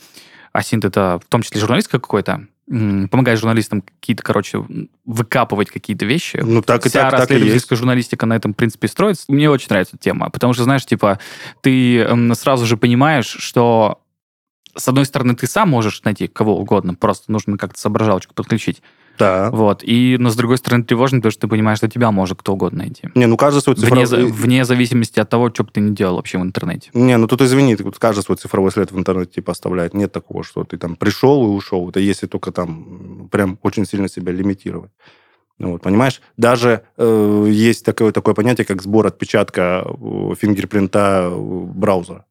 Асинт— 0.54 0.84
это 0.86 1.20
в 1.22 1.28
том 1.28 1.42
числе 1.42 1.60
журналистика 1.60 1.98
какой-то, 2.00 2.46
м, 2.68 3.08
помогает 3.08 3.38
журналистам 3.38 3.82
какие-то, 3.82 4.22
короче, 4.22 4.64
выкапывать 5.04 5.70
какие-то 5.70 6.04
вещи. 6.04 6.40
Ну 6.42 6.62
так 6.62 6.84
и 6.86 6.88
Вся 6.88 7.10
так, 7.10 7.20
так 7.20 7.30
и 7.30 7.38
есть. 7.38 7.70
журналистика 7.70 8.26
на 8.26 8.34
этом, 8.34 8.52
в 8.52 8.56
принципе, 8.56 8.88
строится. 8.88 9.24
Мне 9.28 9.50
очень 9.50 9.68
нравится 9.70 9.96
эта 9.96 10.02
тема, 10.04 10.30
потому 10.30 10.52
что, 10.52 10.64
знаешь, 10.64 10.84
типа, 10.84 11.18
ты 11.60 12.06
сразу 12.34 12.66
же 12.66 12.76
понимаешь, 12.76 13.26
что 13.26 14.00
с 14.76 14.88
одной 14.88 15.06
стороны, 15.06 15.34
ты 15.34 15.46
сам 15.46 15.70
можешь 15.70 16.02
найти 16.04 16.26
кого 16.26 16.58
угодно, 16.58 16.94
просто 16.94 17.32
нужно 17.32 17.56
как-то 17.56 17.80
соображалочку 17.80 18.34
подключить. 18.34 18.82
Да. 19.18 19.50
Вот. 19.50 19.82
И, 19.82 20.16
но 20.18 20.30
с 20.30 20.36
другой 20.36 20.58
стороны, 20.58 20.84
тревожно, 20.84 21.18
потому 21.18 21.30
что 21.32 21.42
ты 21.42 21.48
понимаешь, 21.48 21.78
что 21.78 21.88
тебя 21.88 22.10
может 22.10 22.38
кто 22.38 22.52
угодно 22.52 22.78
найти. 22.78 23.08
Не, 23.14 23.26
ну 23.26 23.36
каждый 23.36 23.60
свой 23.62 23.76
Вне, 23.76 23.84
цифровой... 23.84 24.06
за- 24.06 24.16
вне 24.26 24.64
зависимости 24.64 25.20
от 25.20 25.28
того, 25.28 25.50
что 25.50 25.64
бы 25.64 25.70
ты 25.70 25.80
ни 25.80 25.94
делал 25.94 26.16
вообще 26.16 26.38
в 26.38 26.42
интернете. 26.42 26.90
Не, 26.94 27.16
ну 27.16 27.26
тут 27.26 27.40
извини, 27.42 27.76
тут 27.76 27.98
каждый 27.98 28.22
свой 28.22 28.36
цифровой 28.36 28.70
след 28.70 28.92
в 28.92 28.98
интернете 28.98 29.32
типа 29.32 29.52
оставляет. 29.52 29.94
Нет 29.94 30.12
такого, 30.12 30.44
что 30.44 30.64
ты 30.64 30.76
там 30.76 30.96
пришел 30.96 31.44
и 31.44 31.56
ушел. 31.56 31.88
Это 31.88 32.00
если 32.00 32.26
только 32.26 32.52
там 32.52 33.28
прям 33.30 33.58
очень 33.62 33.86
сильно 33.86 34.08
себя 34.08 34.32
лимитировать. 34.32 34.90
Ну 35.58 35.72
Вот, 35.72 35.82
понимаешь, 35.82 36.20
даже 36.36 36.82
э, 36.98 37.46
есть 37.48 37.84
такое, 37.84 38.12
такое 38.12 38.34
понятие, 38.34 38.66
как 38.66 38.82
сбор 38.82 39.06
отпечатка 39.06 39.86
э, 39.86 40.34
фингерпринта 40.38 41.30
э, 41.32 41.34
браузера. 41.34 42.26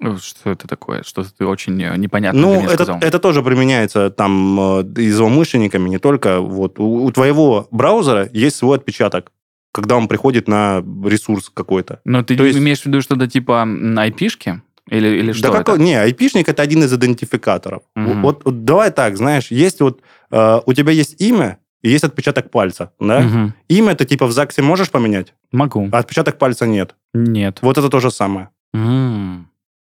Э, 0.00 0.16
Что 0.22 0.50
это 0.50 0.68
такое? 0.68 1.02
Что 1.02 1.22
ты 1.24 1.44
очень 1.46 1.80
э, 1.82 1.96
непонятно 1.96 2.40
Ну, 2.40 2.60
это, 2.64 2.74
сказал. 2.74 2.98
это 3.00 3.18
тоже 3.18 3.42
применяется 3.42 4.10
там 4.10 4.58
э, 4.80 4.84
и 4.98 5.10
злоумышленниками, 5.10 5.88
не 5.88 5.98
только. 5.98 6.40
Вот. 6.40 6.78
У, 6.78 7.04
у 7.04 7.10
твоего 7.10 7.66
браузера 7.70 8.28
есть 8.32 8.56
свой 8.56 8.78
отпечаток, 8.78 9.32
когда 9.72 9.96
он 9.96 10.08
приходит 10.08 10.48
на 10.48 10.82
ресурс 11.04 11.50
какой-то. 11.52 12.00
Но 12.04 12.22
ты 12.22 12.36
то 12.36 12.44
есть- 12.44 12.58
имеешь 12.58 12.80
в 12.82 12.86
виду 12.86 13.00
что-то 13.02 13.26
типа 13.26 13.66
айпишки? 13.96 14.62
Или, 14.90 15.08
или 15.18 15.32
что 15.32 15.42
да 15.42 15.48
это? 15.48 15.64
какой- 15.64 15.84
Не, 15.84 16.00
айпишник 16.00 16.48
это 16.48 16.62
один 16.62 16.82
из 16.82 16.92
идентификаторов. 16.94 17.82
Мгм. 17.94 18.22
Вот, 18.22 18.44
вот 18.44 18.64
давай 18.64 18.90
так, 18.90 19.16
знаешь, 19.18 19.50
есть 19.50 19.80
вот 19.80 20.00
э, 20.30 20.60
у 20.64 20.72
тебя 20.72 20.92
есть 20.92 21.20
имя 21.20 21.58
и 21.82 21.90
есть 21.90 22.04
отпечаток 22.04 22.50
пальца, 22.50 22.90
да? 23.00 23.20
Мгм. 23.20 23.54
Имя 23.68 23.94
ты 23.94 24.04
типа 24.06 24.26
в 24.26 24.32
ЗАГСе 24.32 24.62
можешь 24.62 24.90
поменять, 24.90 25.34
Могу. 25.52 25.88
а 25.92 25.98
отпечаток 25.98 26.38
пальца 26.38 26.66
нет. 26.66 26.94
Нет. 27.12 27.58
Вот 27.62 27.76
это 27.78 27.88
то 27.90 28.00
же 28.00 28.10
самое. 28.10 28.48
М. 28.74 28.97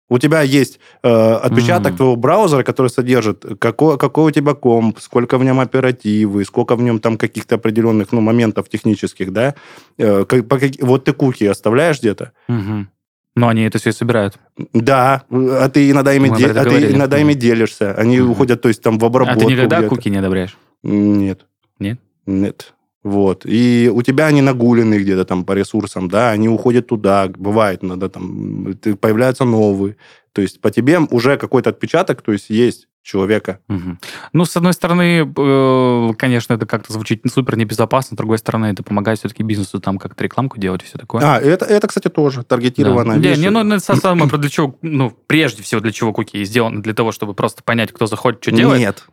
У 0.10 0.18
тебя 0.18 0.42
есть 0.42 0.80
э, 1.04 1.10
отпечаток 1.10 1.92
Мгм. 1.92 1.98
твоего 1.98 2.16
браузера, 2.16 2.64
который 2.64 2.88
содержит, 2.90 3.46
какой, 3.60 3.98
какой 3.98 4.26
у 4.26 4.32
тебя 4.32 4.54
комп, 4.54 5.00
сколько 5.00 5.38
в 5.38 5.44
нем 5.44 5.60
оперативы, 5.60 6.44
сколько 6.46 6.76
в 6.76 6.82
нем 6.82 7.00
там 7.00 7.18
каких-то 7.18 7.56
определенных 7.56 8.12
ну, 8.12 8.22
моментов 8.22 8.70
технических, 8.70 9.32
да? 9.32 9.54
Э, 9.98 10.26
как- 10.26 10.48
по 10.48 10.58
каки- 10.58 10.82
вот 10.84 11.06
ты 11.06 11.14
куки 11.14 11.46
оставляешь 11.46 12.00
где-то. 12.00 12.32
Мгм. 12.48 12.90
Но 13.36 13.48
они 13.48 13.62
это 13.64 13.78
все 13.78 13.92
собирают. 13.94 14.38
Да, 14.74 15.24
а 15.30 15.70
ты 15.70 15.92
иногда 15.92 16.14
ими, 16.14 16.30
де- 16.36 16.48
а 16.52 16.66
ты 16.66 16.92
иногда 16.92 17.18
ими 17.20 17.34
делишься. 17.34 17.94
Они 17.94 18.20
Мгм. 18.20 18.32
уходят, 18.32 18.62
то 18.62 18.68
есть 18.68 18.82
там 18.82 18.98
в 19.00 19.04
А 19.04 19.08
обработку 19.08 19.40
ты 19.42 19.46
никогда 19.46 19.84
куки 19.84 20.10
не 20.10 20.18
одобряешь? 20.18 20.58
Нет. 20.84 21.46
Нет? 21.80 22.00
Нет. 22.26 22.74
Вот. 23.04 23.46
И 23.46 23.90
у 23.94 24.02
тебя 24.02 24.28
они 24.28 24.42
нагулены 24.42 25.00
где-то 25.00 25.26
там 25.26 25.46
по 25.46 25.54
ресурсам, 25.54 26.10
да, 26.10 26.32
они 26.32 26.50
уходят 26.50 26.88
туда, 26.88 27.28
бывает, 27.28 27.82
надо 27.82 28.10
там, 28.10 28.76
появляются 29.00 29.46
новые. 29.46 29.96
То 30.34 30.42
есть 30.42 30.62
по 30.62 30.70
тебе 30.70 31.00
уже 31.00 31.38
какой-то 31.38 31.70
отпечаток, 31.70 32.22
то 32.22 32.34
есть 32.34 32.50
есть 32.50 32.88
человека. 33.02 33.60
Мгм. 33.68 34.00
Ну, 34.34 34.46
с 34.46 34.56
одной 34.56 34.74
стороны, 34.74 35.22
э, 35.36 36.14
конечно, 36.18 36.54
это 36.54 36.66
как-то 36.66 36.94
звучит 36.94 37.24
супер 37.32 37.58
небезопасно, 37.58 38.16
с 38.16 38.18
другой 38.18 38.38
стороны, 38.38 38.68
это 38.68 38.84
помогает 38.84 39.20
все-таки 39.20 39.42
бизнесу 39.42 39.80
там 39.80 39.98
как-то 39.98 40.24
рекламку 40.24 40.60
делать 40.60 40.84
и 40.84 40.86
все 40.86 40.98
такое. 40.98 41.22
А, 41.24 41.40
это, 41.40 41.66
это, 41.66 41.88
кстати, 41.88 42.10
тоже 42.10 42.44
таргетированная 42.44 43.16
Да. 43.16 43.22
Не, 43.22 43.30
вещь. 43.30 43.38
не, 43.40 43.50
ну, 43.50 43.62
это 43.66 43.96
самое, 43.96 44.30
для 44.30 44.50
чего, 44.50 44.76
ну, 44.82 45.12
прежде 45.28 45.64
всего, 45.64 45.82
для 45.82 45.92
чего 45.92 46.14
куки 46.14 46.44
сделаны, 46.44 46.82
для 46.82 46.94
того, 46.94 47.12
чтобы 47.12 47.34
просто 47.34 47.64
понять, 47.64 47.92
кто 47.92 48.06
заходит, 48.06 48.44
что 48.44 48.52
делает. 48.52 48.80
Нет. 48.80 49.04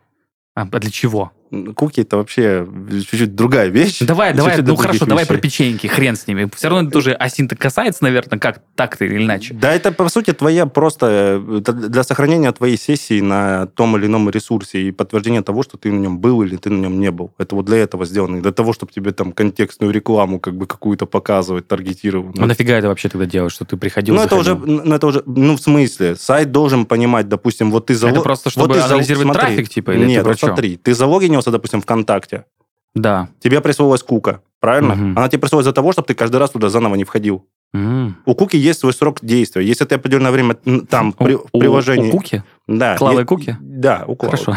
А, 0.54 0.62
а 0.62 0.78
для 0.78 0.90
чего? 0.90 1.32
Куки 1.74 2.00
это 2.00 2.16
вообще 2.16 2.66
чуть-чуть 2.90 3.34
другая 3.34 3.68
вещь. 3.68 3.98
Давай, 4.00 4.34
давай, 4.34 4.52
Чуть-чуть 4.52 4.68
ну 4.68 4.76
хорошо, 4.76 5.06
давай 5.06 5.24
вещей. 5.24 5.34
про 5.34 5.40
печеньки, 5.40 5.86
хрен 5.86 6.16
с 6.16 6.26
ними. 6.26 6.48
Все 6.54 6.68
равно 6.68 6.84
это 6.88 6.92
тоже 6.92 7.12
осинта 7.12 7.56
касается, 7.56 8.02
наверное, 8.04 8.38
как 8.38 8.62
так-то 8.74 9.04
или 9.04 9.22
иначе. 9.24 9.54
Да, 9.54 9.72
это, 9.72 9.92
по 9.92 10.08
сути, 10.08 10.32
твоя 10.32 10.66
просто 10.66 11.42
для 11.66 12.02
сохранения 12.02 12.50
твоей 12.52 12.76
сессии 12.76 13.20
на 13.20 13.66
том 13.66 13.96
или 13.96 14.06
ином 14.06 14.28
ресурсе 14.30 14.82
и 14.82 14.90
подтверждения 14.90 15.42
того, 15.42 15.62
что 15.62 15.76
ты 15.78 15.92
на 15.92 15.98
нем 15.98 16.18
был 16.18 16.42
или 16.42 16.56
ты 16.56 16.70
на 16.70 16.80
нем 16.80 16.98
не 17.00 17.10
был. 17.10 17.32
Это 17.38 17.54
вот 17.54 17.66
для 17.66 17.78
этого 17.78 18.04
сделано. 18.06 18.38
И 18.38 18.40
для 18.40 18.52
того, 18.52 18.72
чтобы 18.72 18.92
тебе 18.92 19.12
там 19.12 19.32
контекстную 19.32 19.92
рекламу 19.92 20.40
как 20.40 20.56
бы 20.56 20.66
какую-то 20.66 21.06
показывать, 21.06 21.68
таргетированную. 21.68 22.34
Ну 22.36 22.46
нафига 22.46 22.74
это 22.74 22.88
вообще 22.88 23.08
тогда 23.08 23.26
делать, 23.26 23.52
что 23.52 23.64
ты 23.64 23.76
приходил, 23.76 24.14
Ну, 24.14 24.22
это 24.22 24.36
уже, 24.36 24.50
заходил? 24.54 24.82
ну, 24.84 24.94
это 24.94 25.06
уже, 25.06 25.22
ну, 25.26 25.56
в 25.56 25.60
смысле, 25.60 26.16
сайт 26.16 26.50
должен 26.52 26.86
понимать, 26.86 27.28
допустим, 27.28 27.70
вот 27.70 27.86
ты 27.86 27.94
залог... 27.94 28.16
Это 28.16 28.22
просто, 28.22 28.50
чтобы 28.50 28.68
вот 28.68 28.76
зал- 28.78 28.90
анализировать 28.92 29.32
трафик, 29.32 29.68
типа, 29.68 29.92
или 29.92 30.04
Нет, 30.06 30.24
вот 30.24 30.38
смотри, 30.38 30.76
ты 30.76 30.94
залогинился, 31.36 31.50
допустим, 31.50 31.80
ВКонтакте, 31.80 32.44
Да. 32.94 33.28
тебе 33.40 33.60
присвоилась 33.60 34.02
кука, 34.02 34.40
правильно? 34.60 34.94
Мгм. 34.94 35.18
Она 35.18 35.28
тебе 35.28 35.40
присвоилась 35.40 35.66
за 35.66 35.72
того, 35.72 35.92
чтобы 35.92 36.06
ты 36.08 36.14
каждый 36.14 36.36
раз 36.36 36.50
туда 36.50 36.68
заново 36.68 36.94
не 36.96 37.04
входил. 37.04 37.46
У 38.24 38.34
куки 38.34 38.56
есть 38.56 38.80
свой 38.80 38.92
срок 38.92 39.18
действия. 39.22 39.62
Если 39.62 39.84
ты 39.84 39.96
определенное 39.96 40.30
время 40.32 40.54
там 40.88 41.12
при- 41.12 41.34
У- 41.34 41.38
в 41.38 41.46
у- 41.52 41.58
приложении... 41.58 42.08
У 42.10 42.12
куки? 42.12 42.42
Да. 42.66 42.96
Клавы 42.96 43.24
Куки? 43.24 43.56
Да, 43.60 44.04
у 44.06 44.16
Клавы. 44.16 44.36
Хорошо. 44.38 44.54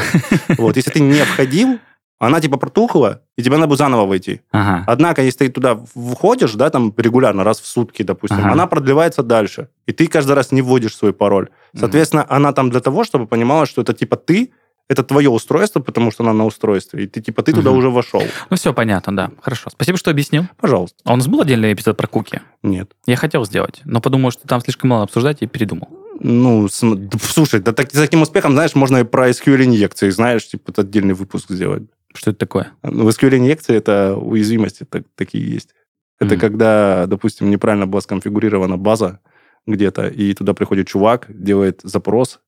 Вот, 0.58 0.78
если 0.78 0.92
ты 0.92 1.00
не 1.02 1.22
входил, 1.26 1.80
она 2.20 2.40
типа 2.40 2.58
протухла, 2.58 3.22
и 3.38 3.44
тебе 3.44 3.56
надо 3.58 3.68
будет 3.68 3.80
заново 3.80 4.06
войти. 4.06 4.40
Ага. 4.52 4.84
Однако, 4.88 5.22
если 5.22 5.48
ты 5.48 5.52
туда 5.52 5.76
входишь, 5.96 6.54
да, 6.54 6.70
там 6.70 6.94
регулярно, 6.98 7.44
раз 7.44 7.60
в 7.60 7.66
сутки, 7.66 8.04
допустим, 8.04 8.40
Ага. 8.40 8.52
она 8.54 8.68
продлевается 8.68 9.22
дальше. 9.24 9.68
И 9.88 9.92
ты 9.92 10.08
каждый 10.08 10.34
раз 10.36 10.52
не 10.54 10.62
вводишь 10.62 10.96
свой 10.96 11.12
пароль. 11.12 11.50
Соответственно, 11.78 12.26
она 12.30 12.54
там 12.54 12.70
для 12.70 12.80
того, 12.80 13.04
чтобы 13.04 13.28
понимала, 13.28 13.66
что 13.66 13.82
это 13.82 13.94
типа 13.94 14.16
ты, 14.16 14.52
это 14.90 15.04
твое 15.04 15.30
устройство, 15.30 15.80
потому 15.80 16.12
что 16.12 16.24
она 16.24 16.34
на 16.34 16.46
устройстве, 16.46 17.04
и 17.04 17.08
ты 17.08 17.22
типа 17.22 17.44
ты 17.44 17.54
туда 17.54 17.70
Мгм. 17.70 17.80
уже 17.80 17.90
вошел. 17.90 18.24
Ну 18.50 18.58
все 18.58 18.74
понятно, 18.74 19.16
да. 19.16 19.32
Хорошо. 19.42 19.70
Спасибо, 19.70 19.98
что 19.98 20.10
объяснил. 20.12 20.46
Пожалуйста. 20.58 20.98
А 21.06 21.14
у 21.14 21.16
нас 21.16 21.28
был 21.28 21.42
отдельный 21.42 21.72
эпизод 21.74 21.96
про 21.96 22.08
куки? 22.08 22.42
Нет. 22.64 22.92
Я 23.06 23.16
хотел 23.16 23.46
сделать, 23.46 23.82
но 23.86 24.02
подумал, 24.02 24.32
что 24.32 24.48
там 24.48 24.60
слишком 24.62 24.90
мало 24.90 25.04
обсуждать 25.04 25.42
и 25.42 25.48
передумал. 25.48 25.90
Ну, 26.22 26.68
слушай, 26.68 27.62
да 27.62 27.72
так, 27.72 27.92
с 27.92 27.94
таким 27.94 28.24
успехом, 28.24 28.52
знаешь, 28.54 28.76
можно 28.76 28.98
и 28.98 29.04
про 29.04 29.30
SQL-инъекции, 29.30 30.10
знаешь, 30.10 30.48
типа 30.48 30.74
отдельный 30.76 31.14
выпуск 31.14 31.52
сделать. 31.52 31.84
Что 32.14 32.32
это 32.32 32.40
такое? 32.40 32.72
Ну, 32.84 33.08
SQL-инъекции 33.08 33.76
это 33.76 34.16
уязвимости 34.18 34.84
так- 34.84 35.06
такие 35.16 35.50
есть. 35.54 35.70
Это 36.20 36.34
Мгм. 36.34 36.42
когда, 36.42 37.06
допустим, 37.08 37.50
неправильно 37.50 37.86
была 37.88 38.02
сконфигурирована 38.02 38.76
база 38.78 39.20
где-то, 39.68 40.08
и 40.08 40.34
туда 40.34 40.54
приходит 40.54 40.88
чувак, 40.88 41.28
делает 41.30 41.80
запрос 41.84 42.40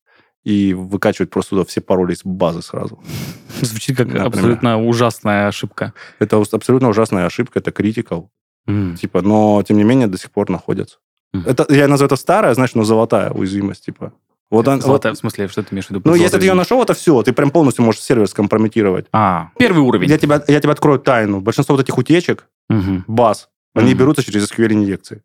и 0.44 0.74
выкачивает 0.74 1.30
просто 1.30 1.50
туда 1.50 1.64
все 1.64 1.80
пароли 1.80 2.14
из 2.14 2.22
базы 2.24 2.62
сразу. 2.62 2.98
Звучит 3.60 3.96
как 3.96 4.06
Например. 4.06 4.26
абсолютно 4.26 4.82
ужасная 4.84 5.48
ошибка. 5.48 5.92
Это 6.18 6.36
абсолютно 6.52 6.88
ужасная 6.88 7.26
ошибка, 7.26 7.58
это 7.60 7.70
критикал. 7.70 8.30
М. 8.66 8.96
Типа, 8.96 9.22
но, 9.22 9.62
тем 9.66 9.76
не 9.76 9.84
менее, 9.84 10.06
до 10.06 10.18
сих 10.18 10.30
пор 10.30 10.50
находятся. 10.50 10.98
Мгм. 11.32 11.48
Это, 11.48 11.66
я 11.74 11.88
называю 11.88 12.06
это 12.08 12.16
старая, 12.16 12.54
знаешь, 12.54 12.74
но 12.74 12.84
золотая 12.84 13.30
уязвимость, 13.30 13.84
типа. 13.84 14.12
Вот, 14.50 14.68
он- 14.68 14.74
вот- 14.76 14.82
Золотая, 14.84 15.14
в 15.14 15.16
смысле, 15.16 15.48
что 15.48 15.62
ты 15.62 15.68
имеешь 15.74 15.86
в 15.86 15.90
виду? 15.90 16.02
ну, 16.04 16.14
если 16.14 16.38
ты 16.38 16.44
ее 16.44 16.52
нашел, 16.54 16.82
это 16.82 16.92
все, 16.92 17.22
ты 17.22 17.32
прям 17.32 17.50
полностью 17.50 17.84
можешь 17.84 18.02
сервер 18.02 18.28
скомпрометировать. 18.28 19.06
А, 19.12 19.48
первый 19.58 19.80
уровень. 19.82 20.10
Я 20.10 20.18
тебя, 20.18 20.42
я 20.46 20.60
тебе 20.60 20.72
открою 20.72 20.98
тайну. 20.98 21.40
Большинство 21.40 21.74
вот 21.74 21.82
этих 21.82 21.96
утечек, 21.96 22.46
Мгм. 22.68 23.04
баз, 23.06 23.48
они 23.74 23.90
Мгм. 23.90 23.98
берутся 23.98 24.22
через 24.22 24.44
SQL-инъекции. 24.50 25.22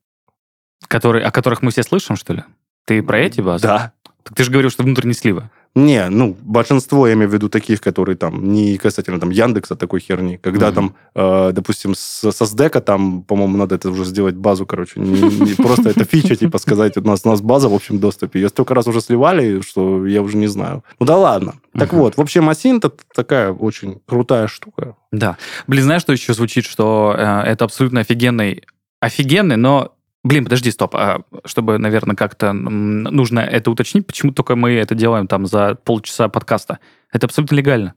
Которые, 0.87 1.25
о 1.25 1.31
которых 1.31 1.61
мы 1.61 1.71
все 1.71 1.83
слышим, 1.83 2.15
что 2.15 2.33
ли? 2.33 2.43
Ты 2.85 3.03
про 3.03 3.19
эти 3.19 3.41
базы? 3.41 3.63
Да. 3.67 3.93
Так 4.27 4.35
ты 4.35 4.43
же 4.43 4.51
говорил, 4.51 4.69
что 4.69 4.83
внутренние 4.83 5.15
сливы. 5.15 5.49
Не, 5.75 6.09
ну, 6.09 6.35
большинство, 6.41 7.07
я 7.07 7.13
имею 7.13 7.29
в 7.29 7.33
виду 7.33 7.49
таких, 7.49 7.81
которые 7.81 8.17
там, 8.17 8.51
не 8.51 8.77
касательно 8.77 9.19
там 9.19 9.29
Яндекса 9.29 9.75
такой 9.75 9.99
херни, 9.99 10.37
когда 10.37 10.67
Мгм. 10.67 10.75
там, 10.75 10.95
э, 11.15 11.51
допустим, 11.53 11.93
с, 11.95 12.31
со 12.31 12.43
SDK 12.45 12.81
там, 12.81 13.21
по-моему, 13.23 13.57
надо 13.57 13.75
это 13.75 13.89
уже 13.89 14.03
сделать 14.05 14.35
базу, 14.35 14.65
короче, 14.65 14.99
не, 14.99 15.21
не 15.21 15.53
просто 15.53 15.89
это 15.89 16.03
фича, 16.03 16.35
типа 16.35 16.57
сказать, 16.57 16.97
у 16.97 17.01
нас, 17.01 17.21
у 17.23 17.29
нас 17.29 17.41
база 17.41 17.69
в 17.69 17.73
общем 17.73 17.99
доступе. 17.99 18.41
Ее 18.41 18.49
столько 18.49 18.73
раз 18.73 18.87
уже 18.87 19.01
сливали, 19.01 19.61
что 19.61 20.05
я 20.07 20.21
уже 20.21 20.35
не 20.37 20.47
знаю. 20.47 20.83
Ну 20.99 21.05
да 21.05 21.15
ладно. 21.15 21.53
Так 21.77 21.91
Мгм. 21.93 22.01
вот, 22.01 22.17
в 22.17 22.21
общем, 22.21 22.49
Асин 22.49 22.77
это 22.77 22.91
такая 23.15 23.51
очень 23.53 23.99
крутая 24.07 24.47
штука. 24.47 24.95
Да. 25.11 25.37
Блин, 25.67 25.83
знаешь, 25.83 26.01
что 26.01 26.11
еще 26.13 26.33
звучит, 26.33 26.65
что 26.65 27.15
э, 27.17 27.41
это 27.51 27.65
абсолютно 27.65 27.99
офигенный, 28.01 28.63
офигенный, 28.99 29.57
но 29.57 29.93
Блин, 30.27 30.43
подожди, 30.43 30.71
стоп. 30.71 30.95
А, 30.95 31.21
чтобы, 31.45 31.77
наверное, 31.77 32.15
как-то 32.15 32.51
нужно 32.51 33.39
это 33.39 33.71
уточнить, 33.71 34.05
почему 34.05 34.33
только 34.33 34.55
мы 34.55 34.71
это 34.71 34.93
делаем 34.93 35.27
там 35.27 35.45
за 35.45 35.75
полчаса 35.75 36.27
подкаста. 36.27 36.79
Это 37.13 37.27
абсолютно 37.27 37.55
легально. 37.55 37.93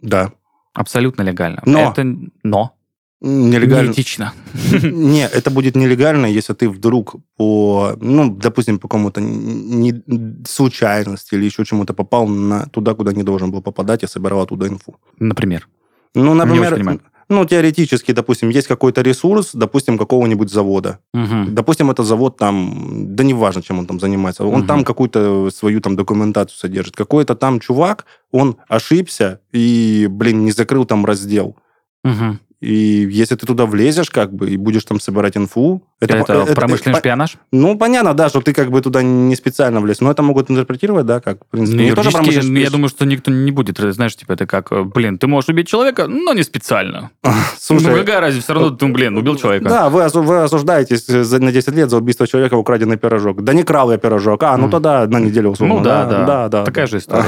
Да. 0.00 0.32
Абсолютно 0.72 1.22
легально. 1.22 1.62
Но. 1.66 1.90
Это 1.90 2.16
но. 2.42 2.72
Нелегально. 3.20 3.88
Неэтично. 3.88 4.32
Не, 4.82 5.26
это 5.28 5.50
будет 5.50 5.76
нелегально, 5.76 6.26
если 6.26 6.54
ты 6.54 6.68
вдруг 6.70 7.16
по, 7.36 7.94
ну, 8.00 8.34
допустим, 8.34 8.78
по 8.78 8.88
какому-то 8.88 9.20
не, 9.20 10.02
случайности 10.46 11.34
или 11.34 11.44
еще 11.44 11.64
чему-то 11.64 11.94
попал 11.94 12.26
на, 12.26 12.66
туда, 12.66 12.94
куда 12.94 13.12
не 13.12 13.22
должен 13.22 13.50
был 13.50 13.62
попадать 13.62 14.02
и 14.02 14.06
собирал 14.06 14.40
оттуда 14.40 14.66
инфу. 14.68 14.96
Например. 15.18 15.68
Ну, 16.14 16.34
например. 16.34 17.00
Ну, 17.28 17.44
теоретически, 17.44 18.12
допустим, 18.12 18.50
есть 18.50 18.68
какой-то 18.68 19.02
ресурс, 19.02 19.50
допустим, 19.54 19.98
какого-нибудь 19.98 20.50
завода. 20.50 20.98
Мгм. 21.14 21.54
Допустим, 21.54 21.90
этот 21.90 22.06
завод 22.06 22.36
там, 22.36 23.14
да 23.16 23.24
неважно, 23.24 23.62
чем 23.62 23.78
он 23.78 23.86
там 23.86 24.00
занимается, 24.00 24.44
он 24.44 24.60
Мгм. 24.60 24.66
там 24.66 24.84
какую-то 24.84 25.50
свою 25.50 25.80
там 25.80 25.96
документацию 25.96 26.58
содержит. 26.58 26.96
Какой-то 26.96 27.34
там 27.34 27.60
чувак, 27.60 28.06
он 28.30 28.56
ошибся 28.68 29.40
и, 29.52 30.08
блин, 30.10 30.44
не 30.44 30.52
закрыл 30.52 30.84
там 30.84 31.04
раздел. 31.04 31.56
Мгм. 32.04 32.40
И 32.60 33.08
если 33.10 33.34
ты 33.36 33.46
туда 33.46 33.66
влезешь, 33.66 34.10
как 34.10 34.32
бы, 34.32 34.50
и 34.50 34.56
будешь 34.56 34.84
там 34.84 35.00
собирать 35.00 35.36
инфу... 35.36 35.82
Это, 35.98 36.54
промышленный 36.54 36.92
по- 36.92 36.98
шпионаж? 36.98 37.36
Ну, 37.52 37.76
понятно, 37.78 38.12
да, 38.12 38.28
что 38.28 38.42
ты 38.42 38.52
как 38.52 38.70
бы 38.70 38.82
туда 38.82 39.02
не 39.02 39.34
специально 39.34 39.80
влез. 39.80 40.00
Но 40.00 40.10
это 40.10 40.22
могут 40.22 40.50
интерпретировать, 40.50 41.06
да, 41.06 41.20
как, 41.20 41.38
в 41.46 41.50
принципе, 41.50 41.78
Ну, 41.78 41.84
не 41.84 41.94
тоже 41.94 42.10
промышленный 42.10 42.60
я 42.60 42.70
думаю, 42.70 42.88
что 42.90 43.06
никто 43.06 43.30
не 43.30 43.50
будет. 43.50 43.78
Знаешь, 43.78 44.14
типа, 44.14 44.32
это 44.32 44.46
как, 44.46 44.72
э, 44.72 44.82
блин, 44.82 45.16
ты 45.18 45.26
можешь 45.26 45.48
убить 45.48 45.68
человека, 45.68 46.06
но 46.06 46.34
не 46.34 46.42
специально. 46.42 47.10
Слушай, 47.58 47.92
ну, 47.92 47.96
какая 47.96 48.20
разница, 48.20 48.44
все 48.44 48.52
равно 48.54 48.70
ты, 48.70 48.86
блин, 48.86 49.16
убил 49.16 49.36
человека. 49.36 49.68
Да, 49.68 49.88
вы, 49.88 50.06
вы 50.08 50.42
осуждаетесь 50.42 51.06
за- 51.06 51.38
на 51.42 51.50
10 51.50 51.74
лет 51.74 51.88
за 51.88 51.96
убийство 51.96 52.26
человека, 52.26 52.54
украденный 52.54 52.98
пирожок. 52.98 53.42
Да 53.42 53.54
не 53.54 53.62
крал 53.62 53.90
я 53.90 53.96
пирожок. 53.96 54.42
А, 54.42 54.56
ну 54.58 54.64
Мгм. 54.64 54.72
тогда 54.72 55.06
на 55.06 55.18
неделю 55.18 55.50
условно. 55.50 55.76
Ну 55.76 55.80
да, 55.82 56.04
да. 56.04 56.24
да, 56.24 56.48
да. 56.48 56.64
Такая 56.64 56.86
да. 56.86 56.90
же 56.90 56.98
история. 56.98 57.24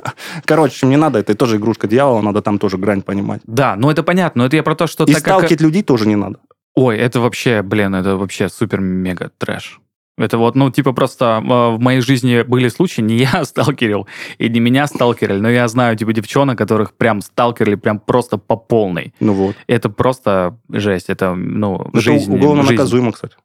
Короче, 0.44 0.76
чем 0.76 0.90
не 0.90 0.96
надо, 0.96 1.18
это 1.18 1.34
тоже 1.34 1.56
игрушка 1.56 1.86
дьявола, 1.88 2.20
надо 2.20 2.42
там 2.42 2.58
тоже 2.58 2.76
грань 2.76 3.00
понимать. 3.02 3.40
Да, 3.46 3.76
ну 3.76 3.90
это 3.90 4.02
понятно, 4.02 4.42
но 4.42 4.46
это 4.46 4.56
я 4.56 4.62
про 4.62 4.74
то, 4.74 4.86
что 4.86 5.04
И 5.04 5.14
так 5.14 5.22
как... 5.22 5.34
сталкивать 5.38 5.60
людей 5.62 5.82
тоже 5.82 6.06
не 6.06 6.16
надо. 6.16 6.38
Ой, 6.74 6.96
это 6.96 7.20
вообще, 7.20 7.62
блин, 7.62 7.94
это 7.94 8.16
вообще 8.16 8.48
супер-мега 8.48 9.30
трэш. 9.38 9.80
Это 10.18 10.36
вот, 10.36 10.54
ну, 10.54 10.70
типа 10.70 10.92
просто 10.92 11.40
э, 11.42 11.76
в 11.76 11.80
моей 11.80 12.00
жизни 12.00 12.42
были 12.42 12.68
случаи, 12.68 13.00
не 13.00 13.16
я 13.16 13.44
сталкерил, 13.44 14.06
и 14.38 14.48
не 14.50 14.60
меня 14.60 14.86
сталкерили, 14.86 15.38
но 15.38 15.48
я 15.48 15.66
знаю, 15.68 15.96
типа, 15.96 16.12
девчонок, 16.12 16.58
которых 16.58 16.92
прям 16.92 17.22
сталкерили 17.22 17.76
прям 17.76 17.98
просто 17.98 18.36
по 18.36 18.56
полной. 18.56 19.14
Ну 19.18 19.32
вот. 19.32 19.56
Это 19.66 19.88
просто 19.88 20.58
жесть, 20.68 21.08
это, 21.08 21.34
ну, 21.34 21.86
Это 21.88 22.00
жизнь. 22.00 22.34
уголовно 22.34 22.62
жизнь. 22.62 22.74
наказуемо, 22.74 23.12
кстати. 23.12 23.36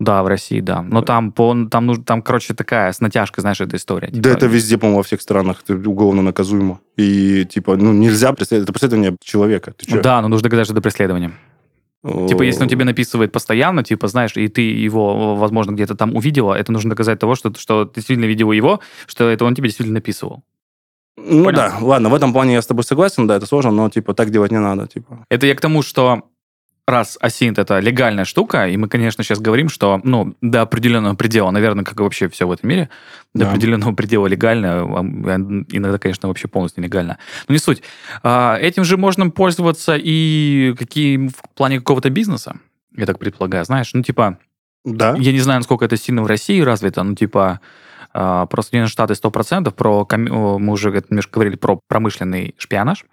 Да, 0.00 0.22
в 0.22 0.26
России, 0.26 0.60
да. 0.60 0.82
Но 0.82 1.02
там, 1.02 1.32
по, 1.32 1.54
там, 1.70 1.86
нужно, 1.86 2.04
там, 2.04 2.22
короче, 2.22 2.54
такая 2.54 2.92
с 2.92 3.00
натяжкой, 3.00 3.42
знаешь, 3.42 3.60
эта 3.60 3.76
история. 3.76 4.08
Да 4.08 4.14
Типа, 4.14 4.28
это 4.28 4.46
везде, 4.46 4.76
по-моему, 4.76 4.98
во 4.98 5.02
всех 5.04 5.20
странах 5.20 5.62
это 5.66 5.88
уголовно 5.88 6.22
наказуемо. 6.22 6.80
И, 6.96 7.44
типа, 7.44 7.76
ну, 7.76 7.92
нельзя 7.92 8.32
преследовать. 8.32 8.64
Это 8.64 8.72
преследование 8.72 9.16
человека. 9.22 9.72
Ты? 9.72 10.00
Да, 10.00 10.20
но 10.20 10.28
нужно 10.28 10.44
доказать, 10.44 10.66
что 10.66 10.74
это 10.74 10.82
преследование. 10.82 11.32
Типа, 12.04 12.42
если 12.42 12.62
он 12.62 12.68
тебе 12.68 12.84
написывает 12.84 13.32
постоянно, 13.32 13.82
типа, 13.82 14.08
знаешь, 14.08 14.36
и 14.36 14.48
ты 14.48 14.60
его, 14.60 15.36
возможно, 15.36 15.72
где-то 15.72 15.94
там 15.94 16.14
увидела, 16.14 16.52
это 16.52 16.70
нужно 16.70 16.90
доказать 16.90 17.18
того, 17.18 17.34
что, 17.34 17.54
что 17.56 17.86
ты 17.86 17.94
действительно 17.94 18.26
видела 18.26 18.52
его, 18.52 18.80
что 19.06 19.28
это 19.28 19.46
он 19.46 19.54
тебе 19.54 19.68
действительно 19.68 19.94
написывал. 19.94 20.42
Ну 21.16 21.44
Понял. 21.44 21.56
да, 21.56 21.74
ладно, 21.80 22.10
в 22.10 22.14
этом 22.14 22.32
плане 22.32 22.54
я 22.54 22.60
с 22.62 22.66
тобой 22.66 22.84
согласен, 22.84 23.26
да, 23.26 23.36
это 23.36 23.46
сложно, 23.46 23.70
но, 23.70 23.88
типа, 23.88 24.12
так 24.12 24.30
делать 24.30 24.50
не 24.52 24.58
надо, 24.58 24.86
типа. 24.86 25.24
Это 25.30 25.46
я 25.46 25.54
к 25.54 25.60
тому, 25.60 25.80
что 25.80 26.24
раз 26.86 27.16
асинт 27.20 27.58
это 27.58 27.78
легальная 27.78 28.24
штука, 28.24 28.68
и 28.68 28.76
мы, 28.76 28.88
конечно, 28.88 29.24
сейчас 29.24 29.38
говорим, 29.40 29.68
что, 29.68 30.00
ну, 30.04 30.34
до 30.42 30.62
определенного 30.62 31.14
предела, 31.14 31.50
наверное, 31.50 31.84
как 31.84 31.98
и 31.98 32.02
вообще 32.02 32.28
все 32.28 32.46
в 32.46 32.52
этом 32.52 32.68
мире, 32.68 32.90
до 33.34 33.44
Да. 33.44 33.50
определенного 33.50 33.94
предела 33.94 34.26
легально, 34.26 34.82
а 34.82 35.00
иногда, 35.00 35.98
конечно, 35.98 36.28
вообще 36.28 36.46
полностью 36.48 36.82
нелегально. 36.82 37.18
Но 37.48 37.54
не 37.54 37.58
суть. 37.58 37.82
А, 38.22 38.58
Этим 38.58 38.84
же 38.84 38.96
можно 38.96 39.30
пользоваться 39.30 39.96
и 39.98 40.74
какие, 40.78 41.28
в 41.28 41.34
плане 41.54 41.78
какого-то 41.78 42.10
бизнеса, 42.10 42.56
я 42.96 43.06
так 43.06 43.18
предполагаю, 43.18 43.64
знаешь, 43.64 43.90
ну, 43.94 44.02
типа, 44.02 44.38
Да. 44.84 45.14
Я 45.18 45.32
не 45.32 45.40
знаю, 45.40 45.60
насколько 45.60 45.86
это 45.86 45.96
сильно 45.96 46.22
в 46.22 46.26
России 46.26 46.60
развито, 46.60 47.02
ну, 47.02 47.14
типа, 47.14 47.60
а, 48.12 48.44
про 48.44 48.62
Соединенные 48.62 48.90
Штаты 48.90 49.14
100%, 49.14 49.74
про, 49.74 50.06
мы 50.18 50.72
уже 50.72 50.90
это 50.90 51.06
немножко 51.08 51.32
говорили 51.32 51.56
про 51.56 51.80
промышленный 51.88 52.54
шпионаж, 52.58 53.06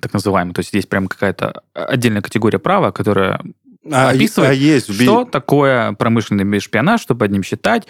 так 0.00 0.12
называемый. 0.12 0.54
То 0.54 0.60
есть 0.60 0.72
есть 0.74 0.88
прям 0.88 1.08
какая-то 1.08 1.62
отдельная 1.74 2.22
категория 2.22 2.58
права, 2.58 2.90
которая 2.90 3.40
А, 3.90 4.10
описывает, 4.10 4.50
а 4.52 4.54
есть 4.54 4.92
что 4.94 5.24
такое 5.24 5.92
промышленный 5.92 6.60
шпионаж, 6.60 7.00
что 7.02 7.14
под 7.14 7.30
ним 7.30 7.42
считать, 7.42 7.86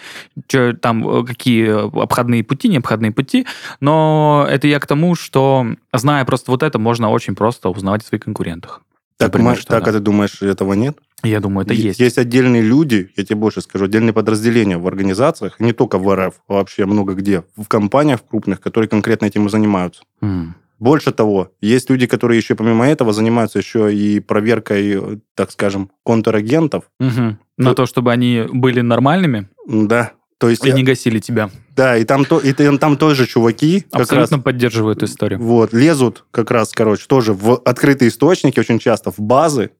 чё 0.47 0.73
там, 0.73 1.07
э, 1.07 1.25
какие 1.25 1.69
обходные 2.03 2.43
пути, 2.43 2.67
необходные 2.67 3.11
пути. 3.11 3.45
Но 3.79 4.45
это 4.49 4.67
я 4.67 4.79
к 4.79 4.87
тому, 4.87 5.15
что, 5.15 5.65
зная 5.93 6.25
просто 6.25 6.51
вот 6.51 6.63
это, 6.63 6.79
можно 6.79 7.09
очень 7.09 7.35
просто 7.35 7.69
узнавать 7.69 8.03
о 8.03 8.05
своих 8.07 8.23
конкурентах. 8.23 8.81
Так, 9.17 9.29
Например, 9.29 9.51
ма- 9.53 9.55
что, 9.59 9.69
так 9.69 9.87
а 9.87 9.93
ты 9.93 9.99
думаешь, 9.99 10.41
этого 10.41 10.73
нет? 10.73 10.97
Я 11.23 11.39
думаю, 11.39 11.65
это 11.65 11.73
есть. 11.73 11.99
Есть 12.01 12.17
отдельные 12.17 12.61
люди, 12.61 13.09
я 13.15 13.23
тебе 13.23 13.37
больше 13.37 13.61
скажу, 13.61 13.85
отдельные 13.85 14.11
подразделения 14.11 14.77
в 14.77 14.85
организациях, 14.87 15.59
не 15.61 15.71
только 15.71 15.97
в 15.97 16.13
РФ, 16.13 16.33
а 16.49 16.53
вообще 16.53 16.85
много 16.85 17.13
где, 17.13 17.43
в 17.55 17.67
компаниях 17.69 18.19
крупных, 18.29 18.59
которые 18.59 18.89
конкретно 18.89 19.25
этим 19.27 19.45
и 19.45 19.49
занимаются. 19.49 20.03
М. 20.21 20.55
Больше 20.79 21.11
того, 21.11 21.51
есть 21.61 21.89
люди, 21.89 22.05
которые 22.05 22.37
еще 22.37 22.55
помимо 22.55 22.85
этого 22.87 23.13
занимаются 23.13 23.59
еще 23.59 23.93
и 23.93 24.19
проверкой, 24.19 25.21
так 25.33 25.51
скажем, 25.51 25.89
контрагентов. 26.03 26.85
Мгм. 26.99 27.39
На 27.57 27.73
то, 27.73 27.85
чтобы 27.85 28.11
они 28.11 28.43
были 28.51 28.81
нормальными 28.81 29.49
Да. 29.67 30.11
То 30.37 30.49
есть, 30.49 30.65
и 30.65 30.71
не 30.73 30.83
гасили 30.83 31.19
тебя. 31.19 31.49
да, 31.77 31.95
и 31.95 32.03
там, 32.03 32.25
то, 32.25 32.39
и 32.39 32.51
там, 32.51 32.97
тоже 32.97 33.25
чуваки 33.25 33.85
раз 33.93 34.01
Абсолютно 34.01 34.39
поддерживаю 34.39 34.93
эту 34.93 35.05
историю. 35.05 35.39
вот, 35.39 35.71
лезут 35.71 36.25
как 36.31 36.51
раз, 36.51 36.73
короче, 36.73 37.05
тоже 37.07 37.33
в 37.33 37.55
открытые 37.63 38.09
источники, 38.09 38.59
очень 38.59 38.77
часто 38.77 39.11
в 39.11 39.19
базы, 39.19 39.71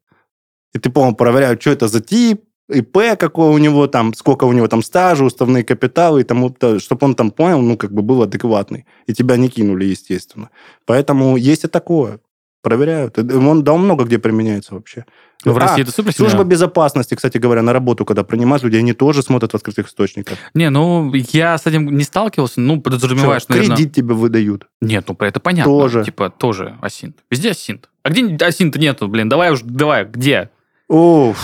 и 0.74 0.80
ты, 0.80 0.90
по-моему, 0.90 1.18
проверяют, 1.18 1.62
что 1.62 1.72
это 1.72 1.90
за 1.90 2.00
тип, 2.00 2.45
ИП, 2.70 3.18
какой 3.20 3.50
у 3.50 3.58
него 3.58 3.88
там, 3.88 4.14
сколько 4.14 4.46
у 4.46 4.54
него 4.54 4.68
там 4.68 4.82
стажа, 4.82 5.24
уставные 5.24 5.64
капиталы 5.64 6.22
и 6.22 6.24
тому, 6.24 6.56
чтобы 6.80 7.06
он 7.06 7.16
там 7.16 7.32
понял, 7.32 7.62
ну, 7.62 7.78
как 7.78 7.92
бы 7.92 8.02
был 8.02 8.24
адекватный. 8.24 8.86
И 9.08 9.14
тебя 9.14 9.38
не 9.38 9.50
кинули, 9.50 9.86
естественно. 9.86 10.50
Поэтому 10.86 11.38
есть 11.38 11.64
и 11.64 11.68
такое. 11.68 12.20
Проверяют. 12.64 13.20
И 13.20 13.22
Он, 13.22 13.64
да, 13.64 13.74
он 13.74 13.84
много 13.84 14.06
где 14.06 14.18
применяется 14.18 14.74
вообще. 14.74 15.06
Но 15.44 15.54
в 15.54 15.58
А, 15.58 15.60
России 15.60 15.84
это 15.84 15.92
супер 15.92 16.12
сильно. 16.12 16.32
Служба 16.32 16.44
безопасности, 16.44 17.14
кстати 17.14 17.38
говоря, 17.38 17.62
на 17.62 17.72
работу, 17.74 18.04
когда 18.06 18.24
принимают 18.24 18.64
людей, 18.64 18.80
они 18.80 18.94
тоже 18.94 19.22
смотрят 19.22 19.52
в 19.52 19.56
открытых 19.56 19.88
источниках. 19.88 20.40
Не, 20.56 20.72
ну, 20.72 21.14
я 21.14 21.56
с 21.60 21.68
этим 21.68 21.96
не 21.96 22.04
сталкивался, 22.04 22.62
ну, 22.62 22.82
подразумеваешь, 22.82 23.44
Что, 23.44 23.54
наверное... 23.54 23.78
Кредит 23.78 23.94
тебе 23.94 24.16
выдают. 24.16 24.66
Нет, 24.82 25.06
ну, 25.08 25.16
это 25.20 25.40
понятно. 25.40 25.72
Тоже. 25.72 26.04
Типа, 26.04 26.32
тоже 26.32 26.76
асинт. 26.82 27.18
Везде 27.30 27.52
асинт. 27.52 27.90
А 28.02 28.10
где 28.10 28.36
асинта 28.44 28.80
нету, 28.80 29.08
блин? 29.08 29.30
Давай 29.30 29.52
уж, 29.52 29.62
давай, 29.62 30.06
где? 30.06 30.50
О, 30.90 31.36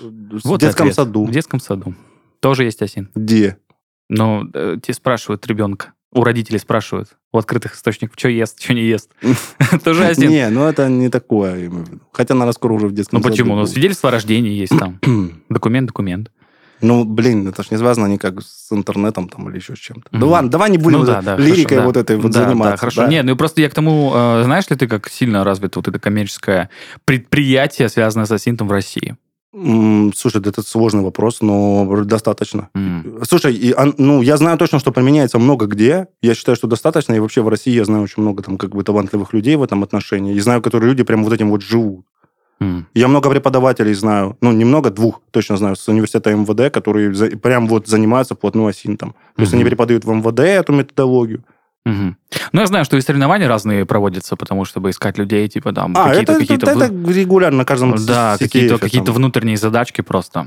Вот 0.00 0.44
в 0.44 0.58
детском 0.58 0.84
ответ. 0.86 0.94
саду. 0.96 1.24
В 1.24 1.30
детском 1.30 1.60
саду. 1.60 1.94
Тоже 2.40 2.64
есть 2.64 2.80
асинт. 2.82 3.10
Где? 3.14 3.58
Ну, 4.08 4.48
э, 4.54 4.76
тебе 4.82 4.94
спрашивают 4.94 5.46
ребенка. 5.46 5.92
У 6.10 6.24
родителей 6.24 6.58
спрашивают, 6.58 7.10
у 7.32 7.38
открытых 7.38 7.74
источников, 7.74 8.16
что 8.18 8.28
ест, 8.30 8.62
что 8.62 8.72
не 8.72 8.82
ест. 8.82 9.10
Тоже 9.84 10.06
осин. 10.06 10.30
Не, 10.30 10.48
ну 10.48 10.64
это 10.64 10.88
не 10.88 11.10
такое. 11.10 11.70
Хотя, 12.12 12.32
наверное, 12.34 12.52
скоро 12.54 12.72
уже 12.72 12.86
в 12.88 12.92
детском 12.94 13.18
Ну 13.20 13.28
почему? 13.28 13.54
Ну 13.54 13.60
саду 13.66 13.72
свидетельство 13.74 14.08
о 14.08 14.12
рождении 14.12 14.52
есть 14.52 14.72
там. 14.78 14.98
Документ, 15.50 15.88
документ. 15.88 16.30
Ну, 16.80 17.04
блин, 17.04 17.46
это 17.48 17.62
ж 17.64 17.72
не 17.72 17.76
связано 17.76 18.06
никак 18.06 18.40
с 18.40 18.72
интернетом 18.72 19.28
там 19.28 19.50
или 19.50 19.56
еще 19.56 19.74
с 19.74 19.78
чем-то. 19.80 20.08
Да 20.12 20.18
Мгм. 20.18 20.28
ладно, 20.28 20.50
давай 20.50 20.70
не 20.70 20.78
будем 20.78 21.00
Ну 21.00 21.04
вот 21.04 21.06
да, 21.12 21.20
да, 21.22 21.36
лирикой 21.36 21.76
хорошо, 21.76 21.80
да. 21.80 21.86
вот 21.86 21.96
этой 21.96 22.16
вот 22.16 22.30
Да, 22.32 22.44
заниматься. 22.44 22.70
Да, 22.70 22.76
хорошо. 22.76 23.02
да. 23.02 23.08
Не, 23.08 23.22
ну 23.24 23.36
просто 23.36 23.60
я 23.60 23.68
к 23.68 23.74
тому, 23.74 24.12
э, 24.14 24.42
знаешь 24.44 24.70
ли 24.70 24.76
ты, 24.76 24.86
как 24.86 25.08
сильно 25.10 25.42
развито 25.44 25.80
вот 25.80 25.88
это 25.88 25.98
коммерческое 25.98 26.70
предприятие, 27.04 27.88
связанное 27.88 28.26
с 28.26 28.30
Асинтом 28.30 28.68
в 28.68 28.72
России? 28.72 29.16
Слушай, 30.14 30.40
это 30.44 30.62
сложный 30.62 31.02
вопрос, 31.02 31.40
но 31.40 32.04
достаточно. 32.04 32.68
М. 32.74 33.18
Слушай, 33.22 33.74
ну, 33.98 34.22
я 34.22 34.36
знаю 34.36 34.56
точно, 34.58 34.78
что 34.78 34.92
применяется 34.92 35.38
много 35.38 35.66
где. 35.66 36.06
Я 36.22 36.34
считаю, 36.34 36.56
что 36.56 36.66
достаточно. 36.68 37.14
И 37.14 37.18
вообще 37.18 37.42
в 37.42 37.48
России 37.48 37.72
я 37.74 37.84
знаю 37.84 38.02
очень 38.04 38.22
много 38.22 38.42
там 38.42 38.56
как 38.58 38.70
бы 38.70 38.82
талантливых 38.84 39.32
людей 39.32 39.56
в 39.56 39.62
этом 39.62 39.82
отношении. 39.82 40.34
И 40.34 40.40
знаю, 40.40 40.62
которые 40.62 40.90
люди 40.90 41.02
прям 41.02 41.24
вот 41.24 41.32
этим 41.32 41.50
вот 41.50 41.62
живут. 41.62 42.04
М. 42.60 42.86
Я 42.94 43.08
много 43.08 43.30
преподавателей 43.30 43.94
знаю, 43.94 44.36
ну, 44.40 44.52
немного, 44.52 44.90
двух 44.90 45.20
точно 45.30 45.56
знаю, 45.56 45.76
с 45.76 45.86
университета 45.88 46.30
МВД, 46.34 46.70
которые 46.72 47.14
за- 47.14 47.36
прям 47.36 47.68
вот 47.68 47.86
занимаются 47.86 48.34
вплотную 48.34 48.68
асинтом. 48.68 49.14
То 49.36 49.42
есть 49.42 49.52
Мгм. 49.52 49.60
они 49.60 49.68
преподают 49.70 50.04
в 50.04 50.10
МВД 50.12 50.40
эту 50.40 50.72
методологию. 50.72 51.44
Мгм. 51.88 52.16
Ну, 52.52 52.60
я 52.60 52.66
знаю, 52.66 52.84
что 52.84 52.96
и 52.96 53.00
соревнования 53.00 53.48
разные 53.48 53.86
проводятся, 53.86 54.36
потому 54.36 54.66
чтобы 54.66 54.90
искать 54.90 55.16
людей, 55.18 55.48
типа 55.48 55.72
там 55.72 55.94
А, 55.96 56.10
какие-то 56.10 56.32
это, 56.32 56.40
какие-то 56.40 56.70
это, 56.70 56.84
это 56.84 57.12
регулярно 57.12 57.58
на 57.58 57.64
каждом 57.64 57.94
да, 58.06 58.36
какие-то 58.38 58.74
там. 58.74 58.78
какие-то 58.80 59.12
внутренние 59.12 59.56
задачки 59.56 60.02
просто. 60.02 60.46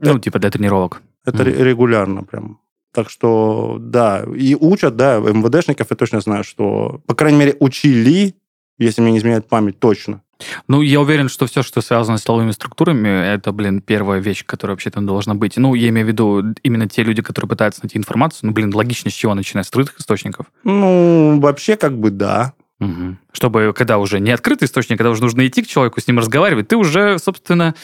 Ну, 0.00 0.18
типа 0.18 0.38
для 0.38 0.50
тренировок. 0.50 1.02
Это 1.26 1.44
ре- 1.44 1.64
регулярно 1.64 2.22
прям. 2.22 2.58
Так 2.92 3.10
что, 3.10 3.76
да, 3.78 4.24
и 4.34 4.54
учат, 4.54 4.96
да, 4.96 5.18
МВДшников, 5.18 5.86
я 5.90 5.96
точно 5.96 6.20
знаю, 6.20 6.44
что, 6.44 7.00
по 7.06 7.14
крайней 7.14 7.38
мере, 7.38 7.56
учили, 7.60 8.34
если 8.78 9.02
мне 9.02 9.12
не 9.12 9.18
изменяет 9.18 9.48
память, 9.48 9.78
точно. 9.78 10.22
Ну, 10.68 10.82
я 10.82 11.00
уверен, 11.00 11.28
что 11.28 11.46
все, 11.46 11.62
что 11.62 11.80
связано 11.80 12.18
с 12.18 12.22
силовыми 12.22 12.50
структурами, 12.52 13.08
это, 13.08 13.52
блин, 13.52 13.80
первая 13.80 14.20
вещь, 14.20 14.44
которая 14.44 14.74
вообще 14.74 14.90
там 14.90 15.06
должна 15.06 15.34
быть. 15.34 15.56
Ну, 15.56 15.74
я 15.74 15.88
имею 15.88 16.06
в 16.06 16.08
виду 16.08 16.54
именно 16.62 16.88
те 16.88 17.02
люди, 17.02 17.22
которые 17.22 17.48
пытаются 17.48 17.82
найти 17.82 17.98
информацию. 17.98 18.48
Ну, 18.48 18.52
блин, 18.52 18.74
логично, 18.74 19.10
с 19.10 19.14
чего 19.14 19.34
начинать? 19.34 19.66
С 19.66 19.68
открытых 19.68 19.98
источников. 19.98 20.46
Ну, 20.64 21.38
вообще, 21.40 21.76
как 21.76 21.98
бы, 21.98 22.10
да. 22.10 22.54
Мгм. 22.78 23.18
Чтобы, 23.32 23.74
когда 23.76 23.98
уже 23.98 24.20
не 24.20 24.30
открытый 24.30 24.66
источник, 24.66 24.98
когда 24.98 25.10
уже 25.10 25.22
нужно 25.22 25.46
идти 25.46 25.62
к 25.62 25.66
человеку, 25.66 26.00
с 26.00 26.06
ним 26.06 26.18
разговаривать, 26.18 26.68
ты 26.68 26.76
уже, 26.76 27.18
собственно, 27.18 27.74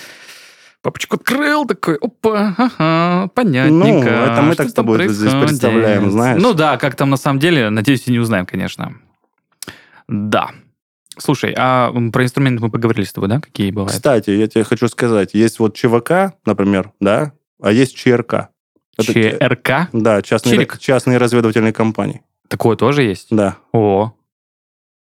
папочку 0.80 1.16
открыл, 1.16 1.66
такой, 1.66 1.96
опа, 1.96 2.54
ага, 2.56 3.28
понятненько. 3.34 4.10
Ну, 4.10 4.32
это 4.32 4.42
мы 4.42 4.54
так 4.54 4.68
с 4.68 4.72
тобой 4.72 5.08
здесь 5.08 5.32
происходит?» 5.32 5.48
представляем, 5.48 6.10
знаешь. 6.10 6.40
Ну 6.40 6.54
да, 6.54 6.78
как 6.78 6.94
там 6.94 7.10
на 7.10 7.16
самом 7.16 7.40
деле, 7.40 7.68
надеюсь, 7.70 8.06
и 8.06 8.12
не 8.12 8.18
узнаем, 8.18 8.46
конечно. 8.46 8.94
Да. 10.08 10.50
Слушай, 11.18 11.54
а 11.56 11.92
про 12.12 12.24
инструменты 12.24 12.62
мы 12.62 12.70
поговорили 12.70 13.04
с 13.04 13.12
тобой, 13.12 13.28
да? 13.28 13.40
Какие 13.40 13.70
бывают? 13.70 13.92
Кстати, 13.92 14.30
я 14.30 14.46
тебе 14.48 14.64
хочу 14.64 14.88
сказать, 14.88 15.34
есть 15.34 15.58
вот 15.58 15.74
ЧВК, 15.74 16.34
например, 16.44 16.92
да, 17.00 17.32
а 17.60 17.72
есть 17.72 17.96
ЧРК. 17.96 18.48
Это- 18.98 19.12
ЧРК? 19.12 19.88
Да, 19.92 20.22
частные, 20.22 20.54
Чирик? 20.56 20.78
частные 20.78 21.18
разведывательные 21.18 21.72
компании. 21.72 22.22
Такое 22.48 22.76
тоже 22.76 23.02
есть? 23.02 23.28
Да, 23.30 23.56
О, 23.72 24.12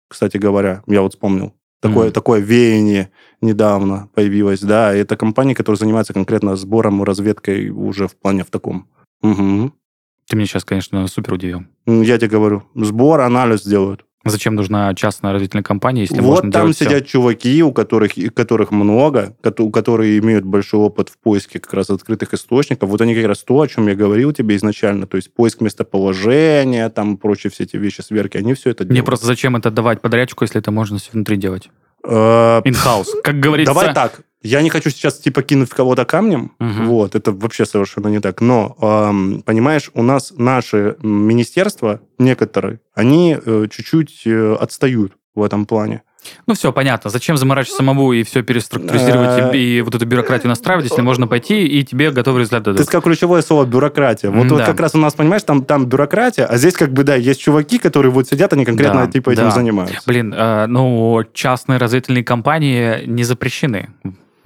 кстати 0.09 0.37
говоря, 0.37 0.83
я 0.87 1.03
вот 1.03 1.13
вспомнил. 1.15 1.55
Такое, 1.81 2.05
Мгм. 2.07 2.13
такое 2.13 2.41
веяние 2.41 3.11
недавно 3.43 4.09
появилось, 4.15 4.61
да. 4.61 4.95
и 4.97 4.99
Это 5.01 5.17
компания, 5.17 5.55
которая 5.55 5.79
занимается 5.79 6.15
конкретно 6.15 6.57
сбором 6.57 7.03
и 7.03 7.05
разведкой 7.05 7.69
уже 7.69 8.09
в 8.09 8.17
плане 8.17 8.45
в 8.45 8.51
таком. 8.51 8.89
Мгм. 9.23 9.73
ты 10.29 10.37
меня 10.37 10.47
сейчас, 10.47 10.65
конечно, 10.65 11.07
супер 11.07 11.35
удивил. 11.35 11.65
Я 11.87 12.19
тебе 12.19 12.29
говорю, 12.29 12.65
сбор, 12.75 13.21
анализ 13.21 13.63
делают. 13.63 14.06
Зачем 14.31 14.55
нужна 14.55 14.95
частная 14.95 15.33
разведывательная 15.33 15.63
компания, 15.63 16.03
если 16.03 16.21
вот 16.21 16.45
можно 16.45 16.53
там 16.53 16.73
сидят 16.73 17.07
чуваки, 17.07 17.63
у 17.63 17.73
которых, 17.73 18.13
которых 18.35 18.71
много, 18.71 19.37
кото- 19.43 19.71
которые 19.71 20.19
имеют 20.19 20.45
большой 20.45 20.81
опыт 20.81 21.09
в 21.09 21.19
поиске 21.19 21.59
как 21.59 21.73
раз 21.75 21.91
открытых 21.91 22.35
источников. 22.35 22.89
Вот 22.89 23.01
они 23.01 23.15
как 23.15 23.27
раз 23.27 23.43
то, 23.43 23.61
о 23.61 23.67
чем 23.69 23.87
я 23.89 23.95
говорил 23.95 24.33
тебе 24.33 24.57
изначально, 24.57 25.07
то 25.07 25.17
есть 25.17 25.33
поиск 25.33 25.61
местоположения, 25.61 26.89
там 26.91 27.17
прочие 27.17 27.51
все 27.51 27.65
эти 27.65 27.77
вещи, 27.77 28.01
сверки, 28.01 28.37
они 28.37 28.55
все 28.55 28.71
это 28.71 28.85
Мне 28.85 28.95
делают. 28.95 29.07
просто 29.07 29.27
зачем 29.27 29.57
это 29.57 29.71
давать 29.71 30.01
подрядчику, 30.01 30.45
если 30.45 30.61
это 30.61 30.71
можно 30.71 30.99
все 30.99 31.11
внутри 31.13 31.37
делать? 31.37 31.71
Э, 32.05 32.61
Инхаус. 32.65 33.15
Как 33.23 33.41
говорится... 33.41 33.75
Давай 33.75 33.93
так. 33.95 34.21
Я 34.47 34.63
не 34.63 34.71
хочу 34.71 34.91
сейчас 34.91 35.19
типа 35.19 35.43
кинуть 35.43 35.71
в 35.71 35.75
кого-то 35.75 36.05
камнем, 36.05 36.53
Мгм. 36.59 36.87
вот, 36.87 37.15
это 37.15 37.33
вообще 37.33 37.67
совершенно 37.67 38.09
не 38.09 38.21
так. 38.21 38.41
Но, 38.41 38.77
эм, 38.81 39.43
понимаешь, 39.45 39.91
у 39.95 40.03
нас 40.03 40.33
наши 40.37 40.97
министерства, 41.03 42.01
некоторые, 42.19 42.81
они 42.95 43.37
э, 43.45 43.67
чуть-чуть 43.71 44.23
э, 44.27 44.55
отстают 44.61 45.13
в 45.35 45.43
этом 45.43 45.67
плане. 45.67 46.03
Ну 46.47 46.55
все, 46.55 46.73
понятно. 46.73 47.11
Зачем 47.11 47.37
заморачивать 47.37 47.77
самому 47.77 48.13
и 48.13 48.23
все 48.25 48.43
переструктуризировать 48.43 49.55
Э, 49.55 49.57
и, 49.57 49.81
вот 49.81 49.95
эту 49.95 50.07
бюрократию 50.07 50.49
настраивать, 50.49 50.87
если 50.87 51.03
можно 51.03 51.27
пойти 51.27 51.67
и 51.67 51.85
тебе 51.85 52.11
готовый 52.11 52.41
результат 52.41 52.65
Ты 52.65 52.71
дадут? 52.73 52.87
сказал 52.87 53.03
ключевое 53.03 53.43
слово 53.43 53.65
бюрократия. 53.65 54.31
Вот, 54.31 54.51
вот 54.51 54.63
как 54.65 54.81
раз 54.81 54.95
у 54.95 54.99
нас, 54.99 55.15
понимаешь, 55.15 55.43
там, 55.43 55.65
там 55.65 55.87
бюрократия, 55.87 56.45
а 56.47 56.57
здесь 56.57 56.75
как 56.75 56.93
бы, 56.93 57.05
да, 57.05 57.15
есть 57.15 57.41
чуваки, 57.41 57.79
которые 57.79 58.11
вот 58.13 58.29
сидят, 58.29 58.53
они 58.53 58.65
конкретно 58.65 59.11
типа 59.11 59.31
этим 59.31 59.51
занимаются. 59.51 60.01
Блин, 60.07 60.35
э, 60.37 60.67
ну, 60.67 61.23
частные 61.33 61.79
разведывательные 61.79 62.25
компании 62.25 63.05
не 63.07 63.25
запрещены 63.25 63.91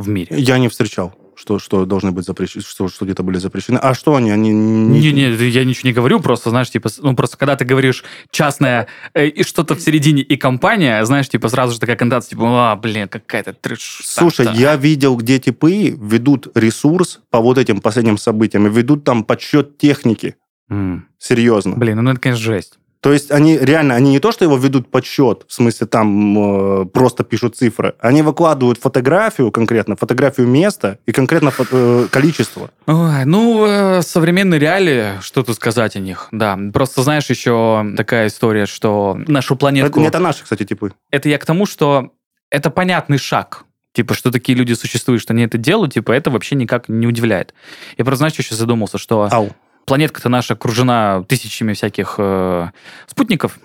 в 0.00 0.08
мире. 0.08 0.36
Я 0.38 0.58
не 0.58 0.68
встречал, 0.68 1.14
что, 1.34 1.58
что 1.58 1.84
должны 1.84 2.12
быть 2.12 2.26
запрещены, 2.26 2.62
что, 2.62 2.88
что 2.88 3.04
где-то 3.04 3.22
были 3.22 3.38
запрещены. 3.38 3.78
А 3.78 3.94
что 3.94 4.16
они? 4.16 4.30
Они 4.30 4.50
не... 4.50 5.00
Не-не, 5.00 5.48
я 5.48 5.64
ничего 5.64 5.88
не 5.88 5.92
говорю, 5.92 6.20
просто, 6.20 6.50
знаешь, 6.50 6.70
типа, 6.70 6.90
ну, 6.98 7.14
просто 7.14 7.36
когда 7.36 7.56
ты 7.56 7.64
говоришь 7.64 8.04
частное 8.30 8.88
э, 9.14 9.26
и 9.26 9.42
что-то 9.42 9.74
в 9.74 9.80
середине 9.80 10.22
и 10.22 10.36
компания, 10.36 11.04
знаешь, 11.04 11.28
типа, 11.28 11.48
сразу 11.48 11.74
же 11.74 11.80
такая 11.80 11.96
коннотация, 11.96 12.30
типа, 12.30 12.72
а, 12.72 12.76
блин, 12.76 13.08
какая-то 13.08 13.52
трэш. 13.52 14.02
Слушай, 14.04 14.46
там-то». 14.46 14.60
я 14.60 14.76
видел, 14.76 15.16
где 15.16 15.38
типы 15.38 15.90
ведут 15.90 16.48
ресурс 16.54 17.20
по 17.30 17.40
вот 17.40 17.58
этим 17.58 17.80
последним 17.80 18.18
событиям, 18.18 18.66
и 18.66 18.70
ведут 18.70 19.04
там 19.04 19.24
подсчет 19.24 19.78
техники. 19.78 20.36
М. 20.68 21.08
Серьезно. 21.18 21.76
Блин, 21.76 22.02
ну 22.02 22.10
это, 22.10 22.20
конечно, 22.20 22.44
жесть. 22.44 22.78
То 23.00 23.12
есть 23.12 23.30
они 23.30 23.56
реально, 23.58 23.94
они 23.94 24.10
не 24.10 24.18
то, 24.18 24.30
что 24.30 24.44
его 24.44 24.56
ведут 24.56 24.90
подсчет, 24.90 25.44
в 25.48 25.52
смысле 25.52 25.86
там 25.86 26.82
э, 26.82 26.84
просто 26.86 27.24
пишут 27.24 27.56
цифры, 27.56 27.94
они 27.98 28.20
выкладывают 28.22 28.78
фотографию 28.78 29.50
конкретно, 29.50 29.96
фотографию 29.96 30.46
места 30.46 30.98
и 31.06 31.12
конкретно 31.12 31.50
э, 31.58 32.08
количество. 32.10 32.70
Ой, 32.86 33.24
ну, 33.24 33.64
э, 33.66 34.02
современные 34.02 34.60
реалии, 34.60 35.20
что 35.22 35.42
тут 35.42 35.56
сказать 35.56 35.96
о 35.96 36.00
них, 36.00 36.28
да. 36.30 36.58
Просто, 36.74 37.02
знаешь, 37.02 37.30
еще 37.30 37.86
такая 37.96 38.26
история, 38.26 38.66
что 38.66 39.18
нашу 39.26 39.54
Это, 39.54 39.60
планетку... 39.60 40.00
это 40.02 40.18
наши, 40.18 40.42
кстати, 40.44 40.64
типы. 40.64 40.92
это 41.10 41.28
я 41.30 41.38
к 41.38 41.46
тому, 41.46 41.64
что 41.64 42.12
это 42.50 42.70
понятный 42.70 43.18
шаг. 43.18 43.64
Типа, 43.92 44.14
что 44.14 44.30
такие 44.30 44.56
люди 44.56 44.74
существуют, 44.74 45.20
что 45.20 45.32
они 45.32 45.42
это 45.42 45.58
делают, 45.58 45.94
типа, 45.94 46.12
это 46.12 46.30
вообще 46.30 46.54
никак 46.54 46.88
не 46.88 47.08
удивляет. 47.08 47.54
Я 47.98 48.04
просто, 48.04 48.18
знаешь, 48.18 48.34
еще 48.34 48.54
задумался, 48.54 48.98
что 48.98 49.28
Ау. 49.30 49.50
Планетка-то 49.86 50.28
наша 50.28 50.54
окружена 50.54 51.22
тысячами 51.28 51.72
всяких 51.72 52.14
э, 52.18 52.68
спутников, 53.06 53.58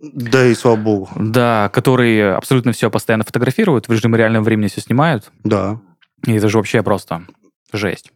Да 0.00 0.46
и 0.46 0.54
слава 0.54 0.76
богу. 0.76 1.08
да, 1.16 1.70
которые 1.72 2.34
абсолютно 2.34 2.72
все 2.72 2.90
постоянно 2.90 3.24
фотографируют, 3.24 3.88
в 3.88 3.92
режиме 3.92 4.16
реального 4.18 4.44
времени 4.44 4.68
все 4.68 4.80
снимают. 4.80 5.30
Да. 5.44 5.80
И 6.26 6.32
это 6.32 6.48
же 6.48 6.56
вообще 6.58 6.82
просто 6.82 7.22
жесть. 7.72 8.12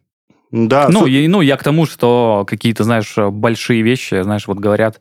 Да, 0.51 0.87
Ну, 0.89 1.01
су- 1.01 1.05
я, 1.07 1.27
ну, 1.29 1.41
я 1.41 1.57
к 1.57 1.63
тому, 1.63 1.85
что 1.85 2.45
какие-то, 2.47 2.83
знаешь, 2.83 3.15
большие 3.17 3.81
вещи, 3.81 4.21
знаешь, 4.21 4.47
вот 4.47 4.59
говорят, 4.59 4.99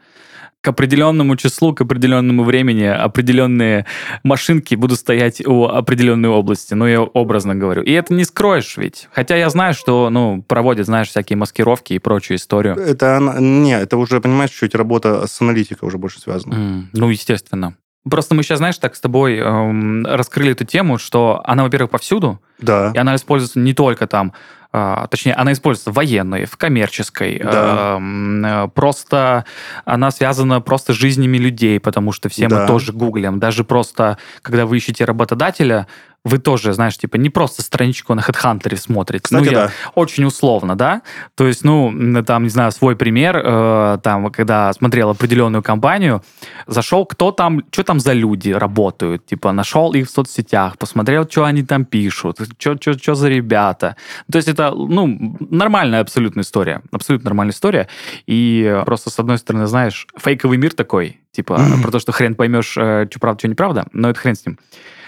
к 0.63 0.69
определенному 0.69 1.37
числу, 1.37 1.75
к 1.75 1.81
определенному 1.81 2.45
времени 2.45 2.85
определенные 2.85 3.85
машинки 4.23 4.77
будут 4.77 4.99
стоять 4.99 5.45
у 5.45 5.65
определенной 5.65 6.29
области. 6.29 6.75
Ну, 6.75 6.87
я 6.87 7.03
образно 7.03 7.57
говорю. 7.57 7.83
И 7.83 7.91
это 7.91 8.15
не 8.15 8.25
скроешь 8.25 8.77
ведь. 8.77 9.09
Хотя 9.13 9.37
я 9.37 9.51
знаю, 9.51 9.75
что, 9.75 10.09
ну, 10.09 10.43
проводят, 10.47 10.87
знаешь, 10.87 11.09
всякие 11.09 11.37
маскировки 11.37 11.95
и 11.95 11.99
прочую 11.99 12.37
историю. 12.39 12.77
это 12.77 13.17
она... 13.17 13.41
Не, 13.41 13.77
это 13.77 13.97
уже, 13.97 14.21
понимаешь, 14.21 14.51
чуть 14.51 14.77
работа 14.77 15.27
с 15.27 15.41
аналитикой 15.41 15.89
уже 15.89 15.99
больше 15.99 16.21
связана. 16.21 16.55
М, 16.55 16.91
Ну, 16.93 17.11
естественно. 17.11 17.75
Просто 18.09 18.35
мы 18.35 18.43
сейчас, 18.45 18.59
знаешь, 18.59 18.79
так 18.79 18.95
с 18.97 19.01
тобой 19.01 19.39
эм, 19.39 20.05
раскрыли 20.07 20.53
эту 20.53 20.65
тему, 20.65 20.99
что 20.99 21.41
она, 21.45 21.65
во-первых, 21.65 21.91
повсюду, 21.91 22.41
Да. 22.61 22.93
И 22.95 22.99
она 22.99 23.17
используется 23.17 23.59
не 23.59 23.75
только 23.75 24.07
там, 24.07 24.33
а, 24.73 25.07
точнее, 25.09 25.35
она 25.35 25.53
используется 25.53 25.91
в 25.91 25.95
военной, 25.95 26.47
в 26.47 26.57
коммерческой. 26.57 27.39
Да. 27.39 27.97
эм, 27.97 28.45
э, 28.45 28.69
просто 28.69 29.45
она 29.85 30.11
связана 30.11 30.61
просто 30.61 30.95
с 30.95 30.97
жизнями 30.97 31.37
людей, 31.37 31.79
потому 31.79 32.13
что 32.13 32.29
все 32.29 32.49
Да. 32.49 32.61
мы 32.63 32.67
тоже 32.67 32.93
гуглим. 32.93 33.39
Даже 33.39 33.65
просто, 33.65 34.17
когда 34.41 34.65
вы 34.65 34.79
ищете 34.79 35.05
работодателя, 35.05 35.87
вы 36.25 36.39
тоже, 36.39 36.73
знаешь, 36.73 36.97
типа 36.97 37.17
не 37.17 37.31
просто 37.31 37.63
страничку 37.63 38.15
на 38.15 38.21
HeadHunter 38.21 38.77
смотрите. 38.77 39.25
Кстати, 39.25 39.45
ну, 39.45 39.51
я 39.51 39.67
да. 39.67 39.73
очень 39.95 40.25
условно, 40.25 40.77
да? 40.77 41.03
То 41.35 41.47
есть, 41.47 41.65
ну, 41.65 42.23
там, 42.25 42.45
не 42.45 42.49
знаю, 42.49 42.71
свой 42.71 42.95
пример, 42.95 43.41
э, 43.45 43.99
там, 44.03 44.31
когда 44.31 44.73
смотрел 44.73 45.11
определенную 45.11 45.63
компанию, 45.63 46.23
зашел, 46.67 47.07
кто 47.07 47.33
там, 47.33 47.63
что 47.73 47.83
там 47.83 47.99
за 47.99 48.13
люди 48.13 48.51
работают, 48.51 49.27
типа, 49.27 49.53
нашел 49.53 49.93
их 49.95 50.07
в 50.07 50.11
соцсетях, 50.11 50.79
посмотрел, 50.79 51.29
что 51.29 51.45
они 51.45 51.65
там 51.65 51.85
пишут, 51.85 52.39
что 52.59 53.15
за 53.15 53.29
ребята. 53.29 53.97
То 54.31 54.37
есть 54.37 54.49
это, 54.49 54.71
ну, 54.71 55.37
нормальная 55.51 56.01
абсолютно 56.01 56.43
история, 56.43 56.83
абсолютно 56.93 57.31
нормальная 57.31 57.53
история. 57.53 57.89
И 58.27 58.81
просто, 58.87 59.11
с 59.11 59.19
одной 59.19 59.39
стороны, 59.39 59.67
знаешь, 59.67 60.07
фейковый 60.17 60.57
мир 60.57 60.73
такой, 60.73 61.21
типа, 61.33 61.61
про 61.83 61.91
то, 61.91 61.99
что 61.99 62.13
хрен 62.13 62.37
поймешь, 62.37 62.71
что 62.71 63.09
правда, 63.21 63.41
что 63.41 63.49
неправда, 63.49 63.87
но 63.93 64.11
это 64.11 64.21
хрен 64.21 64.37
с 64.37 64.47
ним. 64.47 64.59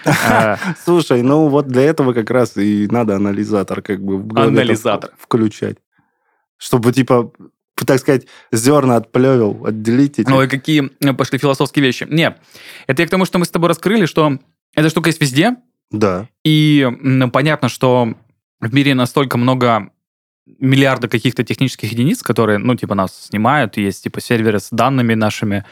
А, 0.05 0.57
Слушай, 0.83 1.21
ну 1.21 1.47
вот 1.47 1.67
для 1.67 1.83
этого 1.83 2.13
как 2.13 2.29
раз 2.29 2.57
и 2.57 2.87
надо 2.89 3.15
анализатор 3.15 3.81
как 3.81 4.01
бы 4.03 4.23
Анализатор. 4.39 5.11
включать. 5.17 5.77
Чтобы, 6.57 6.93
типа, 6.93 7.31
так 7.85 7.99
сказать, 7.99 8.27
зерна 8.51 8.95
от 8.97 9.11
плевел 9.11 9.65
отделить 9.65 10.19
эти. 10.19 10.31
Ой, 10.31 10.47
какие 10.47 10.89
э, 11.01 11.13
пошли 11.13 11.37
философские 11.37 11.83
вещи. 11.83 12.07
Нет, 12.09 12.37
это 12.87 13.01
я 13.01 13.07
к 13.07 13.11
тому, 13.11 13.25
что 13.25 13.39
мы 13.39 13.45
с 13.45 13.49
тобой 13.49 13.69
раскрыли, 13.69 14.05
что 14.05 14.39
эта 14.73 14.89
штука 14.89 15.09
есть 15.09 15.21
везде, 15.21 15.55
Да. 15.91 16.27
и 16.43 16.87
понятно, 17.33 17.67
что 17.69 18.13
в 18.61 18.73
мире 18.73 18.95
настолько 18.95 19.37
много 19.37 19.89
миллиарда 20.59 21.07
каких-то 21.07 21.43
технических 21.43 21.91
единиц, 21.91 22.21
которые, 22.21 22.59
ну, 22.59 22.75
типа, 22.75 22.95
нас 22.95 23.25
снимают, 23.25 23.77
есть, 23.77 24.03
типа, 24.03 24.21
серверы 24.21 24.59
с 24.59 24.69
данными 24.71 25.15
нашими, 25.15 25.65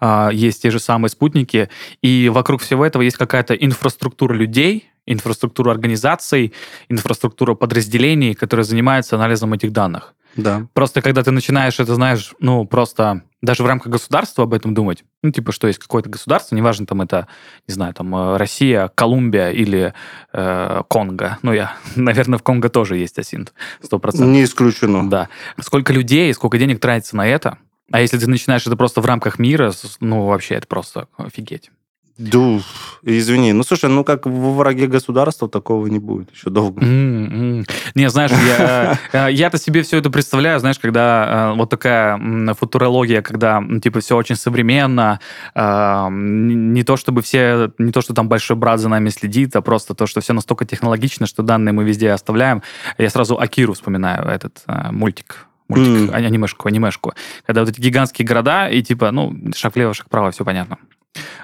а, 0.00 0.30
есть 0.32 0.62
те 0.62 0.70
же 0.70 0.78
самые 0.78 1.10
спутники, 1.10 1.68
и 2.02 2.28
вокруг 2.28 2.60
всего 2.60 2.84
этого 2.84 3.02
есть 3.02 3.16
какая-то 3.16 3.54
инфраструктура 3.54 4.34
людей, 4.34 4.90
инфраструктура 5.06 5.70
организаций, 5.70 6.52
инфраструктура 6.88 7.54
подразделений, 7.54 8.34
которые 8.34 8.64
занимаются 8.64 9.16
анализом 9.16 9.54
этих 9.54 9.72
данных. 9.72 10.14
Да. 10.36 10.66
Просто 10.72 11.02
когда 11.02 11.22
ты 11.22 11.30
начинаешь 11.30 11.80
это, 11.80 11.94
знаешь, 11.94 12.34
ну, 12.38 12.64
просто 12.64 13.22
даже 13.40 13.62
в 13.62 13.66
рамках 13.66 13.92
государства 13.92 14.44
об 14.44 14.54
этом 14.54 14.74
думать, 14.74 15.04
ну, 15.22 15.30
типа, 15.30 15.52
что 15.52 15.66
есть 15.66 15.78
какое-то 15.78 16.08
государство, 16.08 16.54
неважно, 16.54 16.86
там 16.86 17.02
это, 17.02 17.28
не 17.66 17.74
знаю, 17.74 17.94
там 17.94 18.14
э, 18.14 18.36
Россия, 18.36 18.90
Колумбия 18.94 19.50
или 19.50 19.94
э, 20.32 20.82
Конго. 20.88 21.38
Ну, 21.42 21.52
я, 21.52 21.76
наверное, 21.96 22.38
в 22.38 22.42
Конго 22.42 22.68
тоже 22.68 22.96
есть 22.96 23.18
асинт, 23.18 23.52
сто 23.82 23.98
процентов. 23.98 24.28
Не 24.28 24.44
исключено. 24.44 25.08
Да. 25.08 25.28
Сколько 25.60 25.92
людей, 25.92 26.32
сколько 26.34 26.58
денег 26.58 26.80
тратится 26.80 27.16
на 27.16 27.26
это, 27.26 27.58
а 27.90 28.00
если 28.00 28.18
ты 28.18 28.28
начинаешь 28.28 28.66
это 28.66 28.76
просто 28.76 29.00
в 29.00 29.06
рамках 29.06 29.38
мира, 29.38 29.72
ну, 30.00 30.26
вообще, 30.26 30.56
это 30.56 30.66
просто 30.66 31.08
офигеть. 31.16 31.70
Да, 32.18 32.58
извини. 33.02 33.52
Ну, 33.52 33.62
слушай, 33.62 33.88
ну 33.88 34.02
как 34.02 34.26
во 34.26 34.52
враге 34.52 34.88
государства 34.88 35.48
такого 35.48 35.86
не 35.86 36.00
будет 36.00 36.32
еще 36.34 36.50
долго. 36.50 36.84
М. 36.84 37.64
Не, 37.94 38.10
знаешь, 38.10 38.32
я, 38.32 38.98
э, 39.12 39.32
я-то 39.32 39.56
себе 39.56 39.82
все 39.82 39.98
это 39.98 40.10
представляю, 40.10 40.58
знаешь, 40.58 40.80
когда 40.80 41.52
э, 41.52 41.56
вот 41.56 41.70
такая 41.70 42.18
футурология, 42.54 43.22
когда, 43.22 43.62
типа, 43.82 44.00
все 44.00 44.16
очень 44.16 44.34
современно, 44.34 45.20
э, 45.54 46.08
не 46.10 46.82
то 46.82 46.96
чтобы 46.96 47.22
все, 47.22 47.70
не 47.78 47.92
то, 47.92 48.00
что 48.00 48.14
там 48.14 48.28
большой 48.28 48.56
брат 48.56 48.80
за 48.80 48.88
нами 48.88 49.10
следит, 49.10 49.54
а 49.54 49.62
просто 49.62 49.94
то, 49.94 50.06
что 50.06 50.20
все 50.20 50.32
настолько 50.32 50.64
технологично, 50.64 51.26
что 51.26 51.44
данные 51.44 51.72
мы 51.72 51.84
везде 51.84 52.10
оставляем. 52.10 52.62
Я 52.98 53.10
сразу 53.10 53.38
Акиру 53.38 53.74
вспоминаю, 53.74 54.26
этот 54.26 54.62
э, 54.66 54.90
мультик. 54.90 55.46
Мультик, 55.68 56.12
а- 56.12 56.16
анимешку, 56.16 56.66
анимешку. 56.66 57.12
Когда 57.46 57.60
вот 57.60 57.70
эти 57.70 57.80
гигантские 57.80 58.26
города, 58.26 58.68
и 58.68 58.82
типа, 58.82 59.12
ну, 59.12 59.36
шаг 59.54 59.76
влево, 59.76 59.94
шаг 59.94 60.06
вправо, 60.06 60.32
все 60.32 60.44
понятно. 60.44 60.78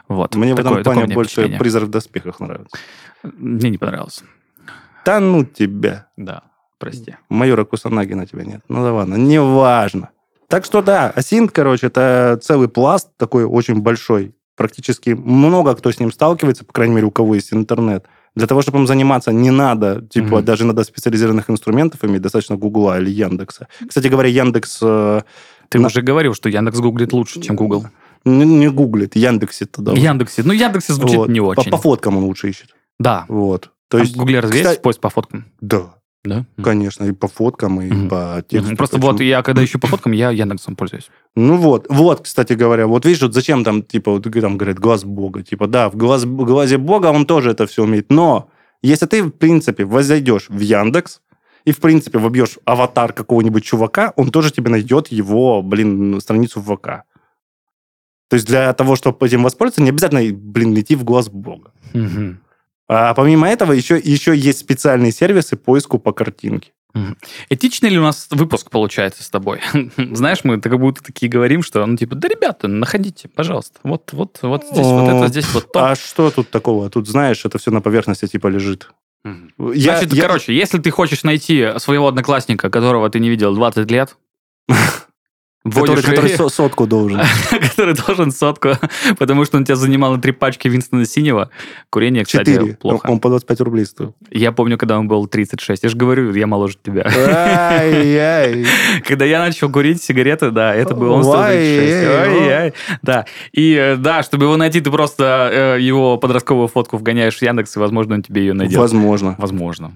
Вот. 0.09 0.35
Мне 0.35 0.53
в 0.55 0.57
Такое- 0.57 0.73
этом 0.73 0.83
такое 0.85 0.95
плане 1.01 1.15
больше 1.15 1.33
впечатление. 1.33 1.59
призрак 1.61 1.85
в 1.85 1.91
доспехах 1.91 2.41
нравится. 2.41 2.77
Мне 3.23 3.71
не 3.71 3.79
понравилось. 3.79 4.23
Да 5.05 5.21
ну 5.21 5.45
тебя. 5.45 6.07
Да, 6.17 6.43
прости. 6.79 7.17
Майора 7.29 7.65
Кусанаги 7.65 8.15
на 8.15 8.27
тебя 8.27 8.45
нет. 8.45 8.61
Ну 8.69 8.83
да 8.83 8.93
ладно, 8.93 9.15
неважно. 9.17 10.11
Так 10.49 10.65
что 10.65 10.83
да, 10.83 11.11
Асинт, 11.11 11.51
короче, 11.53 11.87
это 11.89 12.39
целый 12.43 12.69
пласт 12.69 13.09
такой 13.17 13.45
очень 13.45 13.81
большой. 13.81 14.35
Практически 14.57 15.11
много 15.11 15.75
кто 15.75 15.91
с 15.91 15.99
ним 15.99 16.13
сталкивается, 16.13 16.65
по 16.65 16.73
крайней 16.73 16.95
мере, 16.95 17.07
у 17.07 17.11
кого 17.11 17.35
есть 17.35 17.53
интернет. 17.53 18.07
Для 18.37 18.47
того, 18.47 18.63
чтобы 18.63 18.79
им 18.79 18.87
заниматься, 18.87 19.33
не 19.33 19.51
надо, 19.51 20.03
типа, 20.03 20.37
Мгм. 20.37 20.45
даже 20.45 20.65
надо 20.65 20.85
специализированных 20.85 21.51
инструментов 21.51 22.05
иметь, 22.05 22.21
достаточно 22.23 22.57
Гугла 22.57 22.99
или 23.01 23.11
Яндекса. 23.11 23.69
Кстати 23.89 24.07
говоря, 24.09 24.29
Яндекс 24.29 24.79
э, 24.83 25.23
Ты 25.71 25.79
На- 25.81 25.87
уже 25.87 26.03
говорил, 26.03 26.35
что 26.35 26.49
Яндекс 26.49 26.79
гуглит 26.79 27.13
лучше, 27.13 27.41
чем 27.41 27.57
Google. 27.57 27.87
Не, 28.25 28.45
не 28.45 28.69
гуглит, 28.71 29.17
Яндексе 29.17 29.67
тогда. 29.67 29.93
Яндексе. 29.93 30.43
Ну, 30.45 30.53
Яндексе 30.53 30.93
звучит 30.95 31.17
Вот. 31.17 31.29
не 31.29 31.41
По, 31.41 31.45
очень. 31.47 31.71
по 31.71 31.79
фоткам 31.79 32.17
он 32.17 32.25
лучше 32.25 32.49
ищет. 32.51 32.75
Да. 32.99 33.25
Вот. 33.29 33.63
То 33.63 33.71
То 33.89 33.99
есть, 33.99 34.11
есть, 34.11 34.17
в 34.17 34.21
Гугле 34.21 34.41
разве 34.41 34.59
есть 34.59 34.69
кстати- 34.69 34.83
поиск 34.83 35.01
по 35.01 35.11
фоткам? 35.11 35.45
да, 35.61 35.95
Да. 36.25 36.47
конечно, 36.63 37.05
и 37.05 37.13
по 37.13 37.29
фоткам, 37.29 37.81
и 37.83 37.87
Мгм. 37.91 38.09
по 38.09 38.43
тексту. 38.49 38.69
Мгм. 38.69 38.77
Просто 38.77 38.99
по 38.99 39.09
вот 39.09 39.21
я, 39.21 39.43
когда 39.43 39.63
ищу 39.65 39.79
по 39.79 39.87
фоткам, 39.87 40.13
я 40.13 40.31
Яндексом 40.31 40.75
пользуюсь. 40.75 41.11
Ну 41.37 41.57
вот, 41.57 41.87
вот, 41.91 42.23
кстати 42.23 42.55
говоря, 42.55 42.87
вот 42.87 43.05
видишь, 43.05 43.23
вот 43.23 43.35
зачем 43.35 43.63
там, 43.63 43.83
типа, 43.83 44.11
вот 44.13 44.23
там 44.33 44.57
говорят, 44.57 44.79
глаз 44.79 45.05
Бога. 45.05 45.43
Типа, 45.43 45.67
да, 45.67 45.91
в 45.91 45.97
глаз, 45.97 46.25
в 46.25 46.45
глазе 46.45 46.79
Бога 46.79 47.09
он 47.09 47.27
тоже 47.27 47.51
это 47.51 47.67
все 47.67 47.83
умеет. 47.85 48.11
Но 48.11 48.49
если 48.83 49.07
ты, 49.07 49.23
в 49.23 49.31
принципе, 49.33 49.85
возойдешь 49.85 50.47
в 50.49 50.59
Яндекс 50.61 51.21
и, 51.67 51.73
в 51.73 51.79
принципе, 51.79 52.19
вобьешь 52.19 52.59
аватар 52.65 53.13
какого-нибудь 53.13 53.65
чувака, 53.65 54.13
он 54.17 54.31
тоже 54.31 54.51
тебе 54.51 54.71
найдет 54.71 55.09
его, 55.09 55.63
блин, 55.63 56.21
страницу 56.21 56.61
в 56.61 56.75
ВК. 56.75 57.03
То 58.35 58.37
есть 58.37 58.49
для 58.49 58.73
того, 58.73 58.97
чтобы 58.97 59.25
этим 59.25 59.45
воспользоваться, 59.45 59.81
не 59.81 59.91
обязательно, 59.91 60.37
блин, 60.37 60.77
идти 60.77 60.97
в 60.97 61.05
глаз 61.05 61.29
Бога. 61.29 61.71
Мгм. 61.93 62.41
А 62.89 63.15
помимо 63.15 63.49
этого 63.49 63.71
еще, 63.71 63.97
еще 63.97 64.37
есть 64.37 64.59
специальные 64.59 65.13
сервисы 65.13 65.55
поиску 65.57 66.01
по 66.01 66.11
картинке. 66.13 66.73
Этичный 67.49 67.91
ли 67.91 67.99
у 68.01 68.03
нас 68.03 68.27
выпуск 68.33 68.71
получается 68.71 69.23
с 69.23 69.31
тобой? 69.31 69.61
Знаешь, 69.97 70.41
мы 70.43 70.61
как 70.61 70.77
будто 70.81 71.01
такие 71.05 71.31
говорим, 71.31 71.63
что, 71.63 71.87
ну, 71.87 71.97
типа, 71.97 72.17
да, 72.17 72.27
ребята, 72.27 72.67
находите, 72.67 73.29
пожалуйста. 73.29 73.79
Вот, 73.85 74.13
вот, 74.13 74.41
вот 74.43 74.65
здесь 74.65 74.85
вот 74.85 75.09
это, 75.09 75.29
здесь 75.29 75.55
вот 75.55 75.71
то. 75.71 75.91
А 75.93 75.95
что 75.95 76.33
тут 76.33 76.51
такого? 76.51 76.91
Тут, 76.91 77.07
знаешь, 77.07 77.45
это 77.45 77.59
все 77.59 77.71
на 77.71 77.81
поверхности 77.81 78.27
типа 78.27 78.49
лежит. 78.49 78.91
Я- 79.25 79.99
Значит, 79.99 80.13
я- 80.13 80.23
короче, 80.23 80.53
если 80.57 80.79
ты 80.81 80.91
хочешь 80.91 81.23
найти 81.23 81.69
своего 81.79 82.09
одноклассника, 82.09 82.69
которого 82.69 83.09
ты 83.11 83.21
не 83.21 83.31
видел 83.31 83.55
20 83.55 83.89
лет, 83.93 84.17
который, 85.73 86.03
который 86.03 86.51
сотку 86.51 86.87
должен. 86.87 87.21
который 87.51 87.95
должен 87.95 88.31
сотку, 88.31 88.73
потому 89.19 89.45
что 89.45 89.57
он 89.57 89.65
тебя 89.65 89.77
занимал 89.77 90.13
на 90.13 90.21
три 90.21 90.33
пачки 90.33 90.69
Винстона 90.69 91.07
Синего. 91.07 91.51
Курение, 91.91 92.25
кстати, 92.25 92.53
Четыре. 92.53 92.75
плохо. 92.75 93.07
Он 93.07 93.19
по 93.19 93.31
25 93.31 93.61
рублей 93.63 93.87
стоил. 93.87 94.15
Я 94.31 94.53
помню, 94.53 94.77
когда 94.77 94.99
он 94.99 95.09
был 95.09 95.27
36. 95.27 95.83
Я 95.83 95.89
же 95.89 95.97
говорю, 95.97 96.33
я 96.35 96.47
моложе 96.47 96.77
тебя. 96.83 97.05
Когда 99.07 99.25
я 99.25 99.41
начал 99.41 99.71
курить 99.71 100.03
сигареты, 100.03 100.51
да, 100.51 100.75
это 100.75 100.95
был 100.95 101.13
он 101.13 101.25
стоил 101.25 101.43
36. 101.43 102.09
Ой-ой-ой. 102.09 102.45
Ой-ой. 102.45 102.75
Да. 103.03 103.25
И 103.53 103.75
э, 103.75 103.97
да, 103.97 104.23
чтобы 104.23 104.45
его 104.45 104.57
найти, 104.57 104.81
ты 104.81 104.91
просто 104.91 105.51
э, 105.53 105.81
его 105.81 106.19
подростковую 106.19 106.69
фотку 106.69 106.99
вгоняешь 106.99 107.37
в 107.37 107.43
Яндекс, 107.43 107.77
и, 107.77 107.79
возможно, 107.79 108.17
он 108.17 108.23
тебе 108.23 108.43
ее 108.43 108.53
найдет. 108.53 108.79
Возможно. 108.79 109.35
Возможно. 109.39 109.93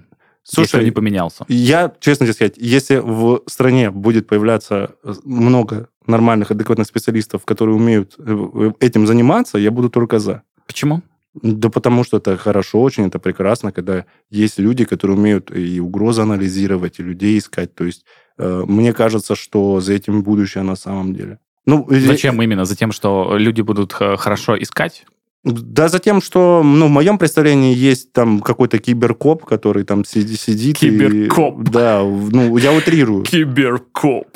Если 0.47 0.71
Слушай, 0.71 0.85
не 0.85 0.91
поменялся. 0.91 1.45
я, 1.49 1.93
честно 2.01 2.27
тебе 2.27 2.33
сказать, 2.35 2.55
если 2.57 2.97
в 2.97 3.43
стране 3.47 3.91
будет 3.91 4.27
появляться 4.27 4.95
много 5.25 5.89
нормальных, 6.07 6.51
адекватных 6.51 6.87
специалистов, 6.87 7.45
которые 7.45 7.77
умеют 7.77 8.15
э, 8.19 8.73
этим 8.81 9.07
заниматься, 9.07 9.59
я 9.59 9.71
буду 9.71 9.91
только 9.91 10.19
за. 10.19 10.43
Почему? 10.67 11.03
Да 11.35 11.69
потому 11.69 12.03
что 12.05 12.17
это 12.17 12.37
хорошо 12.39 12.81
очень, 12.81 13.07
это 13.07 13.19
прекрасно, 13.19 13.73
когда 13.73 14.07
есть 14.31 14.59
люди, 14.59 14.85
которые 14.85 15.17
умеют 15.19 15.51
и 15.55 15.81
угрозы 15.81 16.23
анализировать, 16.23 16.99
и 16.99 17.03
людей 17.03 17.39
искать. 17.39 17.75
То 17.75 17.85
есть 17.85 18.05
э, 18.39 18.65
мне 18.67 18.93
кажется, 18.95 19.35
что 19.37 19.81
за 19.81 19.93
этим 19.93 20.23
будущее 20.23 20.65
на 20.65 20.77
самом 20.77 21.15
деле. 21.15 21.39
Ну, 21.67 21.83
и- 21.91 22.01
Зачем 22.01 22.41
именно? 22.43 22.65
За 22.65 22.75
тем, 22.75 22.93
что 22.93 23.37
люди 23.37 23.61
будут 23.61 23.93
хорошо 23.93 24.57
искать? 24.57 25.05
Да, 25.45 25.89
за 25.89 25.99
тем, 26.01 26.21
что, 26.21 26.63
ну, 26.65 26.87
в 26.87 26.91
моем 26.91 27.17
представлении 27.17 27.75
есть 27.75 28.13
там 28.13 28.41
какой-то 28.41 28.79
киберкоп, 28.79 29.45
который 29.45 29.85
там 29.85 30.05
сиди- 30.05 30.37
сидит. 30.37 30.77
и- 30.83 30.91
Киберкоп. 30.91 31.63
да, 31.63 32.03
в- 32.03 32.33
ну, 32.33 32.57
я 32.57 32.73
утрирую. 32.73 33.23
Киберкоп. 33.23 34.27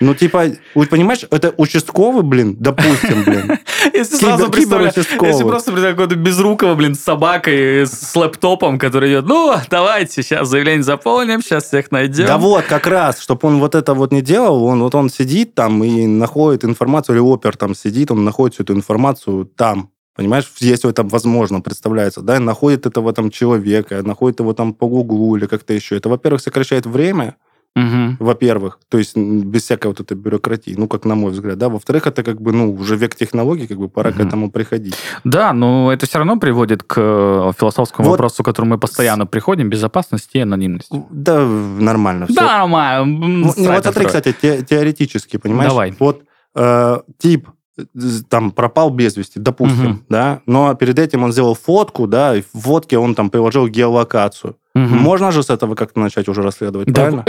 Ну, 0.00 0.14
типа, 0.14 0.46
понимаешь, 0.74 1.24
это 1.30 1.54
участковый, 1.56 2.22
блин, 2.22 2.56
допустим, 2.58 3.24
блин. 3.24 3.58
Если 3.92 4.16
сразу 4.16 4.50
если 4.54 5.42
просто 5.44 5.70
представляю 5.70 5.94
какого-то 5.94 6.16
безрукого, 6.16 6.74
блин, 6.74 6.94
с 6.94 7.00
собакой, 7.00 7.86
с 7.86 8.14
лэптопом, 8.14 8.78
который 8.78 9.10
идет, 9.10 9.26
ну, 9.26 9.54
давайте, 9.70 10.22
сейчас 10.22 10.48
заявление 10.48 10.82
заполним, 10.82 11.40
сейчас 11.40 11.64
всех 11.64 11.90
найдем. 11.90 12.26
Да 12.26 12.36
вот, 12.36 12.64
как 12.64 12.86
раз, 12.86 13.20
чтобы 13.20 13.48
он 13.48 13.60
вот 13.60 13.74
это 13.74 13.94
вот 13.94 14.12
не 14.12 14.22
делал, 14.22 14.64
он 14.64 14.82
вот 14.82 14.94
он 14.94 15.08
сидит 15.08 15.54
там 15.54 15.82
и 15.84 16.06
находит 16.06 16.64
информацию, 16.64 17.16
или 17.16 17.20
опер 17.20 17.56
там 17.56 17.74
сидит, 17.74 18.10
он 18.10 18.24
находит 18.24 18.54
всю 18.54 18.64
эту 18.64 18.74
информацию 18.74 19.46
там. 19.46 19.90
Понимаешь, 20.16 20.50
если 20.60 20.88
это 20.88 21.02
возможно, 21.02 21.60
представляется, 21.60 22.22
да, 22.22 22.36
и 22.36 22.38
находит 22.38 22.86
этого 22.86 23.12
там 23.12 23.30
человека, 23.30 24.02
находит 24.02 24.40
его 24.40 24.54
там 24.54 24.72
по 24.72 24.88
Гуглу 24.88 25.36
или 25.36 25.46
как-то 25.46 25.74
еще. 25.74 25.96
Это, 25.96 26.08
во-первых, 26.08 26.40
сокращает 26.40 26.86
время, 26.86 27.36
Мгм. 27.76 28.16
во-первых, 28.18 28.78
то 28.88 28.98
есть 28.98 29.16
без 29.16 29.62
всякой 29.64 29.88
вот 29.88 30.00
этой 30.00 30.16
бюрократии, 30.16 30.74
ну, 30.76 30.88
как 30.88 31.04
на 31.04 31.14
мой 31.14 31.30
взгляд, 31.30 31.58
да, 31.58 31.68
во-вторых, 31.68 32.06
это 32.06 32.22
как 32.24 32.40
бы, 32.40 32.52
ну, 32.52 32.72
уже 32.72 32.96
век 32.96 33.14
технологий, 33.14 33.66
как 33.66 33.76
бы 33.78 33.88
пора 33.88 34.10
к 34.12 34.16
Мгм. 34.16 34.26
этому 34.28 34.50
приходить. 34.50 34.96
Да, 35.24 35.52
но 35.52 35.92
это 35.92 36.06
все 36.06 36.18
равно 36.18 36.38
приводит 36.38 36.82
к 36.82 36.94
э, 36.98 37.52
философскому 37.58 38.08
Вот. 38.08 38.12
вопросу, 38.14 38.42
к 38.42 38.46
которому 38.46 38.70
мы 38.72 38.78
постоянно 38.78 39.26
приходим, 39.26 39.68
безопасность 39.68 40.30
и 40.32 40.40
анонимность. 40.40 40.90
Да, 41.10 41.44
нормально. 41.44 42.26
всё. 42.26 42.34
Да, 42.34 42.58
нормально. 42.58 43.04
Ну, 43.04 43.46
вот 43.46 43.84
смотри, 43.84 44.06
кстати, 44.06 44.34
те- 44.40 44.62
теоретически, 44.62 45.36
понимаешь? 45.36 45.70
Давай. 45.70 45.94
Вот 46.00 46.22
э, 46.54 47.00
тип 47.18 47.48
э, 47.78 47.82
там 48.30 48.50
пропал 48.52 48.88
без 48.88 49.18
вести, 49.18 49.38
допустим, 49.38 49.84
Мгм. 49.90 50.04
да, 50.08 50.40
но 50.46 50.74
перед 50.74 50.98
этим 50.98 51.24
он 51.24 51.32
сделал 51.32 51.54
фотку, 51.54 52.06
да, 52.06 52.34
и 52.34 52.40
в 52.40 52.58
фотке 52.58 52.96
он 52.96 53.14
там 53.14 53.28
приложил 53.28 53.68
геолокацию. 53.68 54.56
Мгм. 54.74 54.96
Можно 54.96 55.30
же 55.32 55.42
с 55.42 55.50
этого 55.50 55.74
как-то 55.74 56.00
начать 56.00 56.28
уже 56.28 56.40
расследовать, 56.42 56.88
Да, 56.88 56.94
правильно? 56.94 57.24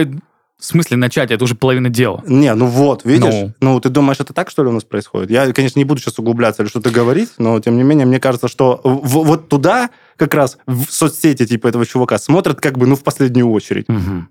В 0.59 0.65
смысле 0.65 0.97
начать? 0.97 1.29
Это 1.31 1.43
уже 1.43 1.53
половина 1.55 1.89
дела. 1.89 2.23
Не, 2.27 2.53
ну 2.55 2.65
вот, 2.65 3.05
видишь? 3.05 3.31
Ну. 3.33 3.53
Ну. 3.61 3.79
ты 3.79 3.89
думаешь, 3.89 4.19
это 4.19 4.33
так, 4.33 4.49
что 4.49 4.63
ли, 4.63 4.69
у 4.69 4.71
нас 4.71 4.83
происходит? 4.83 5.29
Я, 5.29 5.51
конечно, 5.53 5.77
не 5.79 5.85
буду 5.85 6.01
сейчас 6.01 6.17
углубляться 6.19 6.63
или 6.63 6.69
что-то 6.69 6.89
говорить, 6.89 7.29
но, 7.37 7.59
тем 7.59 7.77
не 7.77 7.83
менее, 7.83 8.05
мне 8.07 8.19
кажется, 8.19 8.47
что 8.47 8.81
в- 8.83 9.23
вот 9.23 9.49
туда 9.49 9.89
как 10.15 10.33
раз 10.33 10.57
в 10.65 10.85
соцсети 10.89 11.45
типа 11.45 11.67
этого 11.67 11.85
чувака 11.85 12.17
смотрят 12.17 12.59
как 12.59 12.77
бы, 12.77 12.87
ну, 12.87 12.95
в 12.95 13.03
последнюю 13.03 13.51
очередь. 13.51 13.87
Мгм. 13.87 14.29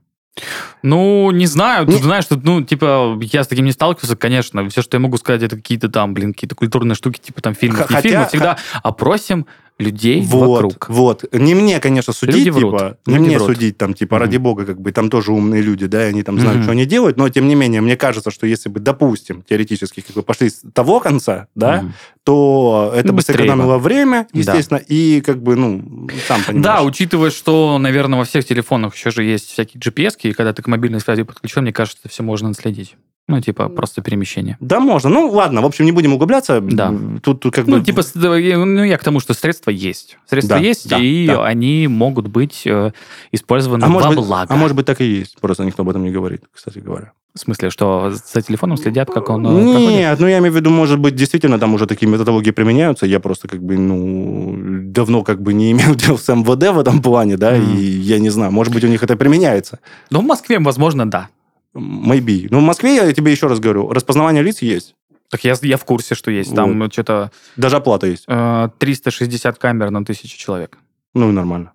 Ну, 0.83 1.31
не 1.31 1.47
знаю, 1.47 1.87
тут, 1.87 2.03
знаешь, 2.03 2.27
тут, 2.27 2.45
ну, 2.45 2.61
типа, 2.63 3.19
я 3.23 3.43
с 3.43 3.47
таким 3.47 3.65
не 3.65 3.73
сталкивался, 3.73 4.17
конечно. 4.17 4.69
Все, 4.69 4.83
что 4.83 4.97
я 4.97 5.01
могу 5.01 5.17
сказать, 5.17 5.43
это 5.43 5.57
какие-то 5.57 5.89
там, 5.89 6.13
блин, 6.13 6.35
какие-то 6.35 6.55
культурные 6.55 6.95
штуки, 6.95 7.19
типа 7.19 7.41
там 7.41 7.55
фильмы, 7.55 7.79
Х- 7.79 7.87
не 7.89 7.95
хотя- 7.95 8.09
фильмы, 8.09 8.27
всегда 8.27 8.59
опросим 8.83 9.47
людей 9.79 10.23
Вот, 10.27 10.63
вокруг. 10.63 10.87
вот. 10.89 11.25
Не 11.33 11.55
мне, 11.55 11.79
конечно, 11.81 12.13
судить, 12.13 12.37
Люди 12.37 12.49
врут. 12.49 12.73
типа, 12.73 12.99
не 13.07 13.15
Люди 13.17 13.27
мне 13.27 13.39
врут. 13.39 13.55
судить, 13.57 13.77
там, 13.77 13.93
типа, 13.95 14.17
Мгм. 14.17 14.23
ради 14.25 14.37
бога, 14.39 14.65
как 14.67 14.81
бы, 14.81 14.91
там 14.93 15.11
тоже 15.11 15.33
умные 15.33 15.61
люди, 15.61 15.87
да, 15.87 16.07
и 16.07 16.09
они 16.11 16.23
там 16.23 16.39
знают, 16.39 16.57
Мгм. 16.59 16.63
что 16.65 16.73
они 16.73 16.87
делают, 16.87 17.17
но, 17.19 17.29
тем 17.29 17.47
не 17.47 17.55
менее, 17.55 17.81
мне 17.83 17.97
кажется, 17.97 18.31
что 18.31 18.47
если 18.47 18.69
бы, 18.71 18.81
допустим, 18.81 19.43
теоретически, 19.43 20.01
как 20.01 20.17
бы, 20.17 20.23
пошли 20.23 20.49
с 20.49 20.63
того 20.73 21.01
конца, 21.01 21.49
да, 21.55 21.83
Мгм. 21.83 21.95
то 22.25 22.93
это 22.97 23.09
Ну, 23.09 23.15
бы 23.15 23.23
сэкономило 23.23 23.79
время, 23.79 24.27
Да. 24.33 24.39
естественно, 24.39 24.79
и, 24.79 25.21
как 25.21 25.43
бы, 25.43 25.57
ну, 25.57 26.09
сам 26.27 26.43
понимаешь. 26.43 26.65
Да, 26.65 26.83
учитывая, 26.83 27.31
что, 27.31 27.77
наверное, 27.79 28.19
во 28.19 28.25
всех 28.25 28.45
телефонах 28.47 28.95
еще 28.97 29.11
же 29.11 29.25
есть 29.25 29.51
всякие 29.51 29.79
GPS, 29.81 30.17
и 30.23 30.33
когда 30.33 30.53
ты 30.53 30.63
к 30.63 30.67
мобильной 30.69 31.01
связи 31.01 31.23
подключен, 31.23 31.63
мне 31.63 31.73
кажется, 31.73 31.99
это 32.05 32.09
все 32.09 32.23
можно 32.23 32.49
отследить. 32.51 32.97
Ну, 33.29 33.41
типа, 33.41 33.69
просто 33.69 34.03
перемещение. 34.03 34.57
Да, 34.61 34.79
можно. 34.79 35.11
Ну, 35.11 35.29
ладно, 35.31 35.61
в 35.61 35.65
общем, 35.67 35.85
не 35.85 35.91
будем 35.91 36.13
углубляться. 36.15 36.61
Да. 36.61 36.95
Тут, 37.23 37.41
тут 37.41 37.53
как 37.55 37.67
Ну, 37.67 37.79
бы... 37.79 37.85
типа, 37.85 38.03
с- 38.03 38.15
ну, 38.15 38.85
я 38.85 38.97
к 38.99 39.03
тому, 39.03 39.19
что 39.19 39.35
средства 39.35 39.71
есть. 39.73 40.17
Средства 40.31 40.59
Да, 40.59 40.63
есть, 40.63 40.89
да, 40.89 40.99
и 41.01 41.27
да. 41.27 41.45
они 41.45 41.89
могут 41.89 42.29
быть 42.29 42.63
э, 42.67 42.93
использованы 43.33 43.85
а, 43.85 43.89
может 43.89 44.11
во 44.11 44.15
быть, 44.15 44.25
благо. 44.27 44.55
а 44.55 44.57
может 44.57 44.77
быть, 44.77 44.87
так 44.87 45.01
и 45.01 45.05
есть. 45.05 45.41
Просто 45.41 45.65
никто 45.65 45.83
об 45.83 45.89
этом 45.89 46.05
не 46.05 46.11
говорит, 46.13 46.43
кстати 46.55 46.79
говоря. 46.79 47.13
В 47.35 47.41
смысле, 47.41 47.71
что 47.71 48.13
за 48.33 48.43
телефоном 48.43 48.77
следят, 48.77 49.11
как 49.11 49.29
он 49.29 49.45
э, 49.45 49.49
проходит? 49.51 49.89
Нет, 49.91 50.21
ну 50.21 50.27
я 50.29 50.39
имею 50.39 50.53
в 50.53 50.57
виду, 50.57 50.71
может 50.71 51.01
быть, 51.01 51.17
действительно 51.17 51.59
там 51.59 51.75
уже 51.75 51.87
такие 51.87 52.07
методологии 52.09 52.53
применяются. 52.53 53.07
Я 53.07 53.19
просто 53.19 53.49
как 53.49 53.61
бы, 53.61 53.77
ну, 53.77 54.55
давно 54.93 55.25
как 55.25 55.43
бы 55.43 55.53
не 55.53 55.73
имел 55.73 55.95
дел 55.97 56.17
с 56.17 56.29
МВД 56.33 56.71
в 56.73 56.79
этом 56.79 57.03
плане, 57.03 57.37
да, 57.37 57.57
Мгм. 57.57 57.77
и 57.77 57.81
я 57.83 58.21
не 58.21 58.31
знаю, 58.31 58.53
может 58.53 58.73
быть, 58.73 58.85
у 58.85 58.89
них 58.89 59.03
это 59.03 59.17
применяется. 59.17 59.81
Ну, 60.11 60.21
в 60.21 60.25
Москве, 60.25 60.61
возможно, 60.61 61.11
да. 61.11 61.29
Maybe. 61.77 62.47
Ну, 62.51 62.61
в 62.61 62.63
Москве, 62.63 62.97
я 62.97 63.13
тебе 63.13 63.31
еще 63.33 63.47
раз 63.49 63.61
говорю, 63.61 63.91
распознавание 63.93 64.43
лиц 64.43 64.63
есть. 64.63 64.95
Так 65.29 65.45
я, 65.45 65.55
я 65.63 65.77
в 65.77 65.85
курсе, 65.85 66.15
что 66.15 66.31
есть. 66.31 66.55
Там 66.55 66.83
э, 66.83 66.89
что-то 66.91 67.31
Даже 67.57 67.77
оплата 67.77 68.07
есть. 68.07 68.25
э, 68.29 68.69
360 68.79 69.59
камер 69.59 69.91
на 69.91 70.05
тысячу 70.05 70.39
человек. 70.39 70.79
Ну, 71.15 71.33
нормально. 71.33 71.73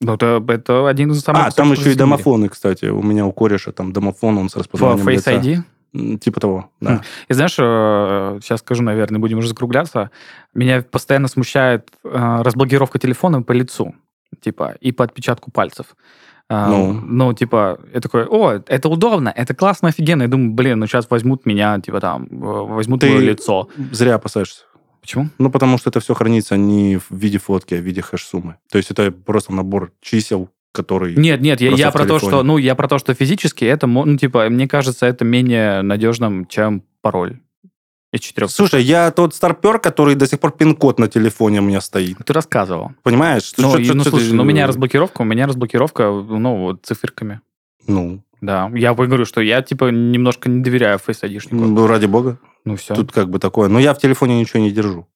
Ну, 0.00 0.14
это, 0.14 0.42
это 0.48 0.88
один 0.88 1.12
из 1.12 1.20
самых... 1.20 1.46
а, 1.46 1.50
там 1.50 1.72
еще 1.72 1.92
и 1.92 1.94
домофоны, 1.94 2.48
кстати. 2.48 2.86
У 2.86 3.02
меня 3.02 3.26
у 3.26 3.32
кореша 3.32 3.72
там 3.72 3.92
домофон, 3.92 4.38
он 4.38 4.48
с 4.48 4.56
распознаванием 4.56 5.06
Face 5.06 5.12
лица. 5.12 5.32
ID. 5.34 5.58
М, 5.92 6.18
Типа 6.18 6.40
того, 6.40 6.70
да. 6.80 7.02
И 7.28 7.34
знаешь, 7.34 7.56
э, 7.58 8.38
сейчас 8.42 8.60
скажу, 8.60 8.82
наверное, 8.82 9.18
будем 9.20 9.38
уже 9.38 9.48
закругляться. 9.48 10.10
Меня 10.54 10.82
постоянно 10.82 11.28
смущает 11.28 11.90
э, 12.04 12.08
разблокировка 12.42 12.98
телефона 12.98 13.42
по 13.42 13.52
лицу, 13.52 13.94
типа, 14.40 14.76
и 14.80 14.92
по 14.92 15.04
отпечатку 15.04 15.50
пальцев. 15.50 15.96
Ну. 16.48 16.92
ну, 16.92 17.32
типа, 17.32 17.78
я 17.94 18.00
такой, 18.00 18.26
о, 18.26 18.60
это 18.66 18.88
удобно, 18.88 19.32
это 19.34 19.54
классно, 19.54 19.88
офигенно. 19.88 20.22
Я 20.22 20.28
думаю, 20.28 20.50
блин, 20.50 20.80
ну 20.80 20.86
сейчас 20.88 21.08
возьмут 21.08 21.46
меня, 21.46 21.78
типа, 21.80 22.00
там, 22.00 22.26
возьмут 22.28 23.00
Ты- 23.02 23.10
мое 23.10 23.20
лицо. 23.20 23.68
Зря 23.92 24.16
опасаешься. 24.16 24.64
Почему? 25.00 25.28
Ну, 25.38 25.50
потому 25.50 25.78
что 25.78 25.90
это 25.90 26.00
все 26.00 26.12
хранится 26.12 26.56
не 26.56 26.98
в 26.98 27.10
виде 27.10 27.38
фотки, 27.38 27.74
а 27.74 27.78
в 27.78 27.82
виде 27.82 28.00
хэш-суммы. 28.00 28.56
То 28.70 28.78
есть 28.78 28.90
это 28.90 29.12
просто 29.12 29.52
набор 29.52 29.92
чисел, 30.00 30.50
который... 30.72 31.14
Нет, 31.14 31.40
нет, 31.40 31.60
я, 31.60 31.70
я 31.70 31.92
про 31.92 32.04
то, 32.04 32.18
что, 32.18 32.42
ну, 32.42 32.58
я 32.58 32.74
про 32.74 32.88
то, 32.88 32.98
что 32.98 33.14
физически 33.14 33.64
это, 33.64 33.86
ну, 33.86 34.16
типа, 34.16 34.48
мне 34.50 34.66
кажется, 34.66 35.06
это 35.06 35.24
менее 35.24 35.82
надежным, 35.82 36.46
чем 36.46 36.82
пароль 37.00 37.38
из 38.12 38.20
четырех. 38.20 38.50
Слушай, 38.50 38.82
я 38.82 39.10
тот 39.10 39.34
старпер, 39.34 39.78
который 39.78 40.14
до 40.16 40.26
сих 40.26 40.40
пор 40.40 40.52
пин-код 40.52 40.98
на 40.98 41.08
телефоне 41.08 41.60
у 41.60 41.62
меня 41.62 41.80
стоит. 41.80 42.18
Ты 42.24 42.32
рассказывал. 42.32 42.92
Понимаешь? 43.02 43.44
Что- 43.44 43.62
Ну, 43.62 43.68
что- 43.70 43.78
и, 43.78 43.84
что 43.84 43.94
ну, 43.94 44.04
ты- 44.04 44.10
слушай, 44.10 44.32
ну, 44.32 44.42
у 44.42 44.46
меня 44.46 44.66
разблокировка, 44.66 45.22
у 45.22 45.24
меня 45.24 45.46
разблокировка, 45.46 46.10
ну, 46.10 46.56
вот, 46.62 46.84
циферками. 46.84 47.40
Ну, 47.86 48.22
Да, 48.40 48.70
я 48.74 48.94
говорю, 48.94 49.24
что 49.26 49.40
я, 49.40 49.60
типа, 49.62 49.90
немножко 49.90 50.48
не 50.48 50.62
доверяю 50.62 50.98
Face 50.98 51.22
ID-шнику. 51.22 51.54
ну, 51.54 51.86
ради 51.86 52.06
бога. 52.06 52.38
Ну, 52.64 52.76
все. 52.76 52.94
Тут 52.94 53.12
как 53.12 53.28
бы 53.30 53.38
такое. 53.38 53.68
Но 53.68 53.78
я 53.78 53.92
в 53.94 53.98
телефоне 53.98 54.40
ничего 54.40 54.60
не 54.60 54.70
держу. 54.70 55.06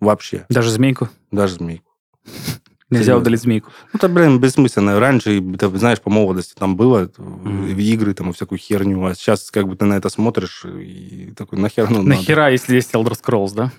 Вообще. 0.00 0.46
Даже 0.48 0.70
змейку. 0.70 1.08
Даже 1.30 1.54
змейку. 1.54 1.90
Нельзя 2.98 3.16
удалить 3.16 3.40
змейку. 3.40 3.70
Ну, 3.92 3.98
это, 3.98 4.08
блин, 4.08 4.38
бессмысленно. 4.40 4.98
Раньше, 4.98 5.40
ты 5.40 5.78
знаешь, 5.78 6.00
по 6.00 6.10
молодости 6.10 6.54
там 6.58 6.76
было 6.76 7.10
в 7.16 7.78
игры 7.78 8.14
там 8.14 8.32
всякую 8.32 8.58
херню, 8.58 9.04
а 9.04 9.14
сейчас 9.14 9.50
как 9.50 9.68
бы 9.68 9.76
ты 9.76 9.84
на 9.84 9.94
это 9.94 10.08
смотришь 10.08 10.64
и 10.64 11.32
такой, 11.36 11.58
нахер 11.58 11.90
ну 11.90 12.02
надо? 12.02 12.08
Нахера, 12.20 12.50
если 12.50 12.76
есть 12.76 12.92
Elder 12.94 13.14
Scrolls, 13.20 13.54
да? 13.54 13.70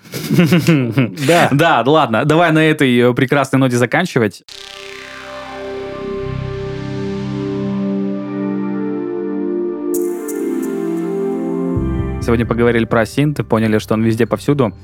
Да. 1.26 1.48
Да, 1.52 1.82
ладно, 1.86 2.24
давай 2.24 2.52
на 2.52 2.64
этой 2.64 2.96
э, 2.96 3.12
прекрасной 3.14 3.58
ноте 3.58 3.76
заканчивать. 3.76 4.44
Сегодня 12.26 12.44
поговорили 12.44 12.84
про 12.86 13.06
синт, 13.06 13.46
поняли, 13.46 13.78
что 13.78 13.94
он 13.94 14.02
везде 14.02 14.26
повсюду, 14.26 14.74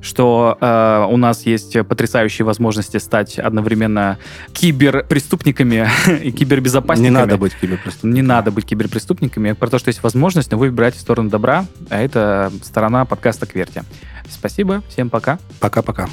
что 0.00 0.56
э, 0.60 1.06
у 1.10 1.16
нас 1.16 1.44
есть 1.46 1.76
потрясающие 1.88 2.46
возможности 2.46 2.98
стать 2.98 3.40
одновременно 3.40 4.18
киберпреступниками 4.52 5.88
и 6.22 6.30
кибербезопасниками. 6.30 7.02
Не 7.02 7.10
надо 7.10 7.38
быть 7.38 7.54
киберпреступником. 7.60 8.14
Не 8.14 8.22
надо 8.22 8.52
быть 8.52 8.66
киберпреступниками. 8.66 9.50
Про 9.50 9.68
то, 9.68 9.80
что 9.80 9.88
есть 9.88 10.00
возможность, 10.04 10.52
но 10.52 10.58
вы 10.58 10.68
выбираете 10.68 11.00
сторону 11.00 11.28
добра, 11.28 11.66
а 11.90 12.00
это 12.00 12.52
сторона 12.62 13.04
подкаста 13.04 13.46
Кверти. 13.46 13.82
Спасибо, 14.30 14.84
всем 14.88 15.10
пока. 15.10 15.40
Пока-пока. 15.58 16.06